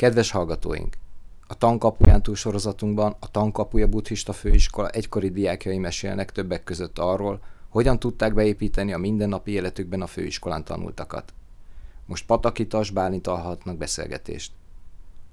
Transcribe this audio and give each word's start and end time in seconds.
Kedves 0.00 0.30
hallgatóink! 0.30 0.96
A 1.46 1.54
Tankapuján 1.54 2.22
túl 2.22 2.34
sorozatunkban 2.34 3.16
a 3.18 3.30
Tankapuja 3.30 3.86
buddhista 3.86 4.32
főiskola 4.32 4.88
egykori 4.88 5.30
diákjai 5.30 5.78
mesélnek 5.78 6.32
többek 6.32 6.64
között 6.64 6.98
arról, 6.98 7.40
hogyan 7.68 7.98
tudták 7.98 8.34
beépíteni 8.34 8.92
a 8.92 8.98
mindennapi 8.98 9.50
életükben 9.50 10.02
a 10.02 10.06
főiskolán 10.06 10.64
tanultakat. 10.64 11.32
Most 12.06 12.26
Patakitas 12.26 12.90
Bálint 12.90 13.26
hallhatnak 13.26 13.76
beszélgetést. 13.76 14.52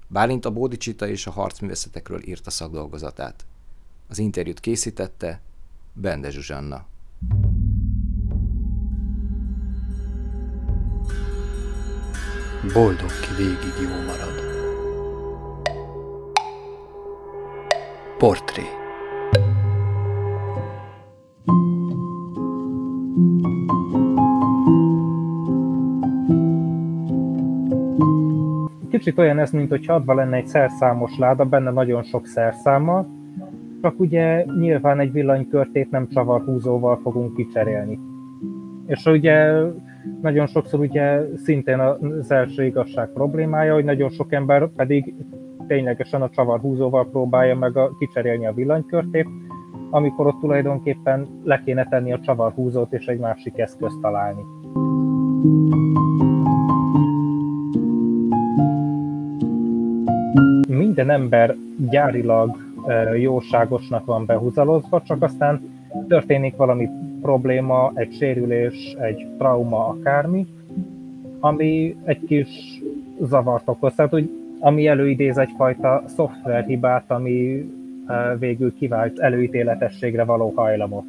Bálint 0.08 0.44
a 0.44 0.50
Bódicsita 0.50 1.08
és 1.08 1.26
a 1.26 1.30
harcművészetekről 1.30 2.22
írta 2.26 2.50
szakdolgozatát. 2.50 3.46
Az 4.08 4.18
interjút 4.18 4.60
készítette 4.60 5.40
Bende 5.92 6.30
Zsuzsanna. 6.30 6.86
Boldog 12.72 13.10
ki 13.20 13.34
végig 13.36 13.74
jó 13.82 14.04
marad. 14.06 14.47
Portré 18.18 18.62
Kicsit 28.90 29.18
olyan 29.18 29.38
ez, 29.38 29.50
mint 29.50 29.68
hogy 29.68 29.84
adva 29.88 30.14
lenne 30.14 30.36
egy 30.36 30.46
szerszámos 30.46 31.18
láda, 31.18 31.44
benne 31.44 31.70
nagyon 31.70 32.02
sok 32.02 32.26
szerszámmal, 32.26 33.06
csak 33.82 34.00
ugye 34.00 34.44
nyilván 34.44 35.00
egy 35.00 35.12
villanykörtét 35.12 35.90
nem 35.90 36.08
csavarhúzóval 36.08 37.00
fogunk 37.02 37.34
kicserélni. 37.34 37.98
És 38.86 39.04
ugye 39.04 39.62
nagyon 40.20 40.46
sokszor 40.46 40.80
ugye 40.80 41.20
szintén 41.36 41.78
az 41.78 42.30
első 42.30 42.64
igazság 42.64 43.08
problémája, 43.08 43.74
hogy 43.74 43.84
nagyon 43.84 44.08
sok 44.08 44.32
ember 44.32 44.68
pedig 44.68 45.14
ténylegesen 45.68 46.22
a 46.22 46.30
csavarhúzóval 46.30 47.06
próbálja 47.10 47.56
meg 47.56 47.76
a, 47.76 47.96
kicserélni 47.98 48.46
a 48.46 48.52
villanykörtét, 48.52 49.26
amikor 49.90 50.26
ott 50.26 50.40
tulajdonképpen 50.40 51.26
le 51.44 51.62
kéne 51.64 51.88
tenni 51.88 52.12
a 52.12 52.20
csavarhúzót 52.20 52.92
és 52.92 53.06
egy 53.06 53.18
másik 53.18 53.58
eszközt 53.58 54.00
találni. 54.00 54.42
Minden 60.68 61.10
ember 61.10 61.54
gyárilag 61.90 62.56
jóságosnak 63.16 64.04
van 64.04 64.26
behúzalozva, 64.26 65.02
csak 65.02 65.22
aztán 65.22 65.60
történik 66.08 66.56
valami 66.56 66.88
probléma, 67.22 67.92
egy 67.94 68.12
sérülés, 68.12 68.96
egy 69.00 69.26
trauma, 69.38 69.86
akármi, 69.86 70.46
ami 71.40 71.96
egy 72.04 72.24
kis 72.24 72.82
zavart 73.20 73.68
okoz. 73.68 73.94
Tehát, 73.94 74.10
hogy 74.10 74.30
ami 74.60 74.86
előidéz 74.86 75.38
egyfajta 75.38 76.02
szoftverhibát, 76.06 77.10
ami 77.10 77.68
végül 78.38 78.74
kivált 78.74 79.18
előítéletességre 79.18 80.24
való 80.24 80.52
hajlamot. 80.56 81.04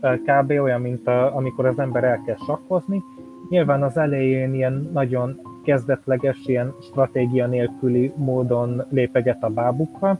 Kb. 0.00 0.50
olyan, 0.50 0.80
mint 0.80 1.08
amikor 1.08 1.66
az 1.66 1.78
ember 1.78 2.04
elkezd 2.04 2.44
sakkozni. 2.44 3.02
Nyilván 3.48 3.82
az 3.82 3.96
elején 3.96 4.54
ilyen 4.54 4.90
nagyon 4.92 5.40
kezdetleges, 5.64 6.36
ilyen 6.46 6.74
stratégia 6.80 7.46
nélküli 7.46 8.12
módon 8.16 8.84
lépeget 8.90 9.42
a 9.42 9.48
bábukkal, 9.48 10.18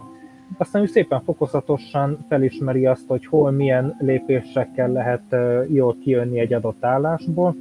aztán 0.58 0.83
ő 0.83 0.86
szépen 0.86 1.22
fokozatosan 1.22 2.24
felismeri 2.28 2.86
azt, 2.86 3.06
hogy 3.06 3.27
hol 3.27 3.50
milyen 3.50 3.97
lépésekkel 3.98 4.92
lehet 4.92 5.36
jól 5.69 5.96
kijönni 6.02 6.38
egy 6.38 6.52
adott 6.52 6.84
állásból. 6.84 7.56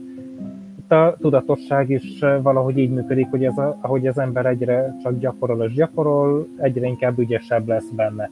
Itt 0.79 0.91
a 0.91 1.15
tudatosság 1.19 1.89
is 1.89 2.19
valahogy 2.19 2.77
így 2.77 2.91
működik, 2.91 3.27
hogy 3.29 3.45
ez 3.45 3.57
a, 3.57 3.77
ahogy 3.81 4.07
az 4.07 4.17
ember 4.17 4.45
egyre 4.45 4.95
csak 5.03 5.19
gyakorol 5.19 5.63
és 5.63 5.73
gyakorol, 5.73 6.47
egyre 6.57 6.87
inkább 6.87 7.19
ügyesebb 7.19 7.67
lesz 7.67 7.89
benne. 7.89 8.29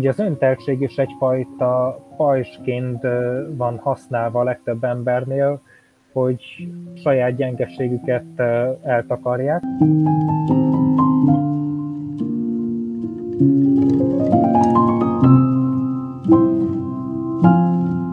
hogy 0.00 0.08
az 0.08 0.18
önteltség 0.18 0.80
is 0.80 0.96
egyfajta 0.96 2.00
pajsként 2.16 3.02
van 3.56 3.78
használva 3.78 4.40
a 4.40 4.44
legtöbb 4.44 4.84
embernél, 4.84 5.60
hogy 6.12 6.68
saját 7.02 7.36
gyengeségüket 7.36 8.40
eltakarják. 8.82 9.62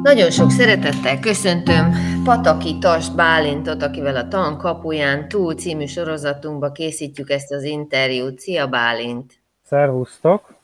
Nagyon 0.01 0.31
sok 0.31 0.51
szeretettel 0.51 1.19
köszöntöm 1.19 1.91
Pataki 2.23 2.77
Tas 2.79 3.09
Bálintot, 3.09 3.83
akivel 3.83 4.15
a 4.15 4.27
Tan 4.27 4.57
kapuján 4.57 5.27
túl 5.27 5.55
című 5.55 5.85
sorozatunkba 5.85 6.71
készítjük 6.71 7.29
ezt 7.29 7.51
az 7.51 7.63
interjút. 7.63 8.39
Szia 8.39 8.67
Bálint! 8.67 9.33
Szervusztok! 9.63 10.55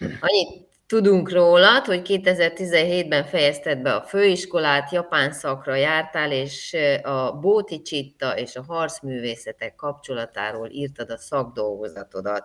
Annyit 0.00 0.67
Tudunk 0.88 1.32
rólad, 1.32 1.84
hogy 1.84 2.02
2017-ben 2.04 3.24
fejezted 3.24 3.82
be 3.82 3.94
a 3.94 4.02
főiskolát, 4.02 4.92
japán 4.92 5.32
szakra 5.32 5.74
jártál, 5.74 6.32
és 6.32 6.76
a 7.02 7.38
Bóti 7.38 7.82
Csitta 7.82 8.38
és 8.38 8.56
a 8.56 8.64
harcművészetek 8.68 9.74
kapcsolatáról 9.74 10.68
írtad 10.70 11.10
a 11.10 11.16
szakdolgozatodat. 11.16 12.44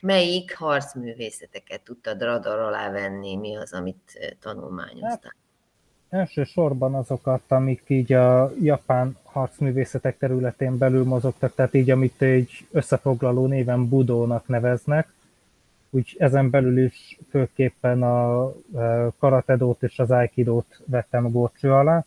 Melyik 0.00 0.56
harcművészeteket 0.56 1.80
tudtad 1.80 2.22
radar 2.22 2.58
alá 2.58 2.90
venni? 2.90 3.36
Mi 3.36 3.56
az, 3.56 3.72
amit 3.72 4.36
tanulmányoztál? 4.40 5.18
Hát, 5.22 5.34
elsősorban 6.08 6.94
azokat, 6.94 7.42
amik 7.48 7.82
így 7.86 8.12
a 8.12 8.52
japán 8.62 9.16
harcművészetek 9.24 10.18
területén 10.18 10.78
belül 10.78 11.04
mozogtak, 11.04 11.54
tehát 11.54 11.74
így, 11.74 11.90
amit 11.90 12.22
egy 12.22 12.66
összefoglaló 12.70 13.46
néven 13.46 13.88
Budónak 13.88 14.48
neveznek, 14.48 15.08
úgy 15.90 16.16
ezen 16.18 16.50
belül 16.50 16.78
is 16.78 17.18
főképpen 17.30 18.02
a 18.02 18.52
karatedót 19.18 19.82
és 19.82 19.98
az 19.98 20.10
aikidót 20.10 20.82
vettem 20.86 21.30
górcső 21.30 21.72
alá, 21.72 22.04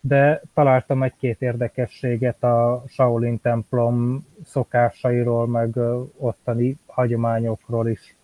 de 0.00 0.42
találtam 0.54 1.02
egy-két 1.02 1.42
érdekességet 1.42 2.42
a 2.42 2.84
Shaolin 2.88 3.40
templom 3.40 4.26
szokásairól, 4.44 5.46
meg 5.46 5.76
ottani 6.16 6.78
hagyományokról 6.86 7.88
is. 7.88 8.16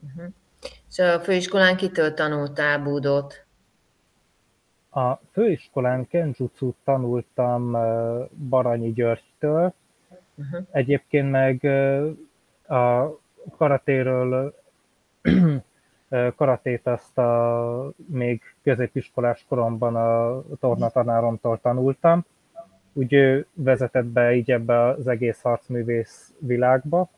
Uh-huh. 0.00 0.32
És 0.90 0.98
a 0.98 1.20
főiskolán 1.20 1.76
kitől 1.76 2.14
tanultál 2.14 2.82
búdót? 2.82 3.46
A 4.90 5.14
főiskolán 5.32 6.08
kenjutsu 6.08 6.72
tanultam 6.84 7.70
Baranyi 8.48 8.92
Györgytől, 8.92 9.74
uh-huh. 10.34 10.66
egyébként 10.70 11.30
meg 11.30 11.64
a 12.68 13.18
karatéről 13.56 14.54
karatét 16.36 16.86
azt 16.86 17.18
a 17.18 17.92
még 18.06 18.42
középiskolás 18.62 19.44
koromban 19.48 19.96
a 19.96 20.42
tornatanáromtól 20.60 21.58
tanultam. 21.62 22.24
Úgy 22.92 23.12
ő 23.12 23.46
vezetett 23.54 24.04
be 24.04 24.34
így 24.34 24.50
ebbe 24.50 24.80
az 24.82 25.06
egész 25.06 25.40
harcművész 25.40 26.32
világba. 26.38 27.08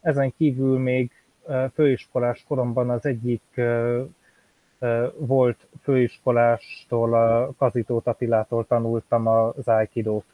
Ezen 0.00 0.32
kívül 0.36 0.78
még 0.78 1.10
főiskolás 1.74 2.44
koromban 2.48 2.90
az 2.90 3.06
egyik 3.06 3.60
volt 5.16 5.66
főiskolástól, 5.82 7.14
a 7.14 7.52
Kazitó 7.58 8.00
Tatilától 8.00 8.66
tanultam 8.66 9.26
az 9.26 9.68
Aikidót. 9.68 10.24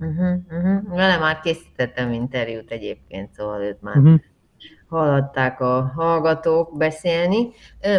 Uh-huh, 0.00 0.38
uh-huh. 0.50 0.88
Vele 0.88 1.18
már 1.18 1.40
készítettem 1.40 2.12
interjút 2.12 2.70
egyébként, 2.70 3.32
szóval 3.32 3.62
őt 3.62 3.82
már 3.82 3.96
uh-huh. 3.96 4.20
hallhatták 4.88 5.60
a 5.60 5.92
hallgatók 5.94 6.76
beszélni. 6.76 7.48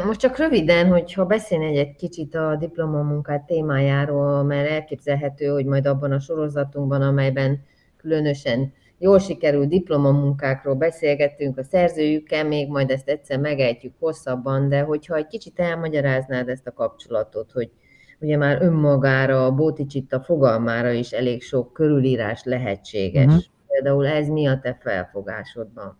Most 0.05 0.19
csak 0.19 0.37
röviden, 0.37 0.87
hogyha 0.87 1.25
beszélni 1.25 1.77
egy 1.77 1.95
kicsit 1.95 2.35
a 2.35 2.55
diplomamunkát 2.55 3.45
témájáról, 3.45 4.43
mert 4.43 4.69
elképzelhető, 4.69 5.47
hogy 5.47 5.65
majd 5.65 5.85
abban 5.85 6.11
a 6.11 6.19
sorozatunkban, 6.19 7.01
amelyben 7.01 7.65
különösen 7.97 8.73
jól 8.97 9.19
sikerült 9.19 9.69
diplomamunkákról 9.69 10.75
beszélgettünk 10.75 11.57
a 11.57 11.63
szerzőjükkel, 11.63 12.45
még 12.45 12.69
majd 12.69 12.89
ezt 12.89 13.09
egyszer 13.09 13.39
megejtjük 13.39 13.93
hosszabban, 13.99 14.69
de 14.69 14.81
hogyha 14.81 15.15
egy 15.15 15.27
kicsit 15.27 15.59
elmagyaráznád 15.59 16.49
ezt 16.49 16.67
a 16.67 16.73
kapcsolatot, 16.73 17.51
hogy 17.51 17.71
ugye 18.19 18.37
már 18.37 18.61
önmagára, 18.61 19.45
a 19.45 19.51
Bóticsitta 19.51 20.21
fogalmára 20.21 20.91
is 20.91 21.11
elég 21.11 21.43
sok 21.43 21.73
körülírás 21.73 22.43
lehetséges. 22.43 23.25
Uh-huh. 23.25 23.41
Például 23.67 24.07
ez 24.07 24.27
mi 24.27 24.47
a 24.47 24.59
te 24.59 24.77
felfogásodban? 24.81 25.97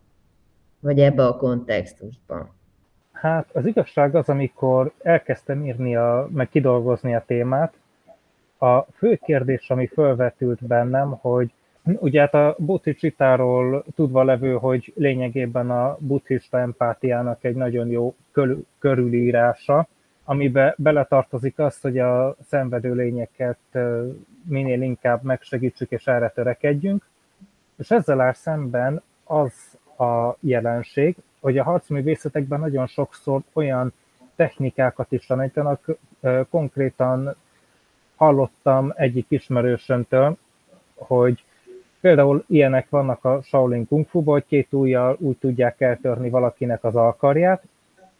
Vagy 0.80 1.00
ebbe 1.00 1.26
a 1.26 1.38
kontextusban? 1.38 2.56
Hát 3.12 3.50
az 3.54 3.66
igazság 3.66 4.16
az, 4.16 4.30
amikor 4.30 4.92
elkezdtem 5.02 5.66
írni, 5.66 5.96
a, 5.96 6.30
meg 6.32 6.50
kidolgozni 6.50 7.16
a 7.16 7.24
témát, 7.28 7.74
a 8.60 8.82
fő 8.82 9.20
kérdés, 9.24 9.70
ami 9.70 9.88
felvetült 9.88 10.66
bennem, 10.66 11.10
hogy 11.22 11.52
Ugye 12.00 12.20
hát 12.20 12.34
a 12.34 12.56
buddhistáról 12.58 13.86
tudva 13.96 14.24
levő, 14.24 14.54
hogy 14.54 14.94
lényegében 14.96 15.70
a 15.70 15.98
buddhista 16.00 16.60
empátiának 16.60 17.44
egy 17.44 17.56
nagyon 17.56 17.88
jó 17.88 18.16
körülírása, 18.80 19.88
amiben 20.30 20.74
beletartozik 20.78 21.60
az, 21.60 21.82
hogy 21.82 22.00
a 22.00 22.36
szenvedő 22.48 22.94
lényeket 22.94 23.58
minél 24.44 24.82
inkább 24.82 25.24
megsegítsük 25.24 25.92
és 25.92 26.08
erre 26.08 26.30
törekedjünk. 26.30 27.06
És 27.76 27.92
ezzel 27.92 28.22
áll 28.22 28.34
szemben 28.34 29.02
az 29.24 29.54
a 29.98 30.36
jelenség, 30.40 31.16
hogy 31.40 31.58
a 31.58 31.64
harcművészetekben 31.64 32.60
nagyon 32.60 32.88
sokszor 32.88 33.42
olyan 33.54 33.94
technikákat 34.36 35.12
is 35.12 35.26
tanítanak, 35.26 35.88
konkrétan 36.50 37.36
hallottam 38.16 38.94
egyik 38.96 39.26
ismerősömtől, 39.30 40.38
hogy 40.96 41.44
például 42.00 42.44
ilyenek 42.48 42.90
vannak 42.90 43.26
a 43.26 43.42
Shaolin 43.42 43.88
Kung 43.88 44.08
fu 44.08 44.24
hogy 44.24 44.46
két 44.46 44.74
ujjal 44.74 45.18
úgy 45.20 45.38
tudják 45.38 45.82
eltörni 45.82 46.30
valakinek 46.30 46.84
az 46.84 46.96
alkarját, 46.96 47.64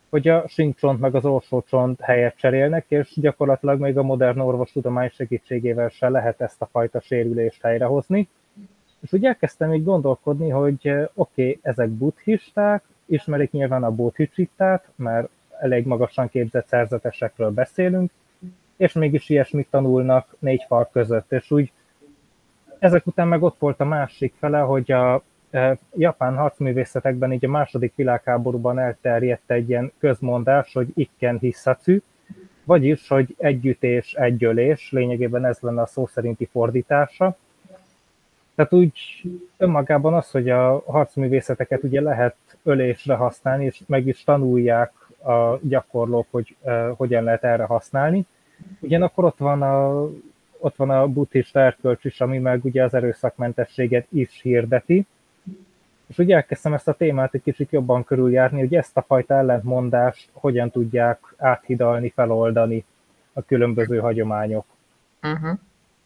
hogy 0.10 0.28
a 0.28 0.48
sinkcsont 0.48 1.00
meg 1.00 1.16
az 1.16 1.26
orsócsont 1.26 2.02
helyet 2.02 2.38
cserélnek, 2.38 2.86
és 2.88 3.12
gyakorlatilag 3.16 3.80
még 3.80 3.98
a 3.98 4.04
modern 4.04 4.40
orvostudomány 4.40 5.10
segítségével 5.10 5.90
se 5.90 6.10
lehet 6.10 6.42
ezt 6.42 6.62
a 6.62 6.70
fajta 6.72 7.00
sérülést 7.00 7.62
helyrehozni. 7.62 8.28
És 9.00 9.14
úgy 9.14 9.26
elkezdtem 9.26 9.74
így 9.74 9.84
gondolkodni, 9.84 10.50
hogy 10.50 10.90
oké, 10.90 11.10
okay, 11.14 11.60
ezek 11.62 11.90
buddhisták, 11.90 12.84
ismerik 13.06 13.52
nyilván 13.52 13.84
a 13.84 13.92
bodhicittát, 13.92 14.88
mert 14.96 15.30
elég 15.60 15.86
magasan 15.86 16.30
képzett 16.30 16.68
szerzetesekről 16.68 17.52
beszélünk, 17.52 18.12
és 18.78 18.94
mégis 18.94 19.30
ilyesmit 19.30 19.68
tanulnak 19.70 20.36
négy 20.40 20.64
fal 20.68 20.90
között, 20.92 21.32
és 21.32 21.52
úgy 21.52 21.72
ezek 22.80 23.08
után 23.08 23.28
meg 23.28 23.44
ott 23.44 23.60
volt 23.60 23.80
a 23.80 23.86
másik 23.86 24.34
fele, 24.40 24.60
hogy 24.60 24.92
a 24.92 25.24
japán 25.96 26.36
harcművészetekben 26.36 27.34
így 27.34 27.46
a 27.46 27.50
második 27.50 27.96
világháborúban 27.96 28.80
elterjedt 28.80 29.52
egy 29.52 29.70
ilyen 29.70 29.92
közmondás, 30.00 30.74
hogy 30.74 30.88
ikken 30.94 31.38
hisszatű, 31.38 32.02
vagyis, 32.64 33.08
hogy 33.08 33.36
együttés, 33.38 34.14
egyölés, 34.14 34.92
lényegében 34.92 35.46
ez 35.46 35.60
lenne 35.60 35.82
a 35.82 35.86
szó 35.86 36.06
szerinti 36.06 36.46
fordítása. 36.46 37.38
Tehát 38.56 38.74
úgy 38.74 39.24
önmagában 39.58 40.14
az, 40.14 40.32
hogy 40.32 40.50
a 40.50 40.84
harcművészeteket 40.86 41.84
ugye 41.84 42.02
lehet 42.02 42.36
ölésre 42.64 43.16
használni, 43.16 43.66
és 43.66 43.82
meg 43.86 44.08
is 44.08 44.24
tanulják 44.24 44.92
a 45.24 45.60
gyakorlók, 45.62 46.28
hogy 46.32 46.56
uh, 46.62 46.90
hogyan 46.96 47.24
lehet 47.24 47.44
erre 47.44 47.64
használni. 47.64 48.26
Ugyanakkor 48.80 49.24
ott 49.24 49.38
van 49.38 49.62
a 49.62 50.08
ott 50.60 50.76
van 50.76 50.90
a 50.90 51.08
buddhista 51.08 51.60
erkölcs 51.60 52.06
is, 52.06 52.22
ami 52.22 52.38
meg 52.38 52.66
ugye 52.66 52.84
az 52.84 52.94
erőszakmentességet 52.94 54.08
is 54.10 54.42
hirdeti. 54.42 55.06
És 56.08 56.18
ugye 56.18 56.36
elkezdtem 56.36 56.74
ezt 56.74 56.88
a 56.88 56.94
témát 56.94 57.34
egy 57.34 57.42
kicsit 57.44 57.72
jobban 57.72 58.04
körüljárni, 58.04 58.60
hogy 58.60 58.76
ezt 58.76 58.98
a 58.98 59.02
fajta 59.08 59.34
ellentmondást 59.34 60.30
hogyan 60.34 60.72
tudják 60.72 61.20
áthidalni, 61.38 62.12
feloldani 62.16 62.86
a 63.34 63.42
különböző 63.42 64.00
hagyományok. 64.00 64.66
Uh-huh. 65.24 65.60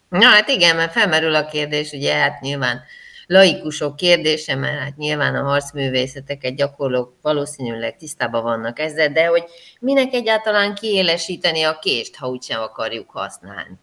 Na 0.08 0.26
hát 0.26 0.48
igen, 0.48 0.76
mert 0.76 0.92
felmerül 0.92 1.34
a 1.34 1.46
kérdés, 1.46 1.92
ugye 1.92 2.14
hát 2.14 2.40
nyilván 2.40 2.80
laikusok 3.26 3.96
kérdése, 3.96 4.54
mert 4.54 4.78
hát 4.78 4.96
nyilván 4.96 5.34
a 5.34 5.42
harcművészeteket 5.42 6.54
gyakorlók 6.54 7.14
valószínűleg 7.22 7.96
tisztában 7.96 8.42
vannak 8.42 8.78
ezzel, 8.78 9.08
de 9.08 9.26
hogy 9.26 9.44
minek 9.80 10.12
egyáltalán 10.12 10.74
kiélesíteni 10.74 11.62
a 11.62 11.78
kést, 11.78 12.16
ha 12.16 12.28
úgysem 12.28 12.60
akarjuk 12.60 13.10
használni. 13.10 13.78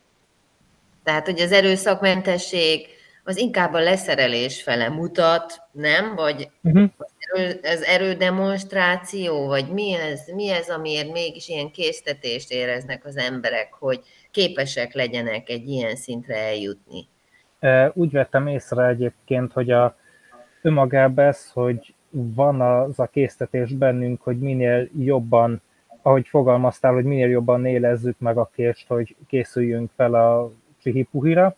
Tehát, 1.04 1.26
hogy 1.26 1.40
az 1.40 1.52
erőszakmentesség 1.52 2.88
az 3.30 3.38
inkább 3.38 3.74
a 3.74 3.80
leszerelés 3.80 4.64
fele 4.64 4.90
mutat, 4.90 5.62
nem? 5.72 6.16
Vagy 6.16 6.50
uh-huh. 6.64 6.90
az 7.64 7.82
erődemonstráció, 7.82 9.48
vagy 9.48 9.72
mi 9.72 9.94
ez, 9.94 10.22
mi 10.36 10.50
ez, 10.50 10.70
amiért 10.70 11.12
mégis 11.12 11.48
ilyen 11.48 11.72
késztetést 11.72 12.52
éreznek 12.52 13.06
az 13.06 13.18
emberek, 13.18 13.74
hogy 13.74 14.02
képesek 14.32 14.94
legyenek 14.94 15.50
egy 15.50 15.68
ilyen 15.68 15.96
szintre 15.96 16.36
eljutni? 16.36 17.08
Úgy 17.94 18.12
vettem 18.12 18.48
észre 18.48 18.88
egyébként, 18.88 19.54
hogy 19.54 19.72
a 19.72 19.96
önmagában 20.62 21.26
ez, 21.26 21.50
hogy 21.54 21.94
van 22.12 22.62
az 22.62 23.00
a 23.00 23.08
késztetés 23.08 23.72
bennünk, 23.72 24.22
hogy 24.22 24.40
minél 24.40 24.90
jobban, 25.00 25.62
ahogy 26.02 26.28
fogalmaztál, 26.28 26.94
hogy 26.94 27.04
minél 27.04 27.30
jobban 27.30 27.66
élezzük 27.66 28.20
meg 28.20 28.38
a 28.38 28.50
kést, 28.56 28.88
hogy 28.88 29.16
készüljünk 29.28 29.92
fel 29.96 30.14
a 30.14 30.52
Csihipuhira. 30.82 31.56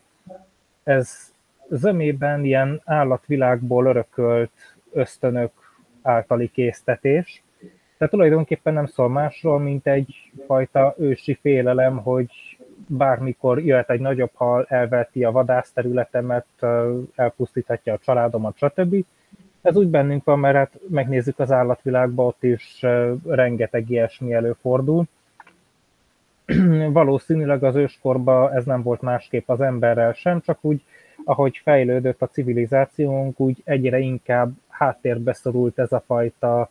Ez 0.83 1.30
zömében 1.71 2.45
ilyen 2.45 2.81
állatvilágból 2.85 3.85
örökölt 3.85 4.51
ösztönök 4.94 5.51
általi 6.01 6.51
késztetés. 6.51 7.44
Tehát 7.97 8.13
tulajdonképpen 8.13 8.73
nem 8.73 8.85
szól 8.85 9.09
másról, 9.09 9.59
mint 9.59 9.88
egyfajta 9.88 10.95
ősi 10.97 11.38
félelem, 11.41 11.97
hogy 11.97 12.57
bármikor 12.88 13.59
jöhet 13.65 13.89
egy 13.89 14.00
nagyobb 14.00 14.31
hal, 14.33 14.65
elveti 14.69 15.23
a 15.23 15.31
vadászterületemet, 15.31 16.45
elpusztíthatja 17.15 17.94
a 17.94 18.00
családomat, 18.03 18.57
stb. 18.57 19.06
Ez 19.62 19.75
úgy 19.75 19.88
bennünk 19.88 20.24
van, 20.24 20.39
mert 20.39 20.56
hát 20.56 20.79
megnézzük 20.88 21.39
az 21.39 21.51
állatvilágban, 21.51 22.25
ott 22.25 22.44
is 22.44 22.85
rengeteg 23.25 23.89
ilyesmi 23.89 24.33
előfordul. 24.33 25.06
valószínűleg 26.91 27.63
az 27.63 27.75
őskorban 27.75 28.53
ez 28.53 28.65
nem 28.65 28.81
volt 28.83 29.01
másképp 29.01 29.50
az 29.50 29.62
emberrel 29.62 30.13
sem, 30.13 30.41
csak 30.41 30.57
úgy, 30.62 30.83
ahogy 31.23 31.57
fejlődött 31.63 32.21
a 32.21 32.27
civilizációnk, 32.27 33.39
úgy 33.39 33.62
egyre 33.63 34.00
inkább 34.00 34.51
háttérbe 34.68 35.33
szorult 35.33 35.79
ez 35.79 35.91
a 35.91 36.03
fajta 36.06 36.69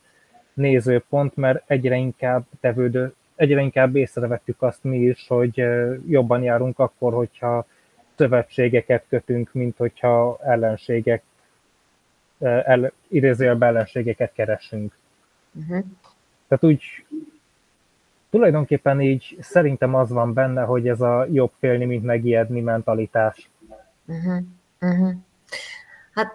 nézőpont, 0.53 1.35
mert 1.35 1.63
egyre 1.65 1.95
inkább 1.95 2.43
tevődő, 2.59 3.13
egyre 3.35 3.61
inkább 3.61 3.95
észrevettük 3.95 4.61
azt 4.61 4.83
mi 4.83 4.97
is, 4.97 5.27
hogy 5.27 5.65
jobban 6.07 6.43
járunk 6.43 6.79
akkor, 6.79 7.13
hogyha 7.13 7.65
szövetségeket 8.15 9.05
kötünk, 9.09 9.53
mint 9.53 9.77
hogyha 9.77 10.39
ellenségek, 10.43 11.23
el, 12.39 12.91
idézőjelben 13.07 13.69
ellenségeket 13.69 14.33
keresünk. 14.33 14.97
Uh-huh. 15.53 15.85
Tehát 16.47 16.63
úgy 16.63 16.83
tulajdonképpen 18.29 19.01
így 19.01 19.37
szerintem 19.39 19.95
az 19.95 20.09
van 20.09 20.33
benne, 20.33 20.61
hogy 20.61 20.87
ez 20.87 21.01
a 21.01 21.25
jobb 21.31 21.51
félni, 21.59 21.85
mint 21.85 22.03
megijedni 22.03 22.61
mentalitás. 22.61 23.49
Uh-huh. 24.11 24.43
Uh-huh. 24.81 25.13
Hát 26.13 26.31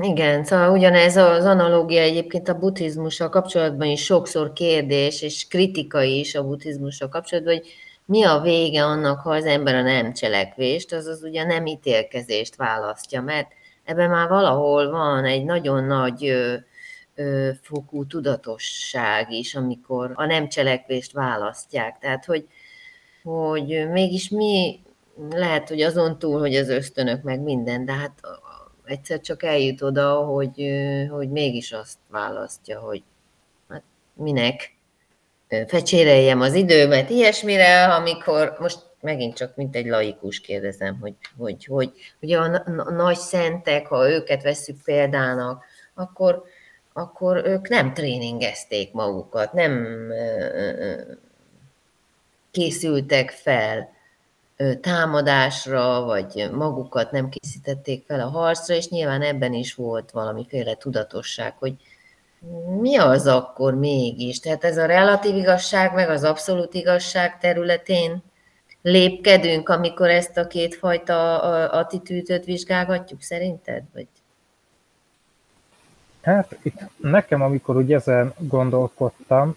igen, 0.00 0.44
szóval 0.44 0.70
ugyanez 0.70 1.16
az 1.16 1.44
analógia 1.44 2.00
egyébként 2.00 2.48
a 2.48 2.58
buddhizmussal 2.58 3.28
kapcsolatban 3.28 3.88
is 3.88 4.04
sokszor 4.04 4.52
kérdés, 4.52 5.22
és 5.22 5.48
kritika 5.48 6.02
is 6.02 6.34
a 6.34 6.44
buddhizmussal 6.44 7.08
kapcsolatban, 7.08 7.54
hogy 7.54 7.66
mi 8.06 8.24
a 8.24 8.40
vége 8.40 8.84
annak, 8.84 9.20
ha 9.20 9.30
az 9.30 9.44
ember 9.44 9.74
a 9.74 9.82
nem 9.82 10.12
cselekvést, 10.12 10.92
azaz 10.92 11.22
ugye 11.22 11.44
nem 11.44 11.66
ítélkezést 11.66 12.56
választja, 12.56 13.22
mert 13.22 13.48
ebben 13.84 14.10
már 14.10 14.28
valahol 14.28 14.90
van 14.90 15.24
egy 15.24 15.44
nagyon 15.44 15.84
nagy 15.84 16.34
fokú 17.62 18.06
tudatosság 18.06 19.32
is, 19.32 19.54
amikor 19.54 20.12
a 20.14 20.24
nem 20.24 20.48
cselekvést 20.48 21.12
választják. 21.12 21.98
Tehát, 21.98 22.24
hogy, 22.24 22.48
hogy 23.22 23.88
mégis 23.90 24.28
mi 24.28 24.80
lehet, 25.30 25.68
hogy 25.68 25.82
azon 25.82 26.18
túl, 26.18 26.40
hogy 26.40 26.54
az 26.54 26.68
ösztönök 26.68 27.22
meg 27.22 27.40
minden, 27.40 27.84
de 27.84 27.92
hát 27.92 28.20
egyszer 28.84 29.20
csak 29.20 29.42
eljut 29.42 29.82
oda, 29.82 30.14
hogy, 30.14 30.70
hogy 31.10 31.30
mégis 31.30 31.72
azt 31.72 31.98
választja, 32.08 32.80
hogy 32.80 33.02
hát 33.68 33.82
minek 34.14 34.76
fecséreljem 35.66 36.40
az 36.40 36.54
időmet 36.54 37.10
ilyesmire, 37.10 37.84
amikor 37.84 38.56
most 38.60 38.78
megint 39.00 39.36
csak 39.36 39.56
mint 39.56 39.76
egy 39.76 39.86
laikus 39.86 40.40
kérdezem, 40.40 40.98
hogy, 41.00 41.14
hogy, 41.38 41.64
hogy, 41.64 41.92
hogy 42.20 42.32
a, 42.32 42.62
nagy 42.90 43.16
szentek, 43.16 43.86
ha 43.86 44.10
őket 44.10 44.42
veszük 44.42 44.82
példának, 44.84 45.64
akkor 45.94 46.44
akkor 46.96 47.42
ők 47.46 47.68
nem 47.68 47.94
tréningezték 47.94 48.92
magukat, 48.92 49.52
nem 49.52 49.86
készültek 52.50 53.30
fel 53.30 53.93
támadásra, 54.80 56.02
vagy 56.04 56.50
magukat 56.52 57.10
nem 57.10 57.28
készítették 57.28 58.04
fel 58.06 58.20
a 58.20 58.28
harcra, 58.28 58.74
és 58.74 58.88
nyilván 58.88 59.22
ebben 59.22 59.52
is 59.52 59.74
volt 59.74 60.10
valamiféle 60.10 60.74
tudatosság, 60.74 61.54
hogy 61.58 61.74
mi 62.80 62.96
az 62.96 63.26
akkor 63.26 63.74
mégis? 63.74 64.40
Tehát 64.40 64.64
ez 64.64 64.76
a 64.76 64.86
relatív 64.86 65.36
igazság, 65.36 65.94
meg 65.94 66.08
az 66.08 66.24
abszolút 66.24 66.74
igazság 66.74 67.38
területén 67.38 68.22
lépkedünk, 68.82 69.68
amikor 69.68 70.08
ezt 70.08 70.36
a 70.36 70.46
kétfajta 70.46 71.40
attitűdöt 71.70 72.44
vizsgálgatjuk, 72.44 73.22
szerinted? 73.22 73.82
Vagy? 73.92 74.06
Hát 76.22 76.58
itt 76.62 76.80
nekem, 76.96 77.42
amikor 77.42 77.76
úgy 77.76 77.92
ezen 77.92 78.34
gondolkodtam, 78.38 79.56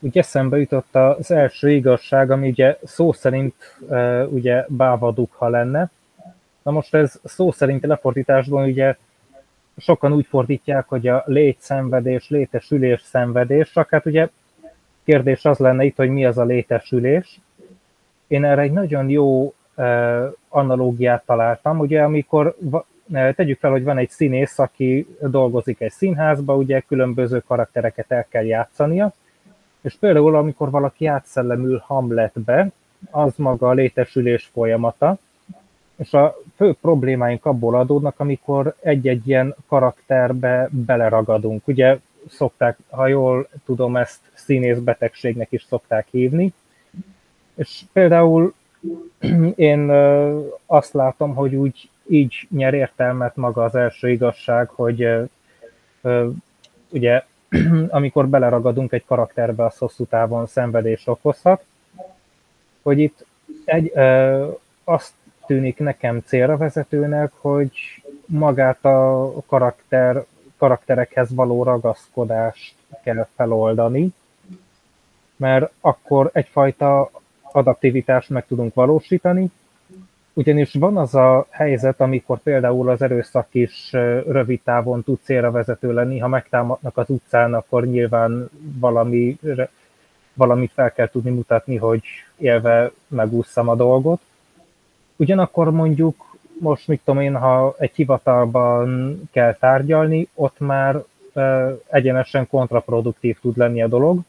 úgy 0.00 0.18
eszembe 0.18 0.58
jutott 0.58 0.94
az 0.94 1.30
első 1.30 1.70
igazság, 1.70 2.30
ami 2.30 2.48
ugye 2.48 2.78
szó 2.84 3.12
szerint 3.12 3.54
ugye 4.30 4.64
bávadukha 4.68 5.48
lenne, 5.48 5.90
Na 6.62 6.70
most 6.70 6.94
ez 6.94 7.20
szó 7.24 7.50
szerinti 7.50 7.86
lefordításban 7.86 8.64
ugye 8.64 8.96
sokan 9.76 10.12
úgy 10.12 10.26
fordítják, 10.26 10.88
hogy 10.88 11.08
a 11.08 11.22
létszenvedés, 11.26 12.28
létesülés, 12.28 13.02
szenvedés, 13.02 13.70
csak 13.70 13.90
hát 13.90 14.06
ugye 14.06 14.28
kérdés 15.04 15.44
az 15.44 15.58
lenne 15.58 15.84
itt, 15.84 15.96
hogy 15.96 16.08
mi 16.08 16.24
az 16.24 16.38
a 16.38 16.44
létesülés. 16.44 17.40
Én 18.26 18.44
erre 18.44 18.60
egy 18.60 18.72
nagyon 18.72 19.08
jó 19.08 19.54
analógiát 20.48 21.24
találtam, 21.26 21.78
ugye 21.78 22.02
amikor 22.02 22.56
tegyük 23.10 23.58
fel, 23.58 23.70
hogy 23.70 23.84
van 23.84 23.98
egy 23.98 24.10
színész, 24.10 24.58
aki 24.58 25.16
dolgozik 25.20 25.80
egy 25.80 25.90
színházba, 25.90 26.56
ugye 26.56 26.80
különböző 26.80 27.42
karaktereket 27.46 28.10
el 28.12 28.26
kell 28.28 28.44
játszania, 28.44 29.12
és 29.80 29.94
például 29.94 30.36
amikor 30.36 30.70
valaki 30.70 31.06
átszellemül 31.06 31.82
Hamletbe, 31.86 32.70
az 33.10 33.32
maga 33.36 33.68
a 33.68 33.72
létesülés 33.72 34.50
folyamata, 34.52 35.18
és 35.96 36.14
a 36.14 36.36
fő 36.56 36.76
problémáink 36.80 37.44
abból 37.44 37.74
adódnak, 37.74 38.20
amikor 38.20 38.74
egy-egy 38.80 39.28
ilyen 39.28 39.54
karakterbe 39.68 40.68
beleragadunk. 40.70 41.68
Ugye 41.68 41.98
szokták, 42.28 42.78
ha 42.90 43.06
jól 43.06 43.48
tudom, 43.64 43.96
ezt 43.96 44.20
színészbetegségnek 44.32 45.52
is 45.52 45.66
szokták 45.68 46.06
hívni. 46.10 46.52
És 47.54 47.82
például 47.92 48.54
én 49.56 49.90
azt 50.66 50.92
látom, 50.92 51.34
hogy 51.34 51.54
úgy 51.54 51.90
így 52.06 52.46
nyer 52.50 52.74
értelmet 52.74 53.36
maga 53.36 53.64
az 53.64 53.74
első 53.74 54.10
igazság, 54.10 54.68
hogy 54.68 55.08
ugye 56.88 57.24
amikor 57.88 58.28
beleragadunk 58.28 58.92
egy 58.92 59.04
karakterbe, 59.04 59.64
az 59.64 59.76
hosszú 59.76 60.04
távon 60.04 60.46
szenvedés 60.46 61.06
okozhat, 61.06 61.64
hogy 62.82 62.98
itt 62.98 63.26
egy, 63.64 63.92
azt 64.84 65.12
tűnik 65.46 65.78
nekem 65.78 66.22
célra 66.26 66.56
vezetőnek, 66.56 67.32
hogy 67.36 67.72
magát 68.26 68.84
a 68.84 69.32
karakter, 69.46 70.24
karakterekhez 70.58 71.34
való 71.34 71.62
ragaszkodást 71.62 72.74
kell 73.02 73.26
feloldani, 73.34 74.08
mert 75.36 75.72
akkor 75.80 76.30
egyfajta 76.32 77.10
adaptivitást 77.42 78.28
meg 78.28 78.46
tudunk 78.46 78.74
valósítani, 78.74 79.50
ugyanis 80.40 80.74
van 80.74 80.96
az 80.96 81.14
a 81.14 81.46
helyzet, 81.50 82.00
amikor 82.00 82.38
például 82.38 82.88
az 82.88 83.02
erőszak 83.02 83.46
is 83.50 83.92
rövid 84.26 84.60
távon 84.62 85.02
tud 85.02 85.18
célra 85.22 85.50
vezető 85.50 85.92
lenni, 85.92 86.18
ha 86.18 86.28
megtámadnak 86.28 86.96
az 86.96 87.08
utcán, 87.08 87.54
akkor 87.54 87.86
nyilván 87.86 88.50
valami, 88.78 89.38
valamit 90.34 90.72
fel 90.72 90.92
kell 90.92 91.08
tudni 91.08 91.30
mutatni, 91.30 91.76
hogy 91.76 92.02
élve 92.36 92.90
megúszszam 93.08 93.68
a 93.68 93.74
dolgot. 93.74 94.20
Ugyanakkor 95.16 95.70
mondjuk 95.70 96.36
most, 96.60 96.88
mit 96.88 97.00
tudom 97.04 97.20
én, 97.20 97.36
ha 97.36 97.74
egy 97.78 97.94
hivatalban 97.94 99.20
kell 99.32 99.54
tárgyalni, 99.54 100.28
ott 100.34 100.58
már 100.58 101.02
egyenesen 101.90 102.48
kontraproduktív 102.48 103.38
tud 103.40 103.56
lenni 103.56 103.82
a 103.82 103.88
dolog. 103.88 104.20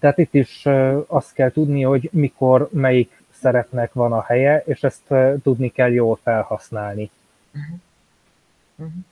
Tehát 0.00 0.18
itt 0.18 0.34
is 0.34 0.66
azt 1.06 1.32
kell 1.32 1.50
tudni, 1.50 1.82
hogy 1.82 2.08
mikor 2.12 2.68
melyik 2.72 3.24
szerepnek 3.40 3.92
van 3.92 4.12
a 4.12 4.22
helye, 4.22 4.62
és 4.66 4.82
ezt 4.82 5.14
tudni 5.42 5.68
kell 5.68 5.90
jól 5.92 6.18
felhasználni. 6.22 7.10
Uh-huh. 7.54 7.78
Uh-huh. 8.76 9.04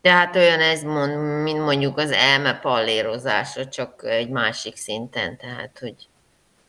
Tehát 0.00 0.36
olyan 0.36 0.60
ez, 0.60 0.82
mond, 0.82 1.42
mint 1.42 1.58
mondjuk 1.58 1.98
az 1.98 2.10
elme 2.10 2.58
pallérozása, 2.58 3.66
csak 3.66 4.04
egy 4.04 4.28
másik 4.28 4.76
szinten, 4.76 5.36
tehát 5.36 5.78
hogy... 5.78 5.94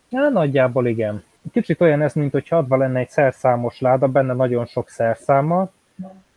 Ja, 0.09 0.29
nagyjából 0.29 0.87
igen. 0.87 1.23
Kicsit 1.51 1.81
olyan 1.81 2.01
ez, 2.01 2.13
mint 2.13 2.31
hogy 2.31 2.47
adva 2.49 2.77
lenne 2.77 2.99
egy 2.99 3.09
szerszámos 3.09 3.79
láda, 3.79 4.07
benne 4.07 4.33
nagyon 4.33 4.65
sok 4.65 4.89
szerszámmal, 4.89 5.71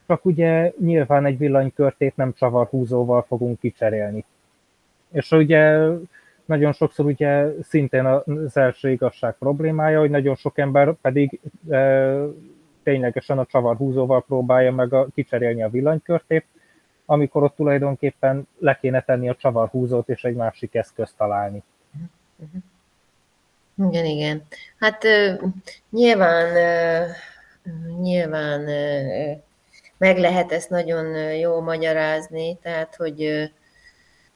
csak 0.07 0.25
ugye 0.25 0.73
nyilván 0.79 1.27
egy 1.27 1.39
villanykörtét 1.39 2.17
nem 2.17 2.35
csavarhúzóval 2.39 3.25
fogunk 3.29 3.61
kicserélni. 3.61 4.25
És 5.13 5.31
ugye 5.31 5.79
nagyon 6.51 6.73
sokszor 6.73 7.07
ugye 7.07 7.47
szintén 7.63 8.05
az 8.05 8.57
első 8.57 8.91
igazság 8.91 9.35
problémája, 9.39 9.99
hogy 9.99 10.11
nagyon 10.11 10.35
sok 10.35 10.59
ember 10.59 10.95
pedig 11.01 11.41
e, 11.71 12.15
ténylegesen 12.83 13.39
a 13.39 13.47
csavarhúzóval 13.47 14.25
próbálja 14.25 14.73
meg 14.73 14.93
a, 14.93 15.07
kicserélni 15.15 15.63
a 15.63 15.69
villanykörtét, 15.69 16.45
amikor 17.07 17.43
ott 17.43 17.57
tulajdonképpen 17.57 18.49
le 18.59 18.79
kéne 18.81 19.03
tenni 19.03 19.29
a 19.29 19.35
csavarhúzót 19.35 20.09
és 20.09 20.25
egy 20.25 20.35
másik 20.35 20.75
eszközt 20.75 21.17
találni. 21.17 21.63
Igen, 23.89 24.05
igen. 24.05 24.43
Hát 24.79 25.05
nyilván, 25.91 26.55
nyilván 28.01 28.61
meg 29.99 30.19
lehet 30.19 30.53
ezt 30.53 30.71
nagyon 30.71 31.35
jól 31.35 31.63
magyarázni, 31.63 32.57
tehát 32.63 32.97
hogy 32.97 33.51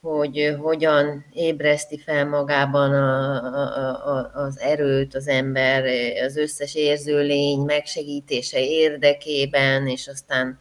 hogy 0.05 0.55
hogyan 0.61 1.25
ébreszti 1.33 1.97
fel 1.97 2.25
magában 2.25 2.93
a, 2.93 3.43
a, 3.43 4.15
a, 4.15 4.31
az 4.33 4.59
erőt 4.59 5.15
az 5.15 5.27
ember, 5.27 5.83
az 6.25 6.37
összes 6.37 6.75
érző 6.75 7.21
lény 7.21 7.59
megsegítése 7.59 8.59
érdekében, 8.59 9.87
és 9.87 10.07
aztán 10.07 10.59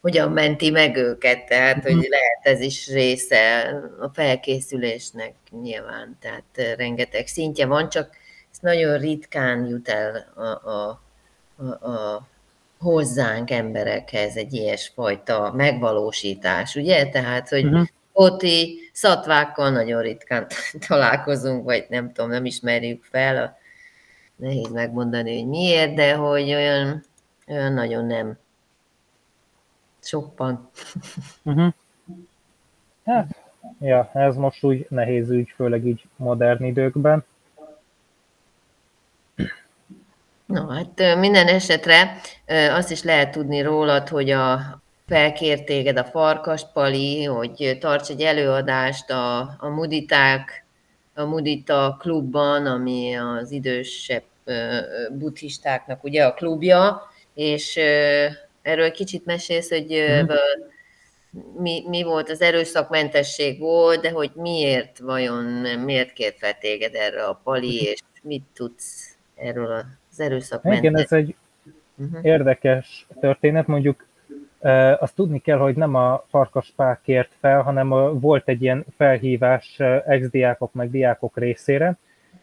hogyan 0.00 0.32
menti 0.32 0.70
meg 0.70 0.96
őket, 0.96 1.46
tehát 1.46 1.82
hogy 1.82 1.94
mhm. 1.94 2.04
lehet 2.08 2.40
ez 2.42 2.60
is 2.60 2.88
része 2.88 3.62
a 4.00 4.08
felkészülésnek 4.08 5.34
nyilván, 5.62 6.16
tehát 6.20 6.76
rengeteg 6.76 7.26
szintje 7.26 7.66
van, 7.66 7.88
csak 7.88 8.10
ez 8.52 8.58
nagyon 8.60 8.98
ritkán 8.98 9.66
jut 9.66 9.88
el 9.88 10.32
a, 10.34 10.70
a, 10.70 11.00
a, 11.56 11.90
a 11.90 12.26
hozzánk 12.78 13.50
emberekhez 13.50 14.36
egy 14.36 14.52
ilyesfajta 14.52 15.52
megvalósítás, 15.56 16.74
ugye? 16.74 17.08
Tehát, 17.08 17.48
hogy 17.48 17.64
uh-huh 17.64 17.86
óti 18.20 18.90
szatvákkal 18.92 19.70
nagyon 19.70 20.02
ritkán 20.02 20.46
találkozunk, 20.88 21.64
vagy 21.64 21.86
nem 21.88 22.12
tudom, 22.12 22.30
nem 22.30 22.44
ismerjük 22.44 23.04
fel, 23.04 23.58
nehéz 24.36 24.68
megmondani, 24.72 25.38
hogy 25.38 25.48
miért, 25.48 25.94
de 25.94 26.14
hogy 26.14 26.54
olyan, 26.54 27.04
olyan 27.48 27.72
nagyon 27.72 28.04
nem. 28.04 28.38
Sokban. 30.02 30.70
Uh-huh. 31.42 31.72
Hát, 33.04 33.26
ja, 33.80 34.10
ez 34.14 34.36
most 34.36 34.64
úgy 34.64 34.86
nehéz 34.88 35.30
ügy, 35.30 35.52
főleg 35.56 35.86
így 35.86 36.04
modern 36.16 36.64
időkben. 36.64 37.24
No, 40.46 40.68
hát 40.68 41.18
minden 41.18 41.46
esetre 41.46 42.20
azt 42.70 42.90
is 42.90 43.02
lehet 43.02 43.30
tudni 43.30 43.60
rólad, 43.60 44.08
hogy 44.08 44.30
a, 44.30 44.60
felkért 45.06 45.64
téged 45.64 45.96
a 45.96 46.04
Farkas 46.04 46.62
Pali, 46.72 47.24
hogy 47.24 47.76
tarts 47.80 48.10
egy 48.10 48.20
előadást 48.20 49.10
a, 49.10 49.38
a 49.58 49.68
Muditák, 49.68 50.64
a 51.14 51.24
Mudita 51.24 51.96
klubban, 52.00 52.66
ami 52.66 53.14
az 53.14 53.50
idősebb 53.50 54.22
buddhistáknak 55.12 56.04
ugye 56.04 56.24
a 56.24 56.34
klubja, 56.34 57.02
és 57.34 57.76
erről 58.62 58.90
kicsit 58.90 59.24
mesélsz, 59.24 59.68
hogy 59.68 60.04
mm. 60.22 60.26
mi, 61.58 61.84
mi 61.88 62.02
volt 62.02 62.30
az 62.30 62.40
erőszakmentesség 62.40 63.58
volt, 63.58 64.00
de 64.00 64.10
hogy 64.10 64.30
miért 64.34 64.98
vajon, 64.98 65.44
miért 65.78 66.12
kért 66.12 66.38
fel 66.38 66.58
téged 66.58 66.94
erre 66.94 67.24
a 67.24 67.40
Pali, 67.44 67.82
és 67.82 68.00
mit 68.22 68.44
tudsz 68.54 69.16
erről 69.34 69.84
az 70.10 70.20
erőszakmentesség? 70.20 70.90
Igen, 70.90 71.02
ez 71.02 71.12
egy 71.12 71.34
uh-huh. 71.96 72.24
érdekes 72.24 73.06
történet, 73.20 73.66
mondjuk 73.66 74.06
azt 74.98 75.14
tudni 75.14 75.38
kell, 75.38 75.58
hogy 75.58 75.76
nem 75.76 75.94
a 75.94 76.24
Farkas 76.28 76.72
Pál 76.76 77.00
kért 77.02 77.32
fel, 77.40 77.62
hanem 77.62 77.88
volt 78.20 78.48
egy 78.48 78.62
ilyen 78.62 78.84
felhívás 78.96 79.80
ex-diákok 80.06 80.72
meg 80.72 80.90
diákok 80.90 81.36
részére. 81.36 81.96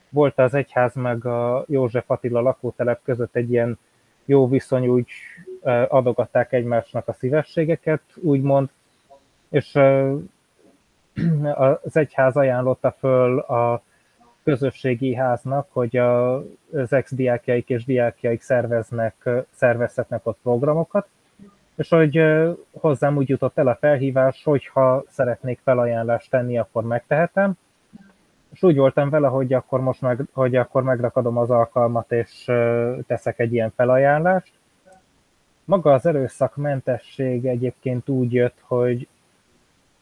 Volt 0.10 0.40
az 0.40 0.54
egyház 0.54 0.94
meg 0.94 1.26
a 1.26 1.66
József 1.68 2.12
Attila 2.12 2.42
lakótelep 2.42 3.00
között 3.04 3.36
egy 3.36 3.52
ilyen 3.52 3.78
jó 4.26 4.48
viszony, 4.48 4.88
úgy 4.88 5.08
adogatták 5.88 6.52
egymásnak 6.52 7.08
a 7.08 7.14
szívességeket, 7.14 8.02
úgymond, 8.16 8.70
és 9.50 9.76
az 11.84 11.98
egyház 11.98 12.36
ajánlotta 12.36 12.96
föl 13.00 13.40
a 13.40 13.82
közösségi 14.44 15.16
háznak, 15.16 15.68
hogy 15.72 15.98
az 15.98 16.94
ex-diákjaik 16.94 17.70
és 17.70 17.86
diákjaik 17.86 18.42
szerveznek, 18.42 19.30
szervezhetnek 19.56 20.28
ott 20.28 20.38
programokat, 20.44 21.08
és 21.76 21.90
hogy 21.90 22.24
hozzám 22.72 23.18
úgy 23.18 23.30
jutott 23.30 23.58
el 23.58 23.68
a 23.68 23.76
felhívás, 23.76 24.44
hogy 24.44 24.68
ha 24.68 25.04
szeretnék 25.10 25.60
felajánlást 25.64 26.30
tenni, 26.30 26.58
akkor 26.58 26.84
megtehetem. 26.84 27.54
És 28.52 28.64
úgy 28.64 28.78
voltam 28.78 29.10
vele, 29.10 29.28
hogy 29.28 29.54
akkor 29.54 29.82
most 29.82 30.02
meg, 30.02 30.20
hogy 30.32 30.56
akkor 30.56 30.84
megrakadom 30.84 31.38
az 31.38 31.50
alkalmat, 31.50 32.12
és 32.12 32.44
teszek 33.08 33.40
egy 33.40 33.54
ilyen 33.54 33.74
felajánlást. 33.76 34.54
Maga 35.66 35.94
az 35.94 36.06
erőszakmentesség 36.06 37.46
egyébként 37.46 38.10
úgy 38.10 38.34
jött, 38.34 38.58
hogy 38.62 39.08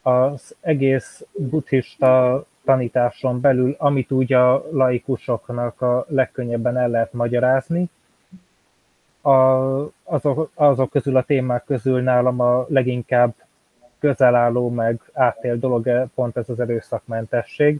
az 0.02 0.56
egész 0.62 1.26
buddhista 1.34 2.44
tanításon 2.66 3.42
belül, 3.42 3.76
amit 3.78 4.12
úgy 4.12 4.34
a 4.34 4.66
laikusoknak 4.72 5.82
a 5.82 6.06
legkönnyebben 6.08 6.78
el 6.78 6.90
lehet 6.90 7.14
magyarázni, 7.14 7.90
a, 9.22 9.92
azok, 10.04 10.52
azok 10.54 10.90
közül 10.90 11.18
a 11.18 11.24
témák 11.24 11.64
közül 11.66 12.02
nálam 12.02 12.40
a 12.40 12.66
leginkább 12.70 13.34
közel 14.00 14.36
álló, 14.36 14.70
meg 14.70 15.02
átél 15.14 15.58
dolog 15.58 16.10
pont 16.16 16.38
ez 16.38 16.50
az 16.50 16.60
erőszakmentesség, 16.60 17.80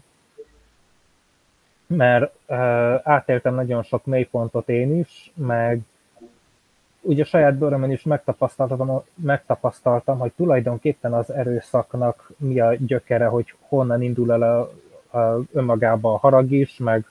mert 1.86 2.34
uh, 2.48 2.58
átéltem 3.02 3.54
nagyon 3.54 3.82
sok 3.82 4.04
mélypontot 4.04 4.68
én 4.68 4.98
is, 4.98 5.32
meg 5.34 5.80
ugye 7.02 7.24
saját 7.24 7.54
bőrömön 7.54 7.90
is 7.90 8.02
megtapasztaltam, 8.02 9.02
megtapasztaltam, 9.14 10.18
hogy 10.18 10.32
tulajdonképpen 10.36 11.12
az 11.12 11.30
erőszaknak 11.32 12.30
mi 12.36 12.60
a 12.60 12.74
gyökere, 12.74 13.26
hogy 13.26 13.54
honnan 13.68 14.02
indul 14.02 14.32
el 14.32 14.42
a, 14.42 14.70
a, 15.18 15.40
önmagába 15.52 16.12
a 16.12 16.18
harag 16.18 16.52
is, 16.52 16.76
meg 16.76 17.04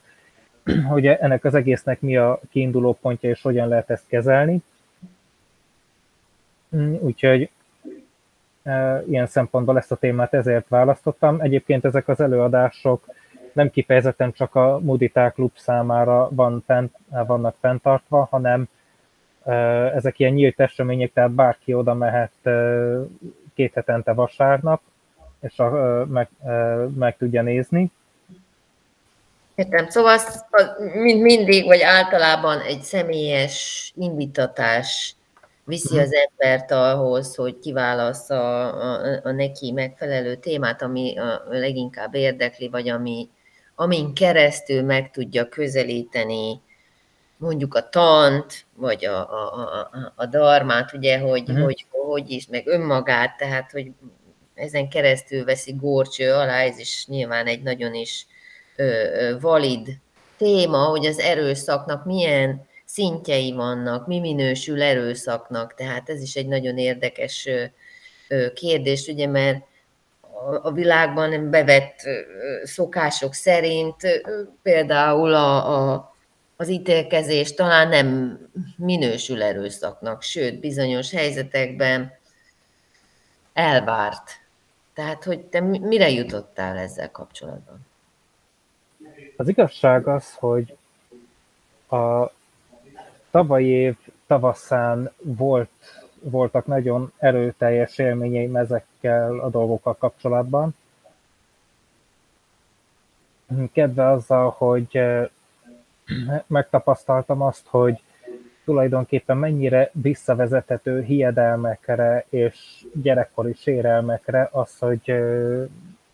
hogy 0.89 1.07
ennek 1.07 1.43
az 1.43 1.55
egésznek 1.55 2.01
mi 2.01 2.17
a 2.17 2.39
kiinduló 2.49 2.97
pontja, 3.01 3.29
és 3.29 3.41
hogyan 3.41 3.67
lehet 3.67 3.89
ezt 3.89 4.07
kezelni. 4.07 4.61
Mm, 6.75 6.93
úgyhogy 6.99 7.49
e, 8.63 9.03
ilyen 9.07 9.27
szempontból 9.27 9.77
ezt 9.77 9.91
a 9.91 9.95
témát 9.95 10.33
ezért 10.33 10.67
választottam. 10.67 11.41
Egyébként 11.41 11.85
ezek 11.85 12.07
az 12.07 12.19
előadások 12.19 13.05
nem 13.53 13.69
kifejezetten 13.69 14.31
csak 14.31 14.55
a 14.55 14.79
Muditák 14.79 15.33
Klub 15.33 15.51
számára 15.55 16.29
van 16.31 16.63
fent, 16.65 16.95
vannak 17.09 17.55
fenntartva, 17.59 18.27
hanem 18.31 18.67
e, 19.43 19.53
ezek 19.95 20.19
ilyen 20.19 20.33
nyílt 20.33 20.59
események, 20.59 21.13
tehát 21.13 21.31
bárki 21.31 21.73
oda 21.73 21.93
mehet 21.93 22.45
e, 22.45 22.51
két 23.53 23.73
hetente 23.73 24.13
vasárnap, 24.13 24.81
és 25.39 25.59
a, 25.59 26.05
meg, 26.05 26.29
meg 26.95 27.17
tudja 27.17 27.41
nézni. 27.41 27.91
Értem, 29.61 29.89
szóval 29.89 30.13
az, 30.13 30.45
az, 30.49 30.71
mint 30.93 31.21
mindig, 31.21 31.65
vagy 31.65 31.81
általában 31.81 32.59
egy 32.59 32.81
személyes 32.81 33.91
indítatás 33.95 35.15
viszi 35.63 35.99
az 35.99 36.09
embert 36.13 36.71
ahhoz, 36.71 37.35
hogy 37.35 37.59
kiválasz 37.59 38.29
a, 38.29 38.65
a, 38.81 39.19
a 39.23 39.31
neki 39.31 39.71
megfelelő 39.71 40.35
témát, 40.35 40.81
ami 40.81 41.17
a 41.17 41.43
leginkább 41.49 42.15
érdekli, 42.15 42.69
vagy 42.69 42.89
ami, 42.89 43.29
amin 43.75 44.13
keresztül 44.13 44.83
meg 44.83 45.11
tudja 45.11 45.49
közelíteni 45.49 46.61
mondjuk 47.37 47.75
a 47.75 47.89
tant, 47.89 48.65
vagy 48.75 49.05
a, 49.05 49.17
a, 49.17 49.59
a, 49.91 50.13
a 50.15 50.25
darmát, 50.25 50.93
ugye, 50.93 51.19
hogy, 51.19 51.49
uh-huh. 51.49 51.63
hogy, 51.63 51.85
hogy 51.89 52.29
is, 52.29 52.47
meg 52.47 52.67
önmagát, 52.67 53.37
tehát, 53.37 53.71
hogy 53.71 53.91
ezen 54.53 54.89
keresztül 54.89 55.45
veszi 55.45 55.73
górcső 55.73 56.31
alá, 56.31 56.61
ez 56.61 56.77
is 56.79 57.05
nyilván 57.07 57.45
egy 57.47 57.61
nagyon 57.61 57.93
is 57.93 58.25
valid 59.39 59.87
téma, 60.37 60.77
hogy 60.77 61.05
az 61.05 61.19
erőszaknak 61.19 62.05
milyen 62.05 62.67
szintjei 62.85 63.51
vannak, 63.51 64.07
mi 64.07 64.19
minősül 64.19 64.81
erőszaknak, 64.81 65.73
tehát 65.75 66.09
ez 66.09 66.21
is 66.21 66.35
egy 66.35 66.47
nagyon 66.47 66.77
érdekes 66.77 67.49
kérdés, 68.53 69.07
ugye, 69.07 69.27
mert 69.27 69.63
a 70.61 70.71
világban 70.71 71.49
bevett 71.49 71.95
szokások 72.63 73.33
szerint 73.33 73.95
például 74.61 75.33
a, 75.33 75.91
a, 75.91 76.13
az 76.55 76.69
ítélkezés 76.69 77.53
talán 77.53 77.87
nem 77.87 78.39
minősül 78.77 79.43
erőszaknak, 79.43 80.21
sőt, 80.21 80.59
bizonyos 80.59 81.11
helyzetekben 81.11 82.11
elvárt. 83.53 84.29
Tehát, 84.93 85.23
hogy 85.23 85.39
te 85.39 85.59
mire 85.59 86.09
jutottál 86.09 86.77
ezzel 86.77 87.11
kapcsolatban? 87.11 87.89
Az 89.41 89.47
igazság 89.47 90.07
az, 90.07 90.35
hogy 90.35 90.77
a 91.89 92.31
tavalyi 93.31 93.67
év 93.67 93.95
tavaszán 94.27 95.11
volt, 95.21 95.69
voltak 96.19 96.65
nagyon 96.65 97.11
erőteljes 97.17 97.97
élményeim 97.97 98.55
ezekkel 98.55 99.39
a 99.39 99.49
dolgokkal 99.49 99.95
kapcsolatban. 99.95 100.75
Kedve 103.73 104.07
azzal, 104.07 104.55
hogy 104.57 104.87
eh, 104.91 105.27
megtapasztaltam 106.47 107.41
azt, 107.41 107.67
hogy 107.67 108.01
tulajdonképpen 108.65 109.37
mennyire 109.37 109.89
visszavezethető 109.93 111.01
hiedelmekre 111.01 112.25
és 112.29 112.85
gyerekkori 112.93 113.53
sérelmekre 113.53 114.49
az, 114.51 114.77
hogy 114.77 115.01
eh, 115.09 115.65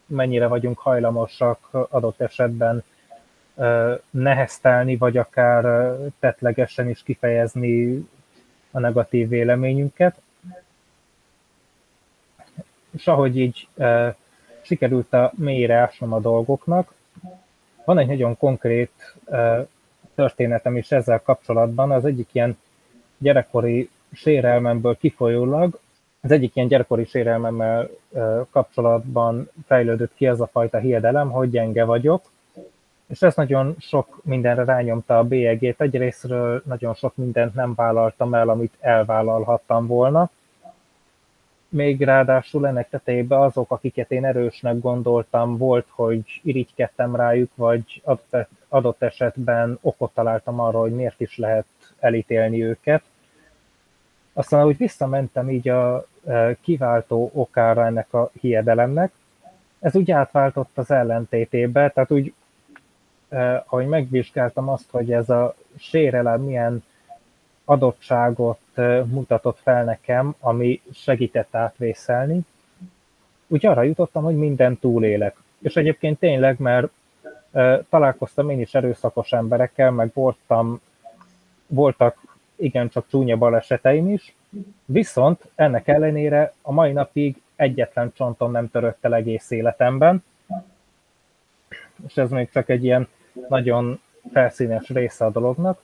mennyire 0.06 0.48
vagyunk 0.48 0.80
hajlamosak 0.80 1.70
adott 1.72 2.22
esetben 2.22 2.84
neheztelni, 4.10 4.98
vagy 4.98 5.18
akár 5.18 5.94
tetlegesen 6.20 6.90
is 6.90 7.04
kifejezni 7.04 8.08
a 8.72 8.80
negatív 8.80 9.30
véleményünket. 9.30 10.22
És 12.92 13.08
ahogy 13.08 13.40
így 13.40 13.68
sikerült 14.62 15.14
a 15.14 15.32
mélyre 15.36 15.76
ásnom 15.76 16.14
a 16.14 16.20
dolgoknak, 16.20 16.94
van 17.86 17.98
egy 17.98 18.08
nagyon 18.08 18.38
konkrét 18.38 19.16
történetem 20.16 20.78
is 20.78 20.92
ezzel 20.92 21.22
kapcsolatban. 21.22 21.92
Az 21.92 22.06
egyik 22.06 22.30
ilyen 22.32 22.58
gyerekkori 23.18 23.90
sérelmemből 24.14 24.98
kifolyólag, 24.98 25.80
az 26.22 26.32
egyik 26.32 26.56
ilyen 26.56 26.68
gyerekkori 26.68 27.06
sérelmemmel 27.06 27.90
kapcsolatban 28.50 29.50
fejlődött 29.66 30.14
ki 30.16 30.28
az 30.28 30.42
a 30.42 30.48
fajta 30.48 30.78
hiedelem, 30.78 31.32
hogy 31.32 31.50
gyenge 31.50 31.84
vagyok, 31.84 32.22
és 33.08 33.22
ez 33.22 33.36
nagyon 33.36 33.76
sok 33.80 34.20
mindenre 34.24 34.64
rányomta 34.64 35.18
a 35.18 35.24
bélyegét. 35.24 35.82
Egyrésztről 35.82 36.62
nagyon 36.66 36.94
sok 36.94 37.16
mindent 37.16 37.54
nem 37.54 37.74
vállaltam 37.76 38.34
el, 38.34 38.50
amit 38.50 38.74
elvállalhattam 38.80 39.88
volna. 39.88 40.30
Még 41.70 42.02
ráadásul 42.02 42.68
ennek 42.68 42.90
tetejében 42.90 43.40
azok, 43.40 43.72
akiket 43.72 44.12
én 44.12 44.26
erősnek 44.26 44.80
gondoltam, 44.80 45.58
volt, 45.58 45.88
hogy 45.90 46.42
irigykedtem 46.44 47.16
rájuk, 47.16 47.52
vagy 47.56 48.02
adott 48.68 49.02
esetben 49.02 49.78
okot 49.82 50.14
találtam 50.14 50.60
arra, 50.60 50.80
hogy 50.80 50.96
miért 50.96 51.22
is 51.22 51.38
lehet 51.38 51.66
elítélni 52.00 52.64
őket. 52.64 53.04
Aztán, 54.34 54.60
ahogy 54.60 54.78
visszamentem 54.78 55.50
így 55.50 55.70
a 55.70 56.06
e, 56.26 56.58
kiváltó 56.62 57.32
okára 57.34 57.86
ennek 57.86 58.14
a 58.14 58.32
hiedelemnek, 58.42 59.12
ez 59.80 59.96
úgy 59.96 60.12
átváltott 60.12 60.78
az 60.78 60.92
ellentétébe, 60.92 61.90
tehát 61.90 62.12
úgy 62.12 62.34
eh, 63.30 63.62
ahogy 63.66 63.88
megvizsgáltam 63.88 64.70
azt, 64.70 64.90
hogy 64.92 65.12
ez 65.12 65.30
a 65.30 65.56
sérelem 65.78 66.42
milyen 66.42 66.84
adottságot 67.66 68.60
eh, 68.74 69.06
mutatott 69.06 69.60
fel 69.62 69.84
nekem, 69.84 70.36
ami 70.40 70.82
segített 70.94 71.56
átvészelni, 71.56 72.40
úgy 73.48 73.66
arra 73.66 73.84
jutottam, 73.84 74.24
hogy 74.24 74.38
minden 74.38 74.80
túlélek. 74.80 75.36
És 75.60 75.76
egyébként 75.76 76.20
tényleg, 76.20 76.60
mert 76.60 76.88
eh, 77.52 77.80
találkoztam 77.90 78.50
én 78.50 78.60
is 78.60 78.74
erőszakos 78.74 79.32
emberekkel, 79.32 79.92
meg 79.92 80.12
voltam, 80.14 80.82
voltak 81.68 82.18
igencsak 82.56 83.08
csúnya 83.08 83.38
baleseteim 83.38 84.10
is, 84.10 84.36
viszont 84.86 85.44
ennek 85.56 85.88
ellenére 85.88 86.54
a 86.62 86.72
mai 86.72 86.92
napig 86.92 87.42
egyetlen 87.56 88.12
csontom 88.16 88.52
nem 88.52 88.70
törött 88.70 89.06
el 89.06 89.16
egész 89.16 89.52
életemben, 89.52 90.24
és 92.08 92.18
ez 92.18 92.30
még 92.30 92.50
csak 92.50 92.70
egy 92.70 92.84
ilyen 92.84 93.08
nagyon 93.50 94.00
felszínes 94.32 94.90
része 94.90 95.26
a 95.26 95.32
dolognak, 95.32 95.82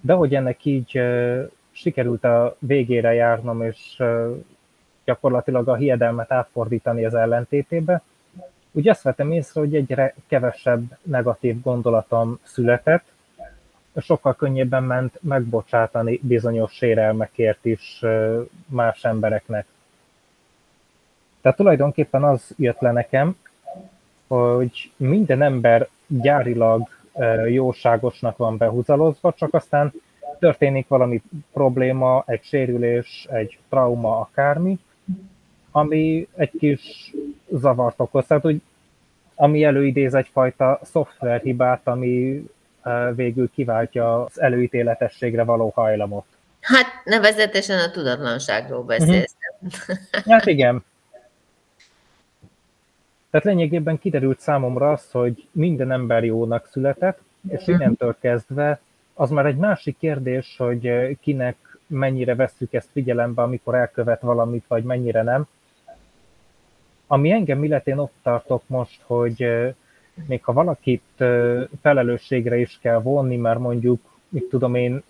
de 0.00 0.12
hogy 0.12 0.34
ennek 0.34 0.64
így 0.64 1.00
sikerült 1.70 2.24
a 2.24 2.56
végére 2.58 3.12
járnom, 3.12 3.62
és 3.62 4.02
gyakorlatilag 5.04 5.68
a 5.68 5.74
hiedelmet 5.74 6.32
átfordítani 6.32 7.04
az 7.04 7.14
ellentétébe, 7.14 8.02
úgy 8.76 8.88
azt 8.88 9.02
vettem 9.02 9.32
észre, 9.32 9.60
hogy 9.60 9.74
egyre 9.74 10.14
kevesebb 10.26 10.98
negatív 11.02 11.62
gondolatom 11.62 12.38
született, 12.42 13.04
sokkal 13.96 14.34
könnyebben 14.34 14.82
ment 14.82 15.18
megbocsátani 15.22 16.20
bizonyos 16.22 16.72
sérelmekért 16.72 17.64
is 17.64 18.02
más 18.66 19.04
embereknek. 19.04 19.66
Tehát 21.40 21.58
tulajdonképpen 21.58 22.24
az 22.24 22.54
jött 22.56 22.80
le 22.80 22.92
nekem, 22.92 23.36
hogy 24.26 24.90
minden 24.96 25.42
ember 25.42 25.88
gyárilag 26.06 26.88
jóságosnak 27.48 28.36
van 28.36 28.56
behúzalozva, 28.56 29.32
csak 29.32 29.54
aztán 29.54 29.92
történik 30.38 30.88
valami 30.88 31.22
probléma, 31.52 32.24
egy 32.26 32.42
sérülés, 32.42 33.26
egy 33.30 33.58
trauma, 33.68 34.20
akármi, 34.20 34.78
ami 35.70 36.28
egy 36.36 36.50
kis 36.58 37.12
zavart 37.50 38.00
okoz. 38.00 38.26
Tehát, 38.26 38.42
hogy 38.42 38.60
ami 39.34 39.64
előidéz 39.64 40.14
egyfajta 40.14 40.80
szoftverhibát, 40.82 41.80
ami 41.84 42.44
végül 43.14 43.50
kiváltja 43.54 44.24
az 44.24 44.40
előítéletességre 44.40 45.44
való 45.44 45.72
hajlamot. 45.74 46.24
Hát 46.60 46.86
nevezetesen 47.04 47.78
a 47.78 47.90
tudatlanságról 47.90 48.82
beszélsz. 48.82 49.34
Uh-huh. 49.60 50.32
Hát 50.32 50.46
igen. 50.46 50.84
Tehát 53.34 53.48
lényegében 53.48 53.98
kiderült 53.98 54.40
számomra 54.40 54.90
az, 54.90 55.10
hogy 55.10 55.46
minden 55.52 55.92
ember 55.92 56.24
jónak 56.24 56.66
született, 56.66 57.18
és 57.48 57.64
mhm. 57.64 57.70
innentől 57.70 58.16
kezdve 58.20 58.80
az 59.14 59.30
már 59.30 59.46
egy 59.46 59.56
másik 59.56 59.98
kérdés, 59.98 60.54
hogy 60.58 61.16
kinek 61.20 61.56
mennyire 61.86 62.34
vesszük 62.34 62.72
ezt 62.72 62.88
figyelembe, 62.92 63.42
amikor 63.42 63.74
elkövet 63.74 64.20
valamit, 64.20 64.64
vagy 64.68 64.84
mennyire 64.84 65.22
nem. 65.22 65.46
Ami 67.06 67.30
engem 67.30 67.64
illet, 67.64 67.86
én 67.86 67.98
ott 67.98 68.12
tartok 68.22 68.62
most, 68.66 69.00
hogy 69.02 69.48
még 70.26 70.44
ha 70.44 70.52
valakit 70.52 71.24
felelősségre 71.80 72.56
is 72.56 72.78
kell 72.82 73.00
vonni, 73.00 73.36
mert 73.36 73.58
mondjuk, 73.58 74.00
mit 74.28 74.48
tudom 74.48 74.74
én, 74.74 75.02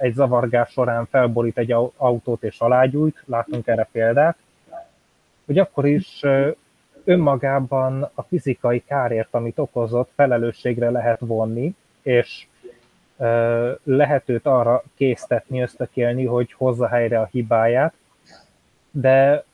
egy 0.00 0.14
zavargás 0.14 0.70
során 0.70 1.06
felborít 1.06 1.58
egy 1.58 1.72
autót 1.96 2.42
és 2.42 2.60
alágyújt, 2.60 3.22
látunk 3.26 3.66
erre 3.66 3.88
példát, 3.92 4.36
hogy 5.46 5.58
akkor 5.58 5.86
is 5.86 6.24
önmagában 7.08 8.10
a 8.14 8.22
fizikai 8.22 8.82
kárért, 8.86 9.34
amit 9.34 9.58
okozott, 9.58 10.10
felelősségre 10.14 10.90
lehet 10.90 11.20
vonni, 11.20 11.74
és 12.02 12.46
lehet 13.84 14.28
őt 14.28 14.46
arra 14.46 14.82
késztetni, 14.96 15.60
ösztökélni, 15.60 16.24
hogy 16.24 16.52
hozza 16.52 16.88
helyre 16.88 17.20
a 17.20 17.28
hibáját, 17.30 17.94
de 18.90 19.44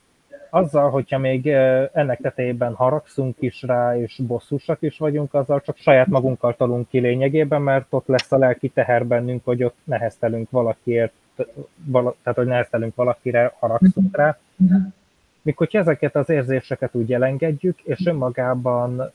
azzal, 0.49 0.89
hogyha 0.89 1.17
még 1.17 1.47
ennek 1.93 2.19
tetejében 2.21 2.73
haragszunk 2.73 3.35
is 3.39 3.61
rá, 3.61 3.97
és 3.97 4.19
bosszúsak 4.27 4.81
is 4.81 4.97
vagyunk, 4.97 5.33
azzal 5.33 5.61
csak 5.61 5.77
saját 5.77 6.07
magunkkal 6.07 6.55
talunk 6.55 6.89
ki 6.89 6.99
lényegében, 6.99 7.61
mert 7.61 7.85
ott 7.89 8.07
lesz 8.07 8.31
a 8.31 8.37
lelki 8.37 8.69
teher 8.69 9.05
bennünk, 9.05 9.45
hogy 9.45 9.63
ott 9.63 9.77
neheztelünk 9.83 10.49
valakiért, 10.49 11.13
vala, 11.85 12.15
tehát 12.23 12.37
hogy 12.37 12.47
neheztelünk 12.47 12.95
valakire, 12.95 13.53
haragszunk 13.59 14.17
rá. 14.17 14.37
Mikor 15.45 15.67
ezeket 15.71 16.15
az 16.15 16.29
érzéseket 16.29 16.95
úgy 16.95 17.13
elengedjük, 17.13 17.79
és 17.81 18.05
önmagában 18.05 19.11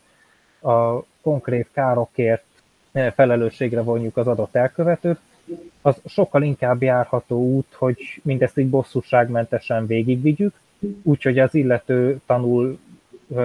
a 0.60 1.02
konkrét 1.20 1.68
károkért 1.72 2.44
felelősségre 3.14 3.82
vonjuk 3.82 4.16
az 4.16 4.26
adott 4.26 4.54
elkövetőt, 4.54 5.18
az 5.82 5.96
sokkal 6.06 6.42
inkább 6.42 6.82
járható 6.82 7.54
út, 7.54 7.74
hogy 7.74 8.20
mindezt 8.22 8.58
így 8.58 8.68
bosszúságmentesen 8.68 9.86
végigvigyük, 9.86 10.54
úgyhogy 11.02 11.38
az 11.38 11.54
illető 11.54 12.20
tanul, 12.26 12.78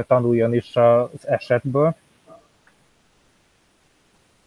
tanuljon 0.07 0.53
is 0.53 0.75
az 0.75 1.27
esetből. 1.27 1.95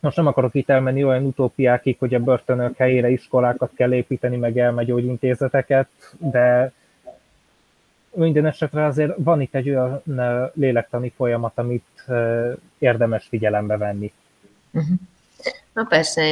Most 0.00 0.16
nem 0.16 0.26
akarok 0.26 0.54
itt 0.54 0.68
elmenni 0.70 1.04
olyan 1.04 1.24
utópiákig, 1.24 1.96
hogy 1.98 2.14
a 2.14 2.20
börtönök 2.20 2.76
helyére 2.76 3.10
iskolákat 3.10 3.70
kell 3.74 3.92
építeni, 3.92 4.36
meg 4.36 4.58
elmegyógyintézeteket, 4.58 5.88
de 6.18 6.72
minden 8.10 8.46
esetre 8.46 8.84
azért 8.84 9.12
van 9.16 9.40
itt 9.40 9.54
egy 9.54 9.68
olyan 9.68 10.02
lélektani 10.54 11.12
folyamat, 11.16 11.52
amit 11.54 12.04
érdemes 12.78 13.26
figyelembe 13.28 13.76
venni. 13.76 14.12
Uh-huh. 14.72 14.96
Na 15.72 15.84
persze, 15.84 16.22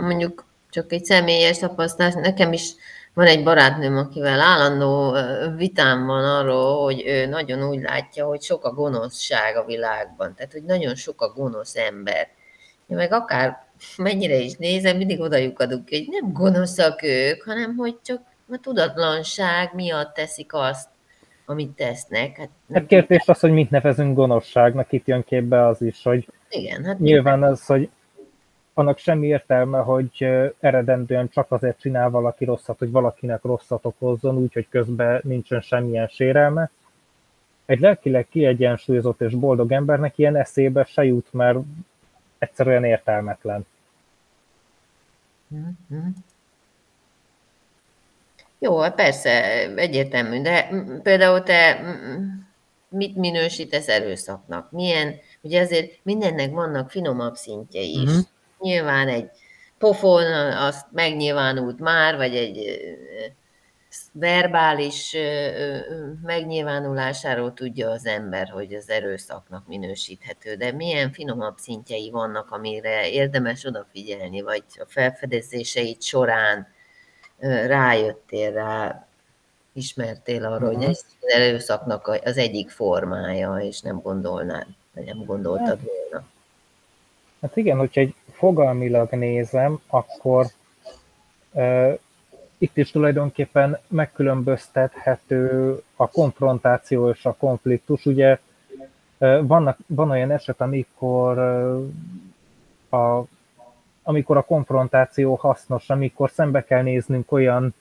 mondjuk 0.00 0.44
csak 0.70 0.92
egy 0.92 1.04
személyes 1.04 1.58
tapasztalás, 1.58 2.14
nekem 2.14 2.52
is 2.52 2.72
van 3.14 3.26
egy 3.26 3.42
barátnőm, 3.42 3.96
akivel 3.96 4.40
állandó 4.40 5.16
vitám 5.56 6.06
van 6.06 6.24
arról, 6.24 6.84
hogy 6.84 7.02
ő 7.06 7.26
nagyon 7.26 7.68
úgy 7.68 7.80
látja, 7.82 8.26
hogy 8.26 8.42
sok 8.42 8.64
a 8.64 8.72
gonoszság 8.72 9.56
a 9.56 9.64
világban, 9.64 10.34
tehát 10.34 10.52
hogy 10.52 10.62
nagyon 10.62 10.94
sok 10.94 11.20
a 11.20 11.32
gonosz 11.32 11.76
ember. 11.76 12.28
Én 12.86 12.96
meg 12.96 13.12
akár 13.12 13.66
mennyire 13.96 14.36
is 14.36 14.56
nézem, 14.56 14.96
mindig 14.96 15.20
odajuk 15.20 15.60
adunk, 15.60 15.88
hogy 15.88 16.06
nem 16.10 16.32
gonoszak 16.32 17.02
ők, 17.02 17.42
hanem 17.42 17.76
hogy 17.76 17.96
csak 18.04 18.20
a 18.50 18.58
tudatlanság 18.62 19.74
miatt 19.74 20.14
teszik 20.14 20.52
azt, 20.54 20.88
amit 21.52 21.70
tesznek. 21.70 22.36
Hát, 22.36 22.48
hát 22.72 22.86
kérdés 22.86 23.28
az, 23.28 23.40
hogy 23.40 23.52
mit 23.52 23.70
nevezünk 23.70 24.16
gonoszságnak, 24.16 24.92
itt 24.92 25.06
jön 25.06 25.24
képbe 25.24 25.66
az 25.66 25.82
is, 25.82 26.02
hogy 26.02 26.28
igen, 26.50 26.84
hát 26.84 26.98
nyilván 26.98 27.42
az, 27.42 27.66
hogy 27.66 27.90
annak 28.74 28.98
semmi 28.98 29.26
értelme, 29.26 29.78
hogy 29.78 30.28
eredendően 30.60 31.28
csak 31.28 31.52
azért 31.52 31.80
csinál 31.80 32.10
valaki 32.10 32.44
rosszat, 32.44 32.78
hogy 32.78 32.90
valakinek 32.90 33.42
rosszat 33.42 33.86
okozzon, 33.86 34.36
úgyhogy 34.36 34.68
közben 34.68 35.20
nincsen 35.24 35.60
semmilyen 35.60 36.08
sérelme. 36.08 36.70
Egy 37.66 37.80
lelkileg 37.80 38.26
kiegyensúlyozott 38.28 39.20
és 39.20 39.34
boldog 39.34 39.72
embernek 39.72 40.18
ilyen 40.18 40.36
eszébe 40.36 40.84
se 40.84 41.04
jut, 41.04 41.32
mert 41.32 41.58
egyszerűen 42.38 42.84
értelmetlen. 42.84 43.66
Mm-hmm. 45.54 46.08
Jó, 48.62 48.90
persze, 48.90 49.42
egyértelmű, 49.76 50.40
de 50.40 50.68
például 51.02 51.42
te 51.42 51.80
mit 52.88 53.16
minősítesz 53.16 53.88
erőszaknak? 53.88 54.70
Milyen, 54.70 55.14
ugye 55.40 55.60
azért 55.60 55.92
mindennek 56.02 56.50
vannak 56.50 56.90
finomabb 56.90 57.34
szintjei 57.34 58.00
is. 58.02 58.08
Uh-huh. 58.08 58.24
Nyilván 58.58 59.08
egy 59.08 59.30
pofon, 59.78 60.24
azt 60.52 60.86
megnyilvánult 60.92 61.78
már, 61.78 62.16
vagy 62.16 62.36
egy 62.36 62.80
verbális 64.12 65.16
megnyilvánulásáról 66.22 67.54
tudja 67.54 67.90
az 67.90 68.06
ember, 68.06 68.48
hogy 68.48 68.74
az 68.74 68.90
erőszaknak 68.90 69.66
minősíthető, 69.66 70.54
de 70.54 70.72
milyen 70.72 71.12
finomabb 71.12 71.56
szintjei 71.56 72.10
vannak, 72.10 72.50
amire 72.50 73.10
érdemes 73.10 73.64
odafigyelni, 73.64 74.40
vagy 74.40 74.64
a 74.78 74.84
felfedezéseid 74.88 76.02
során 76.02 76.66
rájöttél 77.48 78.52
rá, 78.52 79.06
ismertél 79.72 80.44
arra, 80.44 80.54
uh-huh. 80.54 80.74
hogy 80.74 80.84
ez 80.84 81.04
az 81.20 81.28
erőszaknak 81.34 82.20
az 82.24 82.36
egyik 82.36 82.70
formája, 82.70 83.56
és 83.56 83.80
nem 83.80 84.00
gondolnád, 84.00 84.66
vagy 84.94 85.04
nem 85.04 85.24
gondoltad 85.24 85.66
hát, 85.66 85.78
volna. 85.80 86.26
Hát 87.40 87.56
igen, 87.56 87.78
hogyha 87.78 88.00
egy 88.00 88.14
fogalmilag 88.30 89.10
nézem, 89.10 89.80
akkor 89.86 90.46
uh, 91.52 91.98
itt 92.58 92.76
is 92.76 92.90
tulajdonképpen 92.90 93.78
megkülönböztethető 93.88 95.76
a 95.96 96.08
konfrontáció 96.08 97.10
és 97.10 97.24
a 97.24 97.36
konfliktus. 97.38 98.06
Ugye 98.06 98.38
uh, 99.18 99.46
vannak, 99.46 99.78
van 99.86 100.10
olyan 100.10 100.30
eset, 100.30 100.60
amikor 100.60 101.38
uh, 102.90 103.00
a 103.00 103.24
amikor 104.02 104.36
a 104.36 104.42
konfrontáció 104.42 105.34
hasznos, 105.34 105.90
amikor 105.90 106.30
szembe 106.30 106.64
kell 106.64 106.82
néznünk 106.82 107.32
olyan 107.32 107.74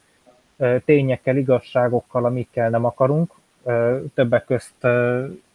tényekkel, 0.86 1.38
igazságokkal, 1.38 2.26
amikkel 2.26 2.70
nem 2.70 2.86
akarunk. 2.86 3.34
Többek 4.14 4.46
közt 4.46 4.86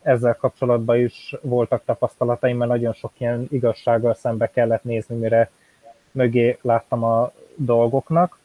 ezzel 0.02 0.34
kapcsolatban 0.34 0.96
is 0.98 1.34
voltak 1.40 1.84
tapasztalataim, 1.84 2.56
mert 2.56 2.70
nagyon 2.70 2.92
sok 2.92 3.12
ilyen 3.16 3.46
igazsággal 3.50 4.14
szembe 4.14 4.50
kellett 4.50 4.84
nézni, 4.84 5.16
mire 5.16 5.50
mögé 6.10 6.58
láttam 6.62 7.04
a 7.04 7.32
dolgoknak. 7.54 8.38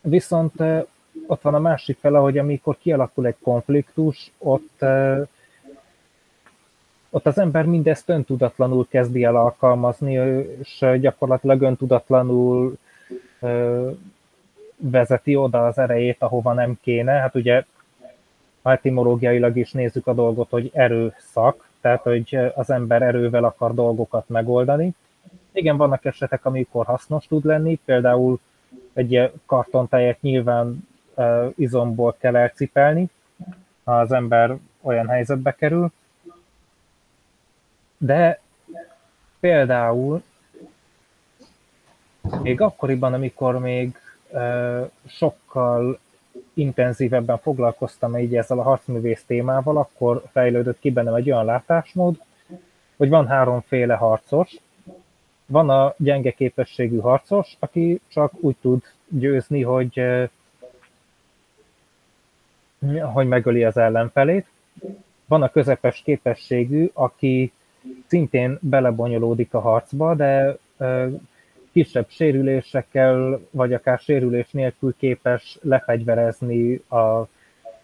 Viszont 0.00 0.54
ott 1.26 1.42
van 1.42 1.54
a 1.54 1.58
másik 1.58 1.98
fele, 1.98 2.18
hogy 2.18 2.38
amikor 2.38 2.76
kialakul 2.78 3.26
egy 3.26 3.36
konfliktus, 3.42 4.32
ott, 4.38 4.84
ott 7.10 7.26
az 7.26 7.38
ember 7.38 7.64
mindezt 7.64 8.08
öntudatlanul 8.08 8.86
kezdi 8.88 9.24
el 9.24 9.36
alkalmazni, 9.36 10.12
és 10.60 10.86
gyakorlatilag 11.00 11.62
öntudatlanul 11.62 12.76
vezeti 14.76 15.36
oda 15.36 15.66
az 15.66 15.78
erejét, 15.78 16.22
ahova 16.22 16.52
nem 16.52 16.78
kéne. 16.82 17.12
Hát 17.12 17.34
ugye 17.34 17.64
etimológiailag 18.62 19.56
is 19.56 19.72
nézzük 19.72 20.06
a 20.06 20.14
dolgot, 20.14 20.50
hogy 20.50 20.70
erőszak, 20.74 21.68
tehát 21.80 22.02
hogy 22.02 22.38
az 22.54 22.70
ember 22.70 23.02
erővel 23.02 23.44
akar 23.44 23.74
dolgokat 23.74 24.28
megoldani. 24.28 24.94
Igen, 25.52 25.76
vannak 25.76 26.04
esetek, 26.04 26.44
amikor 26.44 26.86
hasznos 26.86 27.26
tud 27.26 27.44
lenni, 27.44 27.80
például 27.84 28.38
egy 28.92 29.30
kartontáját 29.46 30.20
nyilván 30.20 30.88
izomból 31.54 32.16
kell 32.18 32.36
elcipelni, 32.36 33.08
ha 33.84 33.98
az 33.98 34.12
ember 34.12 34.56
olyan 34.80 35.08
helyzetbe 35.08 35.52
kerül. 35.52 35.92
De 37.98 38.40
például 39.40 40.22
még 42.42 42.60
akkoriban, 42.60 43.12
amikor 43.12 43.58
még 43.58 43.96
sokkal 45.06 45.98
intenzívebben 46.54 47.38
foglalkoztam 47.38 48.18
így 48.18 48.36
ezzel 48.36 48.58
a 48.58 48.62
harcművész 48.62 49.24
témával, 49.26 49.76
akkor 49.76 50.22
fejlődött 50.32 50.78
ki 50.78 50.90
bennem 50.90 51.14
egy 51.14 51.30
olyan 51.30 51.44
látásmód, 51.44 52.20
hogy 52.96 53.08
van 53.08 53.26
háromféle 53.26 53.94
harcos. 53.94 54.56
Van 55.46 55.70
a 55.70 55.94
gyenge 55.98 56.30
képességű 56.30 56.98
harcos, 56.98 57.56
aki 57.58 58.00
csak 58.08 58.32
úgy 58.40 58.56
tud 58.60 58.82
győzni, 59.08 59.62
hogy, 59.62 60.02
hogy 63.12 63.28
megöli 63.28 63.64
az 63.64 63.76
ellenfelét. 63.76 64.46
Van 65.26 65.42
a 65.42 65.50
közepes 65.50 66.02
képességű, 66.02 66.90
aki 66.92 67.52
szintén 68.06 68.58
belebonyolódik 68.60 69.54
a 69.54 69.60
harcba, 69.60 70.14
de 70.14 70.56
kisebb 71.72 72.06
sérülésekkel, 72.08 73.40
vagy 73.50 73.72
akár 73.72 73.98
sérülés 73.98 74.50
nélkül 74.50 74.94
képes 74.98 75.58
lefegyverezni 75.62 76.80
az 76.88 77.24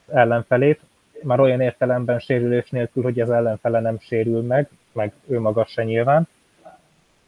ellenfelét, 0.06 0.80
már 1.22 1.40
olyan 1.40 1.60
értelemben 1.60 2.18
sérülés 2.18 2.70
nélkül, 2.70 3.02
hogy 3.02 3.20
az 3.20 3.30
ellenfele 3.30 3.80
nem 3.80 3.98
sérül 3.98 4.42
meg, 4.42 4.68
meg 4.92 5.12
ő 5.26 5.40
maga 5.40 5.64
se 5.64 5.84
nyilván. 5.84 6.28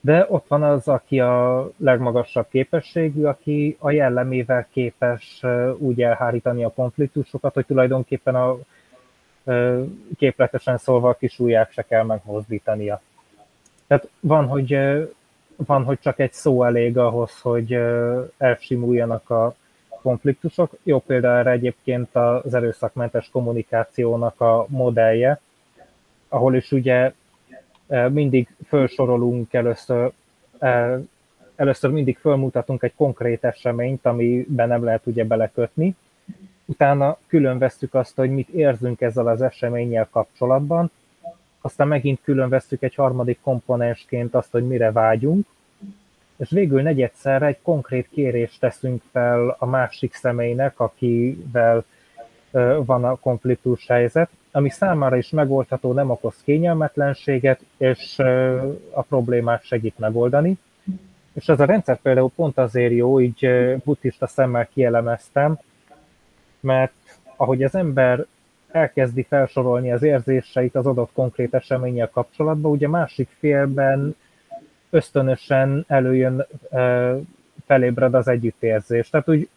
de 0.00 0.26
ott 0.28 0.48
van 0.48 0.62
az, 0.62 0.88
aki 0.88 1.20
a 1.20 1.68
legmagasabb 1.76 2.46
képességű, 2.50 3.24
aki 3.24 3.76
a 3.78 3.90
jellemével 3.90 4.66
képes 4.72 5.42
úgy 5.78 6.02
elhárítani 6.02 6.64
a 6.64 6.72
konfliktusokat, 6.72 7.54
hogy 7.54 7.66
tulajdonképpen 7.66 8.34
a 8.34 8.56
képletesen 10.16 10.78
szólva 10.78 11.08
a 11.08 11.14
kis 11.14 11.38
ujját 11.38 11.72
se 11.72 11.82
kell 11.82 12.02
megmozdítania. 12.02 13.00
Tehát 13.86 14.08
van, 14.20 14.46
hogy, 14.46 14.78
van, 15.56 15.84
hogy 15.84 15.98
csak 16.00 16.18
egy 16.18 16.32
szó 16.32 16.64
elég 16.64 16.98
ahhoz, 16.98 17.40
hogy 17.40 17.78
elsimuljanak 18.38 19.30
a 19.30 19.54
konfliktusok. 20.02 20.70
Jó 20.82 20.98
példa 20.98 21.36
erre 21.36 21.50
egyébként 21.50 22.16
az 22.16 22.54
erőszakmentes 22.54 23.28
kommunikációnak 23.32 24.40
a 24.40 24.66
modellje, 24.68 25.40
ahol 26.28 26.54
is 26.54 26.72
ugye 26.72 27.12
mindig 28.08 28.48
felsorolunk 28.66 29.52
először, 29.52 30.12
először 31.56 31.90
mindig 31.90 32.18
fölmutatunk 32.18 32.82
egy 32.82 32.94
konkrét 32.96 33.44
eseményt, 33.44 34.06
amiben 34.06 34.68
nem 34.68 34.84
lehet 34.84 35.06
ugye 35.06 35.24
belekötni, 35.24 35.96
utána 36.64 37.18
külön 37.26 37.58
vesztük 37.58 37.94
azt, 37.94 38.16
hogy 38.16 38.30
mit 38.30 38.48
érzünk 38.48 39.00
ezzel 39.00 39.26
az 39.26 39.42
eseménnyel 39.42 40.08
kapcsolatban, 40.10 40.90
aztán 41.60 41.88
megint 41.88 42.20
külön 42.22 42.48
vesztük 42.48 42.82
egy 42.82 42.94
harmadik 42.94 43.38
komponensként 43.42 44.34
azt, 44.34 44.50
hogy 44.50 44.66
mire 44.66 44.92
vágyunk, 44.92 45.46
és 46.36 46.50
végül 46.50 46.82
negyedszerre 46.82 47.46
egy 47.46 47.58
konkrét 47.62 48.08
kérést 48.10 48.60
teszünk 48.60 49.02
fel 49.12 49.56
a 49.58 49.66
másik 49.66 50.14
személynek, 50.14 50.80
akivel 50.80 51.84
van 52.84 53.04
a 53.04 53.16
konfliktus 53.16 53.86
helyzet, 53.86 54.30
ami 54.50 54.68
számára 54.68 55.16
is 55.16 55.30
megoldható, 55.30 55.92
nem 55.92 56.10
okoz 56.10 56.34
kényelmetlenséget, 56.44 57.60
és 57.76 58.18
a 58.90 59.02
problémát 59.02 59.64
segít 59.64 59.98
megoldani. 59.98 60.58
És 61.32 61.48
ez 61.48 61.60
a 61.60 61.64
rendszer 61.64 61.96
például 61.96 62.30
pont 62.34 62.58
azért 62.58 62.92
jó, 62.92 63.20
így 63.20 63.48
buddhista 63.84 64.26
szemmel 64.26 64.68
kielemeztem, 64.74 65.58
mert 66.64 66.92
ahogy 67.36 67.62
az 67.62 67.74
ember 67.74 68.24
elkezdi 68.70 69.22
felsorolni 69.22 69.92
az 69.92 70.02
érzéseit 70.02 70.74
az 70.74 70.86
adott 70.86 71.10
konkrét 71.12 71.54
eseménnyel 71.54 72.10
kapcsolatban, 72.10 72.70
ugye 72.70 72.88
másik 72.88 73.28
félben 73.38 74.16
ösztönösen 74.90 75.84
előjön, 75.88 76.46
felébred 77.66 78.14
az 78.14 78.28
együttérzés. 78.28 79.10
Tehát 79.10 79.28
úgy 79.28 79.48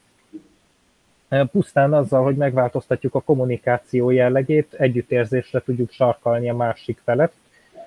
pusztán 1.51 1.93
azzal, 1.93 2.23
hogy 2.23 2.35
megváltoztatjuk 2.35 3.15
a 3.15 3.21
kommunikáció 3.21 4.09
jellegét, 4.09 4.73
együttérzésre 4.73 5.61
tudjuk 5.61 5.91
sarkalni 5.91 6.49
a 6.49 6.55
másik 6.55 6.99
felet, 7.03 7.33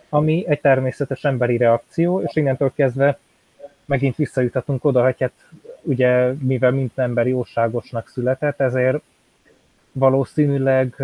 ami 0.09 0.44
egy 0.48 0.61
természetes 0.61 1.24
emberi 1.24 1.56
reakció, 1.56 2.20
és 2.20 2.37
innentől 2.37 2.72
kezdve 2.74 3.18
megint 3.85 4.16
visszajutatunk 4.16 4.85
oda, 4.85 5.02
hogy 5.02 5.16
hát 5.18 5.33
ugye 5.82 6.32
mivel 6.32 6.70
minden 6.70 7.04
ember 7.04 7.26
jóságosnak 7.26 8.08
született, 8.08 8.60
ezért 8.60 9.02
valószínűleg 9.92 10.94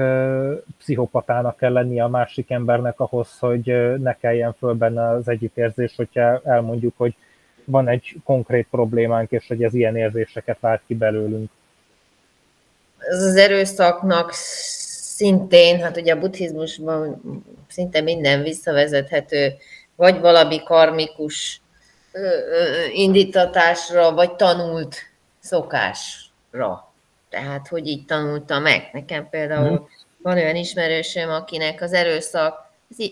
pszichopatának 0.79 1.57
kell 1.57 1.73
lennie 1.73 2.05
a 2.05 2.09
másik 2.09 2.51
embernek 2.51 3.01
ahhoz, 3.01 3.39
hogy 3.39 3.95
ne 3.99 4.17
kelljen 4.17 4.55
föl 4.59 4.75
benne 4.75 5.09
az 5.09 5.29
együttérzés, 5.29 5.97
hogyha 5.97 6.41
elmondjuk, 6.45 6.95
hogy 6.97 7.15
van 7.65 7.89
egy 7.89 8.17
konkrét 8.25 8.67
problémánk, 8.71 9.31
és 9.31 9.47
hogy 9.47 9.63
ez 9.63 9.75
ilyen 9.75 9.97
érzéseket 9.97 10.61
vált 10.61 10.81
ki 10.87 10.95
belőlünk. 10.95 11.51
Ez 12.99 13.23
az 13.23 13.37
erőszaknak 13.37 14.31
szintén, 14.33 15.81
hát 15.81 15.97
ugye 15.97 16.13
a 16.13 16.19
buddhizmusban 16.19 17.23
szinte 17.69 18.01
minden 18.01 18.43
visszavezethető, 18.43 19.53
vagy 19.97 20.21
valami 20.21 20.63
karmikus 20.63 21.61
indítatásra, 22.93 24.13
vagy 24.13 24.37
tanult 24.37 24.97
szokásra. 25.39 26.93
Tehát, 27.29 27.69
hogy 27.69 27.87
így 27.87 28.05
tanulta 28.05 28.59
meg. 28.59 28.89
Nekem 28.93 29.29
például 29.29 29.77
hmm. 29.77 29.89
van 30.23 30.37
olyan 30.37 30.57
ismerősöm, 30.57 31.31
akinek 31.31 31.81
az 31.81 31.93
erőszak, 31.93 32.65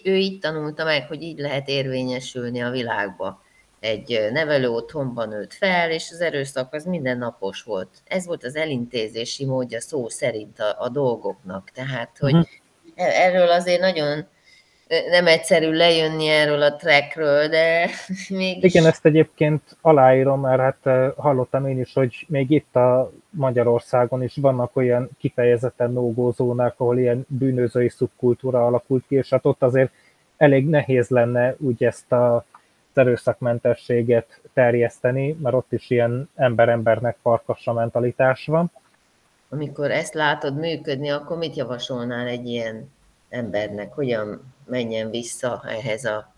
ő 0.02 0.16
így 0.16 0.38
tanulta 0.38 0.84
meg, 0.84 1.06
hogy 1.06 1.22
így 1.22 1.38
lehet 1.38 1.68
érvényesülni 1.68 2.62
a 2.62 2.70
világba. 2.70 3.42
Egy 3.80 4.28
nevelő 4.32 4.68
otthonban 4.68 5.28
nőtt 5.28 5.52
fel, 5.52 5.90
és 5.90 6.10
az 6.12 6.20
erőszak 6.20 6.72
az 6.72 6.84
mindennapos 6.84 7.62
volt. 7.62 7.88
Ez 8.04 8.26
volt 8.26 8.44
az 8.44 8.56
elintézési 8.56 9.44
módja 9.44 9.80
szó 9.80 10.08
szerint 10.08 10.58
a, 10.58 10.76
a 10.78 10.88
dolgoknak. 10.88 11.70
Tehát, 11.70 12.18
hogy 12.18 12.32
hmm. 12.32 12.44
erről 12.94 13.50
azért 13.50 13.80
nagyon 13.80 14.26
nem 15.10 15.26
egyszerű 15.26 15.70
lejönni 15.70 16.26
erről 16.26 16.62
a 16.62 16.76
trackről, 16.76 17.48
de 17.48 17.88
mégis... 18.28 18.74
Igen, 18.74 18.86
ezt 18.86 19.06
egyébként 19.06 19.62
aláírom, 19.80 20.40
mert 20.40 20.60
hát 20.60 21.14
hallottam 21.16 21.66
én 21.66 21.80
is, 21.80 21.92
hogy 21.92 22.26
még 22.28 22.50
itt 22.50 22.76
a 22.76 23.10
Magyarországon 23.30 24.22
is 24.22 24.36
vannak 24.36 24.76
olyan 24.76 25.08
kifejezetten 25.18 25.92
nógózónák, 25.92 26.74
ahol 26.76 26.98
ilyen 26.98 27.26
bűnözői 27.28 27.88
szubkultúra 27.88 28.66
alakult 28.66 29.04
ki, 29.08 29.14
és 29.14 29.30
hát 29.30 29.46
ott 29.46 29.62
azért 29.62 29.90
elég 30.36 30.68
nehéz 30.68 31.08
lenne 31.08 31.54
úgy 31.58 31.84
ezt 31.84 32.12
a 32.12 32.44
erőszakmentességet 32.94 34.40
terjeszteni, 34.52 35.36
mert 35.42 35.54
ott 35.54 35.72
is 35.72 35.90
ilyen 35.90 36.28
ember-embernek 36.34 37.16
farkassa 37.22 37.72
mentalitás 37.72 38.46
van. 38.46 38.70
Amikor 39.48 39.90
ezt 39.90 40.14
látod 40.14 40.58
működni, 40.58 41.08
akkor 41.08 41.38
mit 41.38 41.56
javasolnál 41.56 42.26
egy 42.26 42.46
ilyen 42.46 42.92
embernek? 43.34 43.92
Hogyan 43.92 44.54
menjen 44.66 45.10
vissza 45.10 45.62
ehhez 45.68 46.04
a 46.04 46.32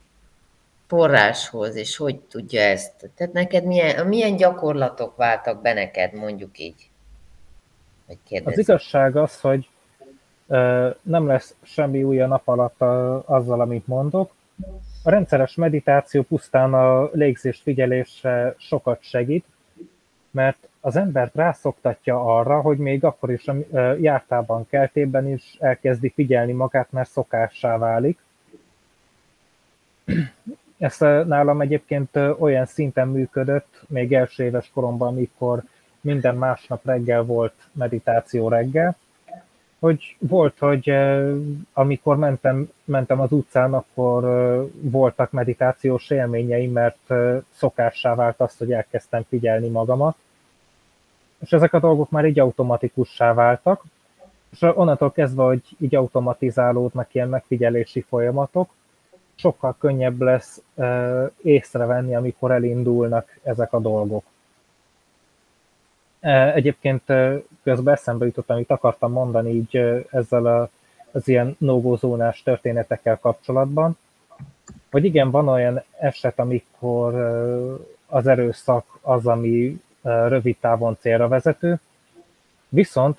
forráshoz, 0.87 1.77
és 1.77 1.97
hogy 1.97 2.19
tudja 2.19 2.61
ezt? 2.61 3.11
Tehát 3.15 3.33
neked 3.33 3.65
milyen, 3.65 4.07
milyen 4.07 4.37
gyakorlatok 4.37 5.17
váltak 5.17 5.63
be 5.63 5.73
neked, 5.73 6.13
mondjuk 6.13 6.59
így? 6.59 6.91
Az 8.45 8.59
igazság 8.59 9.17
az, 9.17 9.41
hogy 9.41 9.69
nem 11.03 11.27
lesz 11.27 11.55
semmi 11.63 12.03
új 12.03 12.21
a 12.21 12.27
nap 12.27 12.49
alatt 12.49 12.81
azzal, 13.27 13.61
amit 13.61 13.87
mondok. 13.87 14.35
A 15.03 15.11
rendszeres 15.11 15.55
meditáció 15.55 16.23
pusztán 16.23 16.75
a 16.75 17.11
légzés 17.13 17.61
figyelésre 17.63 18.55
sokat 18.59 19.03
segít, 19.03 19.45
mert 20.31 20.66
az 20.87 20.97
embert 20.97 21.35
rászoktatja 21.35 22.37
arra, 22.37 22.61
hogy 22.61 22.79
még 22.79 23.05
akkor 23.05 23.31
is 23.31 23.49
a 23.49 23.55
jártában, 24.01 24.67
keltében 24.69 25.29
is 25.29 25.57
elkezdi 25.61 26.09
figyelni 26.09 26.53
magát, 26.53 26.93
mert 26.93 27.11
szokássá 27.11 27.79
válik. 27.79 28.19
Ez 30.79 30.99
nálam 30.99 31.61
egyébként 31.61 32.17
olyan 32.39 32.67
szinten 32.67 33.09
működött, 33.09 33.83
még 33.89 34.13
első 34.13 34.45
éves 34.45 34.71
koromban, 34.75 35.09
amikor 35.09 35.63
minden 36.01 36.37
másnap 36.37 36.85
reggel 36.85 37.23
volt 37.23 37.55
meditáció 37.73 38.49
reggel, 38.49 38.97
hogy 39.79 40.17
volt, 40.19 40.59
hogy 40.59 40.93
amikor 41.73 42.17
mentem, 42.17 42.71
mentem 42.85 43.21
az 43.21 43.33
utcán, 43.33 43.75
akkor 43.75 44.23
voltak 44.81 45.31
meditációs 45.31 46.11
élményeim, 46.11 46.73
mert 46.73 47.13
szokássá 47.51 48.15
vált 48.15 48.41
azt, 48.41 48.59
hogy 48.59 48.73
elkezdtem 48.73 49.25
figyelni 49.29 49.69
magamat 49.69 50.17
és 51.39 51.53
ezek 51.53 51.73
a 51.73 51.81
dolgok 51.81 52.11
már 52.11 52.25
így 52.25 52.39
automatikussá 52.39 53.35
váltak, 53.35 53.85
és 54.51 54.63
onnantól 54.63 55.13
kezdve, 55.13 55.43
hogy 55.43 55.63
így 55.79 55.95
automatizálódnak 55.95 57.15
ilyen 57.15 57.29
megfigyelési 57.29 58.01
folyamatok, 58.01 58.71
sokkal 59.35 59.77
könnyebb 59.79 60.21
lesz 60.21 60.63
észrevenni, 61.43 62.15
amikor 62.15 62.51
elindulnak 62.51 63.39
ezek 63.43 63.73
a 63.73 63.81
dolgok. 63.81 64.25
Egyébként 66.55 67.03
közben 67.63 67.95
eszembe 67.95 68.25
jutott, 68.25 68.51
amit 68.51 68.71
akartam 68.71 69.13
mondani 69.13 69.51
így 69.51 69.77
ezzel 70.11 70.47
a, 70.47 70.69
az 71.13 71.29
ilyen 71.29 71.57
nógózónás 71.59 72.43
történetekkel 72.43 73.19
kapcsolatban, 73.19 73.97
hogy 74.91 75.05
igen, 75.05 75.31
van 75.31 75.49
olyan 75.49 75.83
eset, 75.99 76.39
amikor 76.39 77.15
az 78.07 78.27
erőszak 78.27 78.99
az, 79.03 79.27
ami 79.27 79.81
rövid 80.29 80.57
távon 80.61 80.97
célra 81.01 81.29
vezető. 81.29 81.81
Viszont 82.69 83.19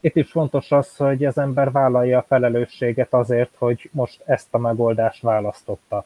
itt 0.00 0.16
is 0.16 0.30
fontos 0.30 0.72
az, 0.72 0.96
hogy 0.96 1.24
az 1.24 1.38
ember 1.38 1.70
vállalja 1.70 2.18
a 2.18 2.24
felelősséget 2.28 3.12
azért, 3.12 3.54
hogy 3.58 3.90
most 3.92 4.22
ezt 4.24 4.48
a 4.50 4.58
megoldást 4.58 5.22
választotta. 5.22 6.04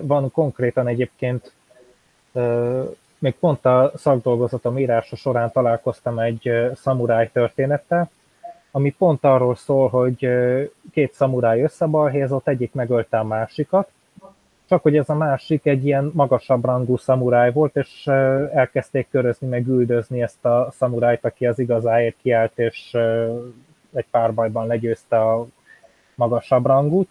Van 0.00 0.30
konkrétan 0.30 0.88
egyébként, 0.88 1.52
még 3.18 3.34
pont 3.34 3.64
a 3.64 3.92
szakdolgozatom 3.94 4.78
írása 4.78 5.16
során 5.16 5.52
találkoztam 5.52 6.18
egy 6.18 6.70
szamuráj 6.74 7.30
történettel, 7.32 8.10
ami 8.70 8.90
pont 8.90 9.24
arról 9.24 9.54
szól, 9.54 9.88
hogy 9.88 10.28
két 10.92 11.12
szamuráj 11.14 11.62
összebalhézott, 11.62 12.48
egyik 12.48 12.72
megölte 12.72 13.18
a 13.18 13.24
másikat, 13.24 13.90
csak 14.68 14.82
hogy 14.82 14.96
ez 14.96 15.08
a 15.08 15.14
másik 15.14 15.66
egy 15.66 15.86
ilyen 15.86 16.10
magasabb 16.14 16.64
rangú 16.64 16.96
szamuráj 16.96 17.52
volt, 17.52 17.76
és 17.76 18.06
elkezdték 18.52 19.08
körözni, 19.10 19.46
meg 19.46 19.66
üldözni 19.66 20.22
ezt 20.22 20.44
a 20.44 20.68
szamurájt, 20.70 21.24
aki 21.24 21.46
az 21.46 21.58
igazáért 21.58 22.16
kiállt, 22.22 22.58
és 22.58 22.96
egy 23.92 24.06
párbajban 24.10 24.66
legyőzte 24.66 25.20
a 25.20 25.46
magasabb 26.14 26.66
rangút. 26.66 27.08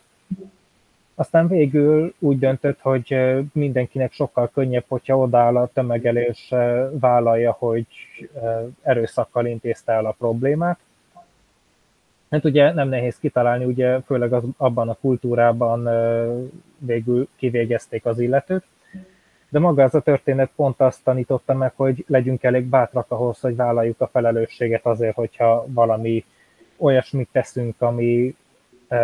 Aztán 1.15 1.47
végül 1.47 2.13
úgy 2.19 2.39
döntött, 2.39 2.79
hogy 2.79 3.17
mindenkinek 3.53 4.11
sokkal 4.11 4.49
könnyebb, 4.53 4.85
hogyha 4.87 5.17
odáll 5.17 5.57
a 5.57 5.69
tömegelés, 5.73 6.53
vállalja, 6.91 7.51
hogy 7.51 7.87
erőszakkal 8.81 9.45
intézte 9.45 9.91
el 9.91 10.05
a 10.05 10.15
problémát. 10.17 10.79
Hát 12.33 12.45
ugye 12.45 12.73
nem 12.73 12.89
nehéz 12.89 13.17
kitalálni, 13.19 13.65
ugye 13.65 14.01
főleg 14.01 14.33
az, 14.33 14.43
abban 14.57 14.89
a 14.89 14.97
kultúrában 15.01 15.89
végül 16.77 17.27
kivégezték 17.35 18.05
az 18.05 18.19
illetőt, 18.19 18.63
de 19.49 19.59
maga 19.59 19.81
ez 19.81 19.93
a 19.93 20.01
történet 20.01 20.49
pont 20.55 20.81
azt 20.81 21.03
tanította 21.03 21.53
meg, 21.53 21.71
hogy 21.75 22.05
legyünk 22.07 22.43
elég 22.43 22.65
bátrak 22.65 23.11
ahhoz, 23.11 23.39
hogy 23.39 23.55
vállaljuk 23.55 24.01
a 24.01 24.07
felelősséget 24.07 24.85
azért, 24.85 25.15
hogyha 25.15 25.65
valami 25.67 26.25
olyasmit 26.77 27.29
teszünk, 27.31 27.81
ami 27.81 28.35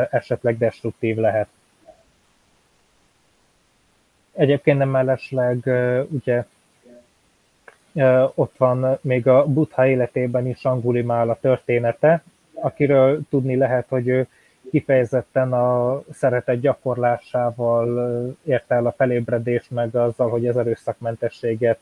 esetleg 0.10 0.58
destruktív 0.58 1.18
lehet. 1.18 1.48
Egyébként 4.34 4.78
nem 4.78 4.89
mellesleg 4.89 5.72
ugye 6.10 6.46
ott 8.36 8.58
van 8.58 8.98
még 9.02 9.28
a 9.28 9.46
Buddha 9.46 9.88
életében 9.88 10.48
is 10.48 10.65
Angulimál 10.65 11.30
a 11.30 11.39
története, 11.42 12.24
akiről 12.62 13.19
tudni 13.30 13.56
lehet, 13.56 13.86
hogy 13.88 14.08
ő 14.08 14.28
kifejezetten 14.72 15.54
a 15.54 16.02
szeretet 16.12 16.60
gyakorlásával 16.60 18.38
érte 18.43 18.76
el 18.76 18.86
a 18.86 18.91
felébredést, 18.98 19.72
meg 19.72 19.95
azzal, 19.95 20.30
hogy 20.30 20.48
az 20.48 20.58
erőszakmentességet 20.58 21.80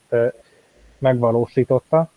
megvalósította. 0.98 2.10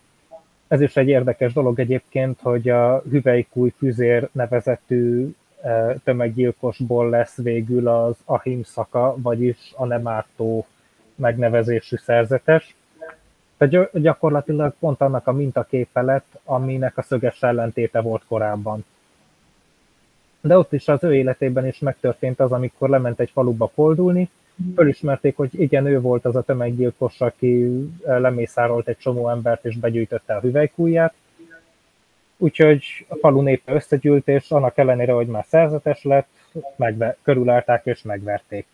Ez 0.68 0.82
is 0.82 0.98
egy 0.98 1.08
érdekes 1.08 1.54
dolog 1.54 1.80
egyébként, 1.80 2.40
hogy 2.42 2.70
a 2.70 3.02
Hüvelykúj 3.10 3.74
Füzér 3.78 4.30
nevezetű 4.32 5.34
tömeggyilkosból 6.04 7.10
lesz 7.10 7.36
végül 7.36 7.88
az 7.88 8.16
Ahimszaka, 8.26 9.16
vagyis 9.18 9.74
a 9.76 9.86
nem 9.86 10.08
ártó 10.08 10.66
megnevezésű 11.16 11.96
szerzetes. 11.96 12.76
Tehát 13.68 14.02
gyakorlatilag 14.02 14.74
pont 14.80 15.02
annak 15.02 15.28
a 15.28 15.32
mintaképe 15.32 16.02
lett, 16.02 16.40
aminek 16.44 16.98
a 16.98 17.02
szöges 17.02 17.44
ellentéte 17.44 18.02
volt 18.02 18.24
korábban. 18.28 18.86
De 20.42 20.58
ott 20.58 20.74
is 20.74 20.88
az 20.88 21.04
ő 21.04 21.16
életében 21.16 21.68
is 21.68 21.80
megtörtént 21.80 22.40
az, 22.40 22.52
amikor 22.52 22.90
lement 22.90 23.20
egy 23.20 23.30
faluba 23.30 23.72
koldulni, 23.76 24.30
fölismerték, 24.76 25.36
hogy 25.36 25.62
igen, 25.62 25.86
ő 25.86 26.02
volt 26.02 26.26
az 26.26 26.36
a 26.36 26.42
tömeggyilkos, 26.42 27.22
aki 27.22 27.82
lemészárolt 28.04 28.88
egy 28.88 28.98
csomó 28.98 29.30
embert 29.30 29.66
és 29.66 29.78
begyűjtötte 29.78 30.36
a 30.36 30.40
hüvelykújját, 30.40 31.14
Úgyhogy 32.38 33.06
a 33.08 33.16
falu 33.16 33.42
népe 33.42 33.74
összegyűlt, 33.74 34.28
és 34.28 34.52
annak 34.52 34.78
ellenére, 34.78 35.12
hogy 35.12 35.28
már 35.28 35.46
szerzetes 35.48 36.04
lett, 36.04 36.28
megve, 36.76 37.18
körülállták 37.24 37.86
és 37.86 38.02
megverték. 38.02 38.66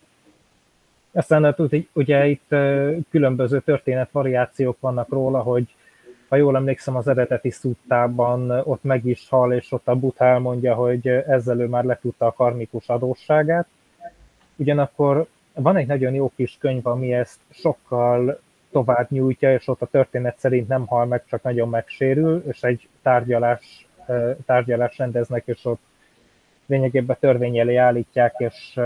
Aztán 1.17 1.43
hát 1.43 1.59
ugye 1.93 2.27
itt 2.27 2.47
különböző 3.09 3.59
történetvariációk 3.59 4.79
vannak 4.79 5.09
róla, 5.09 5.39
hogy 5.39 5.75
ha 6.29 6.35
jól 6.35 6.55
emlékszem, 6.55 6.95
az 6.95 7.07
eredeti 7.07 7.49
szuttában 7.49 8.49
ott 8.51 8.83
meg 8.83 9.05
is 9.05 9.29
hal, 9.29 9.53
és 9.53 9.71
ott 9.71 9.87
a 9.87 9.95
Buddha 9.95 10.25
elmondja, 10.25 10.75
hogy 10.75 11.07
ezzel 11.07 11.59
ő 11.59 11.67
már 11.67 11.83
letudta 11.83 12.25
a 12.25 12.31
karmikus 12.31 12.87
adósságát. 12.87 13.67
Ugyanakkor 14.55 15.25
van 15.53 15.77
egy 15.77 15.87
nagyon 15.87 16.13
jó 16.13 16.31
kis 16.35 16.57
könyv, 16.59 16.87
ami 16.87 17.13
ezt 17.13 17.39
sokkal 17.49 18.39
tovább 18.71 19.11
nyújtja, 19.11 19.53
és 19.53 19.67
ott 19.67 19.81
a 19.81 19.85
történet 19.85 20.39
szerint 20.39 20.67
nem 20.67 20.85
hal 20.85 21.05
meg, 21.05 21.23
csak 21.25 21.43
nagyon 21.43 21.69
megsérül, 21.69 22.43
és 22.47 22.63
egy 22.63 22.87
tárgyalás, 23.01 23.87
tárgyalás 24.45 24.97
rendeznek, 24.97 25.43
és 25.45 25.65
ott 25.65 25.81
lényegében 26.67 27.17
törvény 27.19 27.57
elé 27.57 27.75
állítják, 27.75 28.35
és 28.37 28.77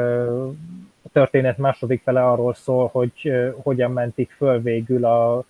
a 1.02 1.10
történet 1.12 1.58
második 1.58 2.02
fele 2.04 2.26
arról 2.28 2.54
szól, 2.54 2.90
hogy 2.92 3.32
hogyan 3.62 3.92
mentik 3.92 4.32
föl 4.32 4.62
végül 4.62 5.06
a 5.06 5.44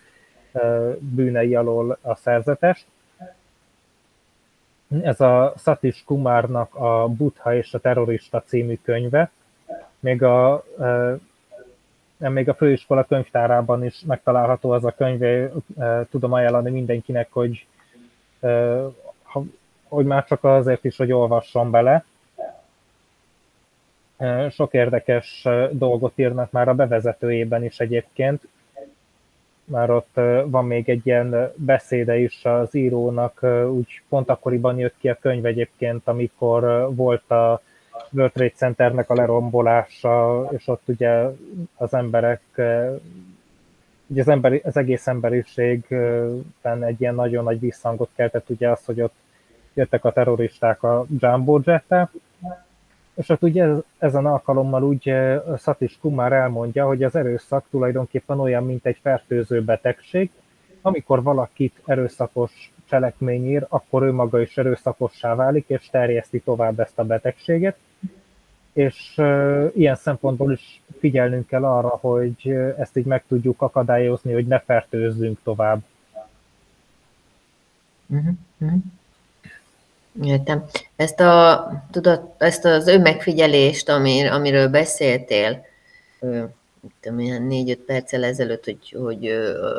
bűnei 0.99 1.55
alól 1.55 1.97
a 2.01 2.15
szerzetest. 2.15 2.85
Ez 5.01 5.21
a 5.21 5.53
Satish 5.57 6.05
Kumarnak 6.05 6.75
a 6.75 7.07
Buddha 7.07 7.55
és 7.55 7.73
a 7.73 7.79
terrorista 7.79 8.43
című 8.45 8.77
könyve. 8.83 9.31
Még 9.99 10.23
a 10.23 10.63
még 12.29 12.49
a 12.49 12.53
főiskola 12.53 13.03
könyvtárában 13.03 13.85
is 13.85 14.01
megtalálható 14.05 14.69
az 14.69 14.85
a 14.85 14.91
könyv, 14.97 15.49
tudom 16.09 16.33
ajánlani 16.33 16.69
mindenkinek, 16.69 17.27
hogy, 17.31 17.65
hogy 19.87 20.05
már 20.05 20.25
csak 20.25 20.43
azért 20.43 20.85
is, 20.85 20.97
hogy 20.97 21.11
olvasson 21.11 21.71
bele. 21.71 22.05
Sok 24.49 24.73
érdekes 24.73 25.47
dolgot 25.71 26.13
írnak 26.15 26.51
már 26.51 26.67
a 26.67 26.73
bevezetőjében 26.73 27.63
is 27.63 27.79
egyébként. 27.79 28.47
Már 29.63 29.89
ott 29.89 30.19
van 30.45 30.65
még 30.65 30.89
egy 30.89 31.07
ilyen 31.07 31.51
beszéde 31.55 32.17
is 32.17 32.45
az 32.45 32.75
írónak, 32.75 33.45
úgy 33.71 34.01
pont 34.09 34.29
akkoriban 34.29 34.77
jött 34.77 34.95
ki 34.97 35.09
a 35.09 35.17
könyv 35.21 35.45
egyébként, 35.45 36.07
amikor 36.07 36.89
volt 36.95 37.31
a 37.31 37.61
World 38.11 38.31
Trade 38.31 38.53
Centernek 38.55 39.09
a 39.09 39.13
lerombolása, 39.13 40.47
és 40.51 40.67
ott 40.67 40.81
ugye 40.85 41.25
az 41.75 41.93
emberek, 41.93 42.41
ugye 44.07 44.21
az, 44.21 44.27
emberi, 44.27 44.61
az 44.63 44.77
egész 44.77 45.07
emberiségben 45.07 46.83
egy 46.83 47.01
ilyen 47.01 47.15
nagyon 47.15 47.43
nagy 47.43 47.59
visszhangot 47.59 48.09
keltett 48.15 48.49
ugye 48.49 48.69
az, 48.69 48.85
hogy 48.85 49.01
ott 49.01 49.15
jöttek 49.73 50.05
a 50.05 50.11
terroristák 50.11 50.83
a 50.83 51.05
Jumbo 51.19 51.59
jet 51.63 52.09
és 53.21 53.29
ott 53.29 53.43
ugye 53.43 53.67
ezen 53.97 54.25
alkalommal 54.25 54.83
úgy 54.83 55.13
Satish 55.57 55.99
Kumar 55.99 56.33
elmondja, 56.33 56.85
hogy 56.85 57.03
az 57.03 57.15
erőszak 57.15 57.65
tulajdonképpen 57.69 58.39
olyan, 58.39 58.65
mint 58.65 58.85
egy 58.85 58.97
fertőző 59.01 59.63
betegség, 59.63 60.29
amikor 60.81 61.23
valakit 61.23 61.81
erőszakos 61.85 62.71
cselekmény 62.85 63.49
ír, 63.49 63.65
akkor 63.69 64.03
ő 64.03 64.11
maga 64.11 64.41
is 64.41 64.57
erőszakossá 64.57 65.35
válik, 65.35 65.65
és 65.67 65.89
terjeszti 65.89 66.39
tovább 66.39 66.79
ezt 66.79 66.99
a 66.99 67.03
betegséget. 67.03 67.77
És 68.73 69.13
uh, 69.17 69.71
ilyen 69.75 69.95
szempontból 69.95 70.51
is 70.51 70.81
figyelnünk 70.99 71.47
kell 71.47 71.65
arra, 71.65 71.87
hogy 71.87 72.49
ezt 72.77 72.97
így 72.97 73.05
meg 73.05 73.23
tudjuk 73.27 73.61
akadályozni, 73.61 74.33
hogy 74.33 74.47
ne 74.47 74.59
fertőzzünk 74.59 75.39
tovább. 75.43 75.81
Uh-huh. 78.07 78.81
Értem. 80.23 80.65
Ezt, 80.95 81.19
a, 81.19 81.67
tudod, 81.91 82.33
ezt 82.37 82.65
az 82.65 82.87
önmegfigyelést, 82.87 83.89
amir, 83.89 84.31
amiről 84.31 84.67
beszéltél, 84.67 85.65
tudom, 87.01 87.19
ilyen 87.19 87.43
négy-öt 87.43 87.79
perccel 87.79 88.23
ezelőtt, 88.23 88.63
hogy, 88.63 88.95
hogy 88.99 89.33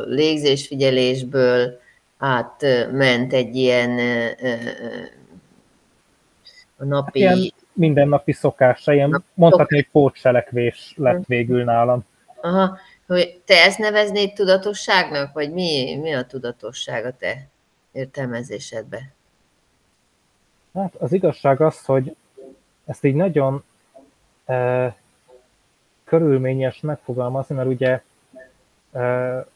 légzésfigyelésből 0.06 1.80
átment 2.18 3.32
egy 3.32 3.56
ilyen 3.56 3.98
a 6.76 6.84
napi... 6.84 7.22
Hát 7.22 7.36
ilyen 7.36 7.52
mindennapi 7.72 8.32
szokása, 8.32 8.92
ilyen 8.92 9.24
mondhatni, 9.34 9.76
hogy 9.76 9.88
pótselekvés 9.92 10.94
lett 10.96 11.26
végül 11.26 11.64
nálam. 11.64 12.04
Aha, 12.40 12.78
hogy 13.06 13.40
te 13.44 13.64
ezt 13.64 13.78
neveznéd 13.78 14.32
tudatosságnak, 14.32 15.32
vagy 15.32 15.52
mi, 15.52 15.96
mi 16.02 16.12
a 16.12 16.24
tudatosság 16.24 17.04
a 17.04 17.16
te 17.16 17.48
értelmezésedben? 17.92 19.12
Hát 20.74 20.94
az 20.94 21.12
igazság 21.12 21.60
az, 21.60 21.84
hogy 21.84 22.16
ezt 22.84 23.04
így 23.04 23.14
nagyon 23.14 23.64
e, 24.44 24.96
körülményes 26.04 26.80
megfogalmazni, 26.80 27.54
mert 27.54 27.68
ugye 27.68 28.02
e, 28.92 29.46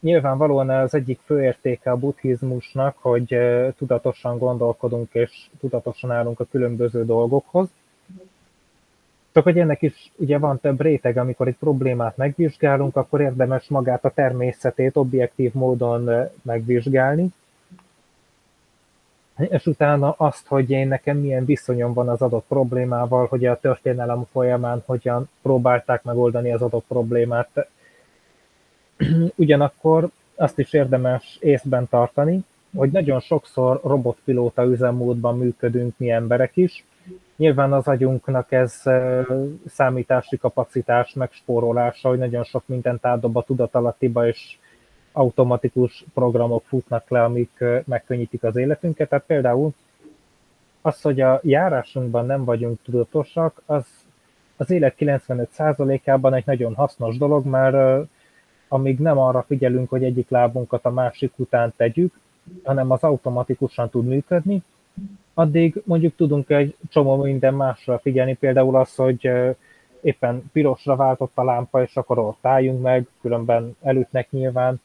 nyilvánvalóan 0.00 0.70
az 0.70 0.94
egyik 0.94 1.20
fő 1.24 1.42
értéke 1.42 1.90
a 1.90 1.96
buddhizmusnak, 1.96 2.96
hogy 3.00 3.38
tudatosan 3.76 4.38
gondolkodunk 4.38 5.14
és 5.14 5.46
tudatosan 5.60 6.10
állunk 6.10 6.40
a 6.40 6.46
különböző 6.50 7.04
dolgokhoz. 7.04 7.68
Csak 9.32 9.44
hogy 9.44 9.58
ennek 9.58 9.82
is 9.82 10.12
ugye 10.16 10.38
van 10.38 10.60
több 10.60 10.80
réteg, 10.80 11.16
amikor 11.16 11.46
egy 11.48 11.56
problémát 11.56 12.16
megvizsgálunk, 12.16 12.96
akkor 12.96 13.20
érdemes 13.20 13.68
magát 13.68 14.04
a 14.04 14.10
természetét 14.10 14.96
objektív 14.96 15.54
módon 15.54 16.28
megvizsgálni, 16.42 17.32
és 19.38 19.66
utána 19.66 20.14
azt, 20.16 20.46
hogy 20.46 20.70
én 20.70 20.88
nekem 20.88 21.16
milyen 21.16 21.44
viszonyom 21.44 21.92
van 21.92 22.08
az 22.08 22.22
adott 22.22 22.44
problémával, 22.48 23.26
hogy 23.26 23.46
a 23.46 23.60
történelem 23.60 24.24
folyamán 24.32 24.82
hogyan 24.86 25.28
próbálták 25.42 26.02
megoldani 26.02 26.52
az 26.52 26.62
adott 26.62 26.84
problémát, 26.88 27.68
Ugyanakkor 29.36 30.08
azt 30.34 30.58
is 30.58 30.72
érdemes 30.72 31.38
észben 31.40 31.88
tartani, 31.88 32.44
hogy 32.76 32.90
nagyon 32.90 33.20
sokszor 33.20 33.80
robotpilóta 33.84 34.64
üzemmódban 34.64 35.38
működünk 35.38 35.94
mi 35.96 36.10
emberek 36.10 36.56
is. 36.56 36.84
Nyilván 37.36 37.72
az 37.72 37.88
agyunknak 37.88 38.52
ez 38.52 38.82
számítási 39.66 40.36
kapacitás 40.36 41.12
megspórolása, 41.12 42.08
hogy 42.08 42.18
nagyon 42.18 42.44
sok 42.44 42.62
mindent 42.66 43.06
átdob 43.06 43.36
a 43.36 43.42
tudatalattiba, 43.42 44.26
és 44.26 44.58
automatikus 45.16 46.04
programok 46.14 46.64
futnak 46.64 47.08
le, 47.08 47.24
amik 47.24 47.64
megkönnyítik 47.84 48.42
az 48.42 48.56
életünket. 48.56 49.08
Tehát 49.08 49.24
például 49.24 49.72
az, 50.80 51.00
hogy 51.00 51.20
a 51.20 51.40
járásunkban 51.42 52.26
nem 52.26 52.44
vagyunk 52.44 52.78
tudatosak, 52.82 53.62
az 53.66 53.86
az 54.56 54.70
élet 54.70 54.94
95%-ában 54.98 56.34
egy 56.34 56.46
nagyon 56.46 56.74
hasznos 56.74 57.16
dolog, 57.16 57.46
mert 57.46 58.06
amíg 58.68 58.98
nem 58.98 59.18
arra 59.18 59.42
figyelünk, 59.42 59.88
hogy 59.88 60.04
egyik 60.04 60.28
lábunkat 60.28 60.84
a 60.84 60.90
másik 60.90 61.32
után 61.36 61.72
tegyük, 61.76 62.14
hanem 62.62 62.90
az 62.90 63.02
automatikusan 63.02 63.90
tud 63.90 64.06
működni, 64.06 64.62
addig 65.34 65.82
mondjuk 65.84 66.16
tudunk 66.16 66.50
egy 66.50 66.76
csomó 66.88 67.16
minden 67.16 67.54
másra 67.54 67.98
figyelni, 67.98 68.34
például 68.34 68.76
az, 68.76 68.94
hogy 68.94 69.30
éppen 70.00 70.50
pirosra 70.52 70.96
váltott 70.96 71.32
a 71.34 71.44
lámpa, 71.44 71.82
és 71.82 71.96
akkor 71.96 72.18
ott 72.18 72.46
álljunk 72.46 72.82
meg, 72.82 73.06
különben 73.20 73.76
elütnek 73.82 74.30
nyilván, 74.30 74.80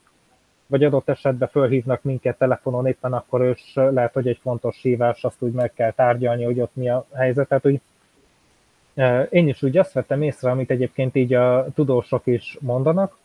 vagy 0.70 0.84
adott 0.84 1.10
esetben 1.10 1.48
fölhívnak 1.48 2.04
minket 2.04 2.38
telefonon 2.38 2.88
éppen 2.88 3.14
akkor, 3.14 3.46
és 3.46 3.74
lehet, 3.74 4.14
hogy 4.14 4.28
egy 4.28 4.40
fontos 4.42 4.82
hívás, 4.82 5.24
azt 5.24 5.42
úgy 5.42 5.52
meg 5.52 5.74
kell 5.74 5.92
tárgyalni, 5.92 6.44
hogy 6.44 6.60
ott 6.60 6.76
mi 6.76 6.90
a 6.90 7.06
helyzet. 7.14 7.48
Tehát, 7.48 7.64
hogy 7.64 7.82
én 9.30 9.48
is 9.48 9.64
úgy 9.64 9.78
azt 9.78 9.94
vettem 9.94 10.22
észre, 10.22 10.52
amit 10.52 10.72
egyébként 10.72 11.16
így 11.16 11.34
a 11.34 11.66
tudósok 11.76 12.28
is 12.28 12.58
mondanak, 12.62 13.18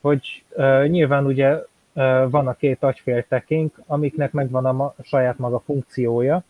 hogy 0.00 0.44
nyilván 0.86 1.26
ugye 1.26 1.58
van 2.28 2.48
a 2.48 2.54
két 2.54 2.82
agyféltekénk, 2.82 3.80
amiknek 3.86 4.32
megvan 4.32 4.64
a 4.64 4.94
saját 5.02 5.38
maga 5.38 5.58
funkciója. 5.58 6.42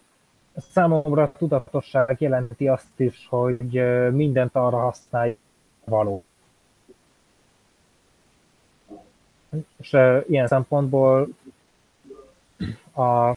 Számomra 0.57 1.23
a 1.23 1.33
tudatosság 1.33 2.17
jelenti 2.19 2.69
azt 2.69 3.01
is, 3.01 3.27
hogy 3.31 3.83
mindent 4.13 4.57
arra 4.57 4.79
használja 4.79 5.35
való. 5.85 6.25
És 9.77 9.97
ilyen 10.27 10.47
szempontból 10.47 11.29
a 12.95 13.37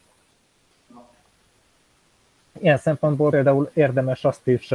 ilyen 2.60 2.78
szempontból 2.78 3.30
például 3.30 3.70
érdemes 3.74 4.24
azt 4.24 4.46
is 4.46 4.74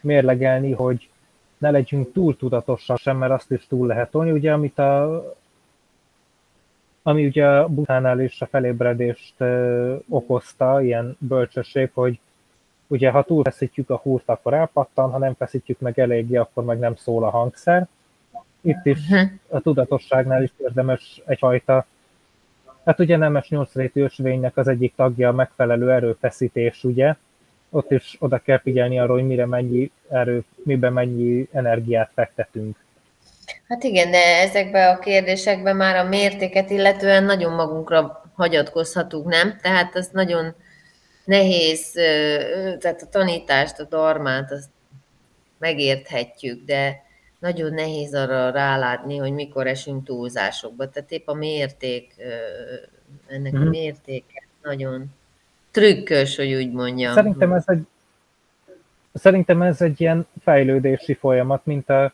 mérlegelni, 0.00 0.72
hogy 0.72 1.08
ne 1.58 1.70
legyünk 1.70 2.12
túl 2.12 2.36
tudatosak 2.36 2.98
sem, 2.98 3.16
mert 3.16 3.32
azt 3.32 3.50
is 3.50 3.66
túl 3.66 3.86
lehet 3.86 4.10
tolni. 4.10 4.30
Ugye, 4.30 4.52
amit 4.52 4.78
a, 4.78 5.24
ami 7.02 7.26
ugye 7.26 7.46
a 7.46 7.68
butánál 7.68 8.20
is 8.20 8.40
a 8.40 8.46
felébredést 8.46 9.34
ö, 9.36 9.96
okozta, 10.08 10.82
ilyen 10.82 11.16
bölcsesség, 11.18 11.90
hogy 11.94 12.18
ugye 12.86 13.10
ha 13.10 13.22
túl 13.22 13.44
feszítjük 13.44 13.90
a 13.90 13.96
húrt, 13.96 14.28
akkor 14.28 14.54
elpattan, 14.54 15.10
ha 15.10 15.18
nem 15.18 15.34
feszítjük 15.34 15.78
meg 15.80 15.98
eléggé, 15.98 16.36
akkor 16.36 16.64
meg 16.64 16.78
nem 16.78 16.96
szól 16.96 17.24
a 17.24 17.30
hangszer. 17.30 17.88
Itt 18.60 18.84
is 18.84 18.98
uh-huh. 19.10 19.30
a 19.48 19.60
tudatosságnál 19.60 20.42
is 20.42 20.50
érdemes 20.56 21.22
egyfajta, 21.26 21.86
hát 22.84 23.00
ugye 23.00 23.16
nemes 23.16 23.48
nyolcrétű 23.48 24.02
ösvénynek 24.02 24.56
az 24.56 24.68
egyik 24.68 24.94
tagja 24.96 25.28
a 25.28 25.32
megfelelő 25.32 25.92
erőfeszítés, 25.92 26.84
ugye, 26.84 27.14
ott 27.70 27.90
is 27.90 28.16
oda 28.18 28.38
kell 28.38 28.58
figyelni 28.58 28.98
arra, 28.98 29.12
hogy 29.12 29.26
mire 29.26 29.46
mennyi 29.46 29.90
erő, 30.08 30.44
miben 30.64 30.92
mennyi 30.92 31.48
energiát 31.52 32.10
fektetünk. 32.14 32.76
Hát 33.68 33.82
igen, 33.82 34.10
de 34.10 34.18
ezekben 34.18 34.96
a 34.96 34.98
kérdésekben 34.98 35.76
már 35.76 35.96
a 35.96 36.08
mértéket 36.08 36.70
illetően 36.70 37.24
nagyon 37.24 37.52
magunkra 37.52 38.22
hagyatkozhatunk, 38.34 39.26
nem? 39.26 39.58
Tehát 39.62 39.96
az 39.96 40.08
nagyon 40.12 40.54
nehéz, 41.24 41.90
tehát 42.78 43.02
a 43.02 43.08
tanítást, 43.10 43.78
a 43.78 43.84
darmát, 43.84 44.52
azt 44.52 44.68
megérthetjük, 45.58 46.64
de 46.64 47.02
nagyon 47.40 47.72
nehéz 47.72 48.14
arra 48.14 48.50
rálátni, 48.50 49.16
hogy 49.16 49.32
mikor 49.32 49.66
esünk 49.66 50.04
túlzásokba. 50.04 50.88
Tehát 50.88 51.10
épp 51.10 51.28
a 51.28 51.34
mérték, 51.34 52.14
ennek 53.26 53.52
mm. 53.52 53.56
a 53.56 53.60
mhm. 53.60 53.68
mértéke 53.68 54.42
nagyon 54.62 55.04
trükkös, 55.70 56.36
hogy 56.36 56.54
úgy 56.54 56.72
mondjam. 56.72 57.12
Szerintem 57.12 57.52
ez 57.52 57.64
egy, 57.66 57.86
szerintem 59.12 59.62
ez 59.62 59.80
egy 59.80 60.00
ilyen 60.00 60.26
fejlődési 60.42 61.14
folyamat, 61.14 61.66
mint 61.66 61.90
a, 61.90 62.12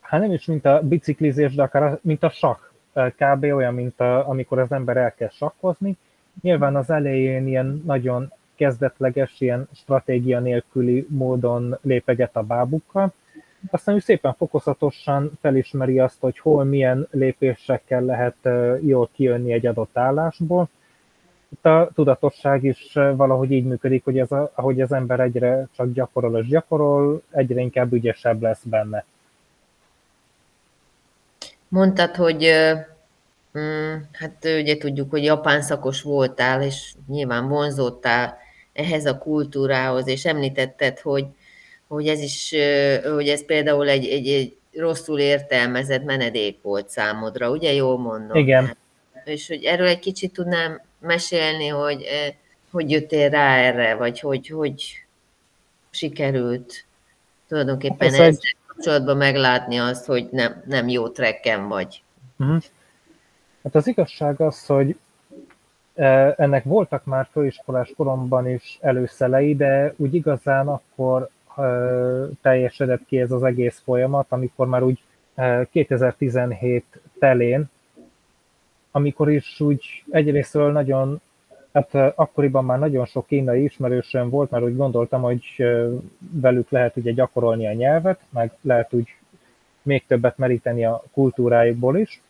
hát 0.00 0.20
nem 0.20 0.32
is 0.32 0.44
mint 0.44 0.64
a 0.64 0.80
biciklizés, 0.82 1.54
de 1.54 1.62
akár 1.62 1.98
mint 2.02 2.22
a 2.22 2.30
sakk. 2.30 2.68
Kb. 3.16 3.44
olyan, 3.44 3.74
mint 3.74 4.00
a, 4.00 4.28
amikor 4.28 4.58
az 4.58 4.72
ember 4.72 4.96
elkezd 4.96 5.32
sakkozni. 5.32 5.96
Nyilván 6.42 6.76
az 6.76 6.90
elején 6.90 7.46
ilyen 7.46 7.82
nagyon 7.86 8.32
kezdetleges, 8.54 9.34
ilyen 9.38 9.68
stratégia 9.74 10.40
nélküli 10.40 11.06
módon 11.08 11.78
lépeget 11.82 12.36
a 12.36 12.42
bábukkal, 12.42 13.12
aztán 13.70 13.94
ő 13.94 13.98
szépen 13.98 14.34
fokozatosan 14.34 15.38
felismeri 15.40 15.98
azt, 15.98 16.20
hogy 16.20 16.38
hol 16.38 16.64
milyen 16.64 17.08
lépésekkel 17.10 18.02
lehet 18.02 18.36
jól 18.82 19.08
kijönni 19.14 19.52
egy 19.52 19.66
adott 19.66 19.98
állásból, 19.98 20.68
itt 21.52 21.66
a 21.66 21.90
tudatosság 21.94 22.64
is 22.64 22.92
valahogy 22.92 23.50
így 23.52 23.64
működik, 23.64 24.04
hogy 24.04 24.18
ez 24.18 24.32
a, 24.32 24.52
ahogy 24.54 24.80
az 24.80 24.92
ember 24.92 25.20
egyre 25.20 25.68
csak 25.76 25.92
gyakorol 25.92 26.38
és 26.38 26.46
gyakorol, 26.46 27.22
egyre 27.30 27.60
inkább 27.60 27.92
ügyesebb 27.92 28.42
lesz 28.42 28.62
benne. 28.62 29.04
Mondtad, 31.68 32.16
hogy 32.16 32.50
mm, 33.58 33.94
hát 34.12 34.44
ugye 34.44 34.76
tudjuk, 34.76 35.10
hogy 35.10 35.24
japán 35.24 35.62
szakos 35.62 36.02
voltál, 36.02 36.62
és 36.62 36.94
nyilván 37.08 37.48
vonzódtál 37.48 38.38
ehhez 38.72 39.06
a 39.06 39.18
kultúrához, 39.18 40.08
és 40.08 40.24
említetted, 40.24 40.98
hogy, 40.98 41.26
hogy 41.90 42.08
ez 42.08 42.20
is, 42.20 42.54
hogy 43.14 43.28
ez 43.28 43.44
például 43.44 43.88
egy, 43.88 44.06
egy, 44.06 44.28
egy 44.28 44.56
rosszul 44.72 45.18
értelmezett 45.18 46.04
menedék 46.04 46.58
volt 46.62 46.88
számodra, 46.88 47.50
ugye 47.50 47.72
jól 47.72 47.98
mondom? 47.98 48.36
Igen. 48.36 48.76
És 49.24 49.48
hogy 49.48 49.64
erről 49.64 49.86
egy 49.86 49.98
kicsit 49.98 50.32
tudnám 50.32 50.80
mesélni, 50.98 51.66
hogy 51.66 52.06
hogy 52.70 52.90
jöttél 52.90 53.28
rá 53.28 53.56
erre, 53.56 53.94
vagy 53.94 54.20
hogy, 54.20 54.48
hogy 54.48 55.04
sikerült 55.90 56.84
tulajdonképpen 57.48 58.08
Ez 58.08 58.12
ezzel 58.12 58.26
egy... 58.26 58.56
kapcsolatban 58.66 59.16
meglátni 59.16 59.76
azt, 59.76 60.06
hogy 60.06 60.28
nem, 60.30 60.62
nem 60.66 60.88
jó 60.88 61.08
trekken 61.08 61.68
vagy. 61.68 62.02
Uh-huh. 62.38 62.62
Hát 63.62 63.74
az 63.74 63.86
igazság 63.86 64.40
az, 64.40 64.66
hogy 64.66 64.96
ennek 66.36 66.64
voltak 66.64 67.04
már 67.04 67.28
főiskolás 67.32 67.92
koromban 67.96 68.48
is 68.48 68.78
előszelei, 68.80 69.56
de 69.56 69.94
úgy 69.96 70.14
igazán 70.14 70.68
akkor 70.68 71.28
teljesedett 72.42 73.04
ki 73.06 73.20
ez 73.20 73.30
az 73.30 73.42
egész 73.42 73.82
folyamat, 73.84 74.26
amikor 74.28 74.66
már 74.66 74.82
úgy 74.82 75.02
2017 75.70 76.84
telén 77.18 77.68
amikor 78.90 79.30
is 79.30 79.60
úgy 79.60 80.04
egyrésztről 80.10 80.72
nagyon, 80.72 81.20
hát 81.72 81.94
akkoriban 81.94 82.64
már 82.64 82.78
nagyon 82.78 83.04
sok 83.04 83.26
kínai 83.26 83.64
ismerősöm 83.64 84.30
volt, 84.30 84.50
mert 84.50 84.64
úgy 84.64 84.76
gondoltam, 84.76 85.22
hogy 85.22 85.44
velük 86.32 86.70
lehet 86.70 86.96
ugye 86.96 87.12
gyakorolni 87.12 87.66
a 87.66 87.72
nyelvet, 87.72 88.20
meg 88.30 88.52
lehet 88.60 88.92
úgy 88.92 89.08
még 89.82 90.06
többet 90.06 90.38
meríteni 90.38 90.84
a 90.84 91.02
kultúrájukból 91.12 91.98
is. 91.98 92.22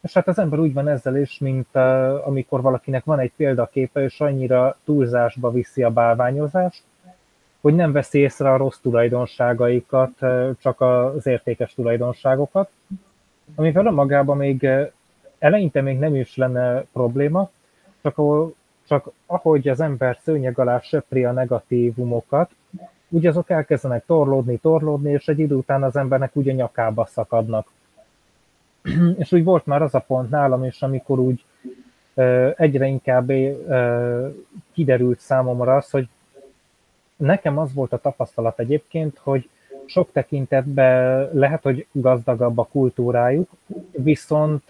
És 0.00 0.12
hát 0.12 0.28
az 0.28 0.38
ember 0.38 0.58
úgy 0.58 0.72
van 0.72 0.88
ezzel 0.88 1.16
is, 1.16 1.38
mint 1.38 1.76
amikor 2.24 2.60
valakinek 2.60 3.04
van 3.04 3.18
egy 3.18 3.32
példaképe, 3.36 4.02
és 4.02 4.20
annyira 4.20 4.76
túlzásba 4.84 5.50
viszi 5.50 5.82
a 5.82 5.90
bálványozást, 5.90 6.82
hogy 7.68 7.76
nem 7.76 7.92
veszi 7.92 8.18
észre 8.18 8.52
a 8.52 8.56
rossz 8.56 8.78
tulajdonságaikat, 8.78 10.10
csak 10.60 10.80
az 10.80 11.26
értékes 11.26 11.74
tulajdonságokat, 11.74 12.70
amivel 13.54 13.86
önmagában 13.86 14.36
még 14.36 14.68
eleinte 15.38 15.80
még 15.80 15.98
nem 15.98 16.14
is 16.14 16.36
lenne 16.36 16.84
probléma, 16.92 17.50
csak, 18.02 18.18
ahol, 18.18 18.54
csak 18.86 19.10
ahogy 19.26 19.68
az 19.68 19.80
ember 19.80 20.18
szőnyeg 20.22 20.58
alá 20.58 20.80
söpri 20.80 21.24
a 21.24 21.32
negatívumokat, 21.32 22.50
úgy 23.08 23.26
azok 23.26 23.50
elkezdenek 23.50 24.04
torlódni, 24.06 24.56
torlódni, 24.56 25.12
és 25.12 25.28
egy 25.28 25.38
idő 25.38 25.54
után 25.54 25.82
az 25.82 25.96
embernek 25.96 26.30
úgy 26.36 26.48
a 26.48 26.52
nyakába 26.52 27.06
szakadnak. 27.06 27.70
és 29.18 29.32
úgy 29.32 29.44
volt 29.44 29.66
már 29.66 29.82
az 29.82 29.94
a 29.94 30.04
pont 30.06 30.30
nálam 30.30 30.64
is, 30.64 30.82
amikor 30.82 31.18
úgy 31.18 31.44
egyre 32.56 32.86
inkább 32.86 33.30
kiderült 34.72 35.20
számomra 35.20 35.76
az, 35.76 35.90
hogy 35.90 36.08
nekem 37.18 37.58
az 37.58 37.74
volt 37.74 37.92
a 37.92 37.98
tapasztalat 37.98 38.58
egyébként, 38.58 39.18
hogy 39.18 39.48
sok 39.86 40.12
tekintetben 40.12 41.28
lehet, 41.32 41.62
hogy 41.62 41.86
gazdagabb 41.92 42.58
a 42.58 42.68
kultúrájuk, 42.72 43.50
viszont 43.90 44.62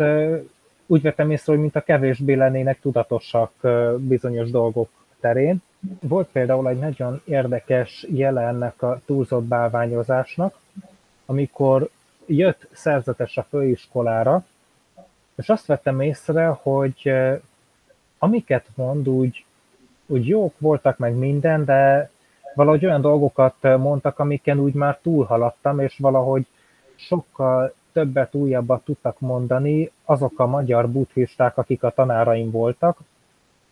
úgy 0.86 1.02
vettem 1.02 1.30
észre, 1.30 1.52
hogy 1.52 1.60
mint 1.60 1.76
a 1.76 1.80
kevésbé 1.80 2.34
lennének 2.34 2.80
tudatosak 2.80 3.52
bizonyos 3.98 4.50
dolgok 4.50 4.88
terén. 5.20 5.62
Volt 6.00 6.28
például 6.28 6.68
egy 6.68 6.78
nagyon 6.78 7.20
érdekes 7.24 8.06
jele 8.10 8.42
ennek 8.42 8.82
a 8.82 9.00
túlzott 9.06 9.44
bálványozásnak, 9.44 10.58
amikor 11.26 11.88
jött 12.26 12.68
szerzetes 12.72 13.36
a 13.36 13.46
főiskolára, 13.48 14.44
és 15.34 15.48
azt 15.48 15.66
vettem 15.66 16.00
észre, 16.00 16.46
hogy 16.46 17.12
amiket 18.18 18.66
mond, 18.74 19.08
úgy, 19.08 19.44
úgy 20.06 20.26
jók 20.26 20.54
voltak 20.58 20.98
meg 20.98 21.14
minden, 21.14 21.64
de 21.64 22.10
valahogy 22.58 22.84
olyan 22.84 23.00
dolgokat 23.00 23.54
mondtak, 23.62 24.18
amiken 24.18 24.58
úgy 24.58 24.74
már 24.74 24.98
túlhaladtam, 25.02 25.80
és 25.80 25.98
valahogy 25.98 26.46
sokkal 26.94 27.74
többet, 27.92 28.34
újabbat 28.34 28.84
tudtak 28.84 29.20
mondani 29.20 29.90
azok 30.04 30.38
a 30.38 30.46
magyar 30.46 30.88
buddhisták, 30.90 31.58
akik 31.58 31.82
a 31.82 31.90
tanáraim 31.90 32.50
voltak, 32.50 32.98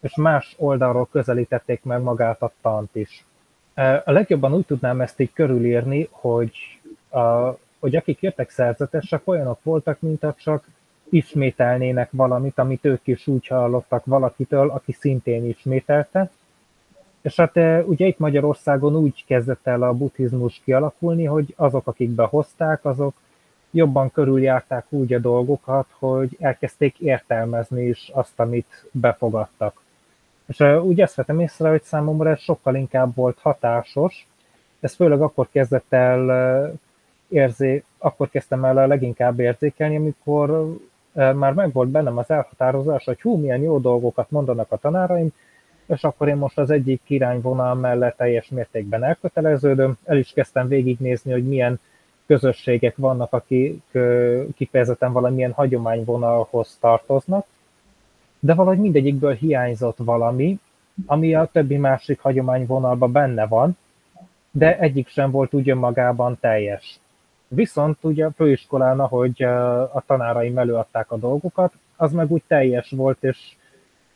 és 0.00 0.16
más 0.16 0.54
oldalról 0.58 1.08
közelítették 1.10 1.84
meg 1.84 2.02
magát 2.02 2.42
a 2.42 2.52
tant 2.60 2.94
is. 2.94 3.24
A 4.04 4.10
legjobban 4.12 4.54
úgy 4.54 4.66
tudnám 4.66 5.00
ezt 5.00 5.20
így 5.20 5.32
körülírni, 5.32 6.08
hogy, 6.10 6.52
a, 7.10 7.50
hogy 7.78 7.96
akik 7.96 8.20
jöttek 8.20 8.50
szerzetesek, 8.50 9.22
olyanok 9.24 9.58
voltak, 9.62 10.00
mint 10.00 10.26
csak 10.36 10.64
ismételnének 11.08 12.08
valamit, 12.12 12.58
amit 12.58 12.84
ők 12.84 13.06
is 13.06 13.26
úgy 13.26 13.46
hallottak 13.46 14.04
valakitől, 14.04 14.70
aki 14.70 14.92
szintén 14.92 15.48
ismételte. 15.48 16.30
És 17.26 17.36
hát 17.36 17.56
ugye 17.86 18.06
itt 18.06 18.18
Magyarországon 18.18 18.96
úgy 18.96 19.24
kezdett 19.26 19.66
el 19.66 19.82
a 19.82 19.92
buddhizmus 19.92 20.60
kialakulni, 20.64 21.24
hogy 21.24 21.54
azok, 21.56 21.86
akik 21.86 22.10
behozták, 22.10 22.84
azok 22.84 23.14
jobban 23.70 24.12
körüljárták 24.12 24.86
úgy 24.88 25.12
a 25.12 25.18
dolgokat, 25.18 25.86
hogy 25.98 26.36
elkezdték 26.40 26.98
értelmezni 26.98 27.86
is 27.86 28.10
azt, 28.12 28.40
amit 28.40 28.86
befogadtak. 28.90 29.82
És 30.46 30.60
úgy 30.60 31.00
ezt 31.00 31.14
vettem 31.14 31.40
észre, 31.40 31.68
hogy 31.68 31.82
számomra 31.82 32.30
ez 32.30 32.40
sokkal 32.40 32.74
inkább 32.74 33.14
volt 33.14 33.38
hatásos. 33.40 34.26
Ez 34.80 34.94
főleg 34.94 35.20
akkor 35.20 35.48
kezdett 35.50 35.92
el 35.92 36.78
érzé, 37.28 37.84
akkor 37.98 38.28
kezdtem 38.28 38.64
el 38.64 38.86
leginkább 38.86 39.40
érzékelni, 39.40 39.96
amikor 39.96 40.76
már 41.12 41.52
megvolt 41.52 41.88
bennem 41.88 42.18
az 42.18 42.30
elhatározás, 42.30 43.04
hogy 43.04 43.20
hú, 43.20 43.36
milyen 43.36 43.60
jó 43.60 43.78
dolgokat 43.78 44.30
mondanak 44.30 44.72
a 44.72 44.76
tanáraim, 44.76 45.32
és 45.86 46.04
akkor 46.04 46.28
én 46.28 46.36
most 46.36 46.58
az 46.58 46.70
egyik 46.70 47.00
irányvonal 47.06 47.74
mellett 47.74 48.16
teljes 48.16 48.48
mértékben 48.48 49.04
elköteleződöm, 49.04 49.98
el 50.04 50.16
is 50.16 50.32
kezdtem 50.32 50.68
végignézni, 50.68 51.32
hogy 51.32 51.46
milyen 51.46 51.80
közösségek 52.26 52.96
vannak, 52.96 53.32
akik 53.32 53.82
kifejezetten 54.56 55.12
valamilyen 55.12 55.52
hagyományvonalhoz 55.52 56.76
tartoznak, 56.80 57.46
de 58.38 58.54
valahogy 58.54 58.78
mindegyikből 58.78 59.34
hiányzott 59.34 59.96
valami, 59.98 60.58
ami 61.06 61.34
a 61.34 61.48
többi 61.52 61.76
másik 61.76 62.20
hagyományvonalban 62.20 63.12
benne 63.12 63.46
van, 63.46 63.76
de 64.50 64.78
egyik 64.78 65.08
sem 65.08 65.30
volt 65.30 65.54
úgy 65.54 65.70
önmagában 65.70 66.38
teljes. 66.40 67.00
Viszont 67.48 67.98
ugye 68.00 68.26
a 68.26 68.30
főiskolán, 68.30 69.00
ahogy 69.00 69.42
a 69.92 70.02
tanáraim 70.06 70.58
előadták 70.58 71.10
a 71.10 71.16
dolgokat, 71.16 71.72
az 71.96 72.12
meg 72.12 72.30
úgy 72.30 72.42
teljes 72.46 72.90
volt 72.90 73.24
és 73.24 73.56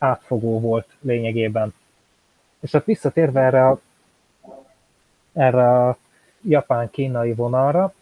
átfogó 0.01 0.61
volt 0.61 0.89
lényegében. 1.01 1.75
És 2.61 2.75
ott 2.75 2.85
visszatérve 2.85 3.41
erre 3.41 3.69
a, 3.69 3.81
erre 5.33 5.87
a 5.87 5.97
japán-kínai 6.43 7.33
vonalra, 7.33 7.95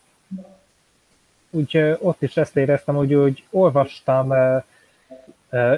úgy 1.51 1.97
ott 2.01 2.23
is 2.23 2.37
ezt 2.37 2.57
éreztem, 2.57 2.95
hogy 2.95 3.15
úgy 3.15 3.45
olvastam 3.51 4.33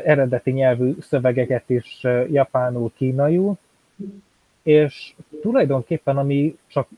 eredeti 0.04 0.50
nyelvű 0.50 0.96
szövegeket 1.00 1.70
is 1.70 2.02
japánul, 2.30 2.92
kínaiul, 2.96 3.58
és 4.62 5.14
tulajdonképpen 5.42 6.18
ami 6.18 6.58
csak, 6.66 6.88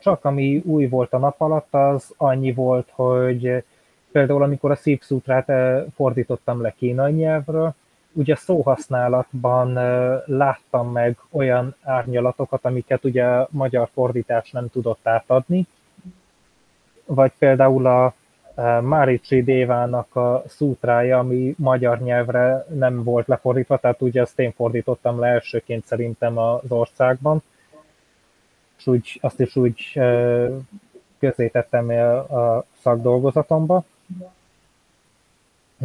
csak 0.00 0.24
ami 0.24 0.62
új 0.64 0.86
volt 0.86 1.12
a 1.12 1.18
nap 1.18 1.40
alatt, 1.40 1.74
az 1.74 2.14
annyi 2.16 2.52
volt, 2.52 2.88
hogy 2.92 3.64
például 4.12 4.42
amikor 4.42 4.70
a 4.70 4.76
szívszútrát 4.76 5.52
fordítottam 5.94 6.60
le 6.60 6.74
kínai 6.78 7.12
nyelvről, 7.12 7.74
ugye 8.18 8.34
szóhasználatban 8.34 9.72
láttam 10.24 10.92
meg 10.92 11.16
olyan 11.30 11.74
árnyalatokat, 11.82 12.64
amiket 12.64 13.04
ugye 13.04 13.46
magyar 13.50 13.88
fordítás 13.92 14.50
nem 14.50 14.68
tudott 14.70 15.06
átadni, 15.06 15.66
vagy 17.04 17.32
például 17.38 17.86
a 17.86 18.14
Márici 18.80 19.42
Dévának 19.42 20.16
a 20.16 20.42
szútrája, 20.46 21.18
ami 21.18 21.54
magyar 21.58 22.00
nyelvre 22.00 22.66
nem 22.68 23.02
volt 23.02 23.26
lefordítva, 23.26 23.76
tehát 23.76 24.02
ugye 24.02 24.20
azt 24.20 24.38
én 24.38 24.52
fordítottam 24.52 25.18
le 25.18 25.26
elsőként 25.26 25.86
szerintem 25.86 26.38
az 26.38 26.70
országban, 26.70 27.42
és 28.78 28.86
úgy, 28.86 29.18
azt 29.22 29.40
is 29.40 29.56
úgy 29.56 30.00
közé 31.18 31.48
tettem 31.48 31.88
a 32.32 32.64
szakdolgozatomba. 32.80 33.84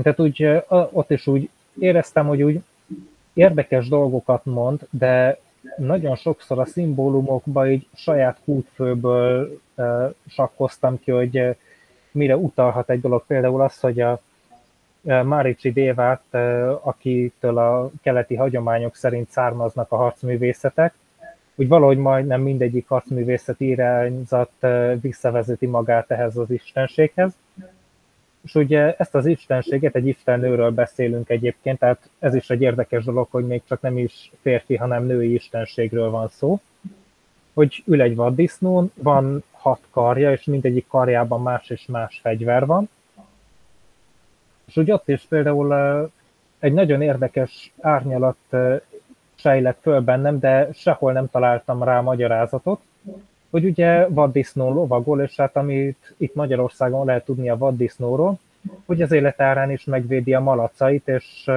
Tehát 0.03 0.19
úgy, 0.19 0.63
ott 0.91 1.11
is 1.11 1.27
úgy 1.27 1.49
éreztem, 1.79 2.27
hogy 2.27 2.41
úgy 2.41 2.61
érdekes 3.33 3.87
dolgokat 3.87 4.45
mond, 4.45 4.87
de 4.89 5.39
nagyon 5.77 6.15
sokszor 6.15 6.59
a 6.59 6.65
szimbólumokba 6.65 7.69
így 7.69 7.87
saját 7.93 8.39
kútfőből 8.45 9.59
sakkoztam 10.27 10.99
ki, 10.99 11.11
hogy 11.11 11.55
mire 12.11 12.37
utalhat 12.37 12.89
egy 12.89 13.01
dolog. 13.01 13.23
Például 13.27 13.61
az, 13.61 13.79
hogy 13.79 14.01
a 14.01 14.21
Márici 15.01 15.71
Dévát, 15.71 16.23
akitől 16.81 17.57
a 17.57 17.89
keleti 18.01 18.35
hagyományok 18.35 18.95
szerint 18.95 19.29
származnak 19.29 19.91
a 19.91 19.95
harcművészetek, 19.95 20.93
úgy 21.55 21.67
valahogy 21.67 21.97
majdnem 21.97 22.41
mindegyik 22.41 22.87
harcművészeti 22.87 23.67
irányzat 23.67 24.51
visszavezeti 25.01 25.65
magát 25.65 26.11
ehhez 26.11 26.37
az 26.37 26.51
istenséghez. 26.51 27.33
És 28.43 28.55
ugye 28.55 28.95
ezt 28.97 29.15
az 29.15 29.25
istenséget, 29.25 29.95
egy 29.95 30.07
istennőről 30.07 30.71
beszélünk 30.71 31.29
egyébként, 31.29 31.79
tehát 31.79 32.09
ez 32.19 32.35
is 32.35 32.49
egy 32.49 32.61
érdekes 32.61 33.03
dolog, 33.03 33.27
hogy 33.31 33.47
még 33.47 33.61
csak 33.67 33.81
nem 33.81 33.97
is 33.97 34.31
férfi, 34.41 34.75
hanem 34.75 35.05
női 35.05 35.33
istenségről 35.33 36.09
van 36.09 36.27
szó. 36.27 36.59
Hogy 37.53 37.83
ül 37.85 38.01
egy 38.01 38.15
vaddisznón, 38.15 38.91
van 38.95 39.43
hat 39.51 39.79
karja, 39.91 40.31
és 40.31 40.43
mindegyik 40.43 40.87
karjában 40.87 41.41
más 41.41 41.69
és 41.69 41.85
más 41.85 42.19
fegyver 42.21 42.65
van. 42.65 42.89
És 44.65 44.77
úgy 44.77 44.91
ott 44.91 45.07
is 45.07 45.21
például 45.21 45.73
egy 46.59 46.73
nagyon 46.73 47.01
érdekes 47.01 47.71
árnyalat 47.81 48.37
sejlett 49.35 49.79
föl 49.81 50.01
bennem, 50.01 50.39
de 50.39 50.69
sehol 50.73 51.11
nem 51.11 51.29
találtam 51.29 51.83
rá 51.83 52.01
magyarázatot, 52.01 52.81
hogy 53.53 53.65
ugye 53.65 54.07
vaddisznó 54.07 54.73
lovagol, 54.73 55.21
és 55.21 55.35
hát 55.35 55.55
amit 55.55 56.13
itt 56.17 56.35
Magyarországon 56.35 57.05
lehet 57.05 57.25
tudni 57.25 57.49
a 57.49 57.57
vaddisznóról, 57.57 58.39
hogy 58.85 59.01
az 59.01 59.11
életárán 59.11 59.71
is 59.71 59.83
megvédi 59.83 60.33
a 60.33 60.39
malacait, 60.39 61.07
és 61.07 61.51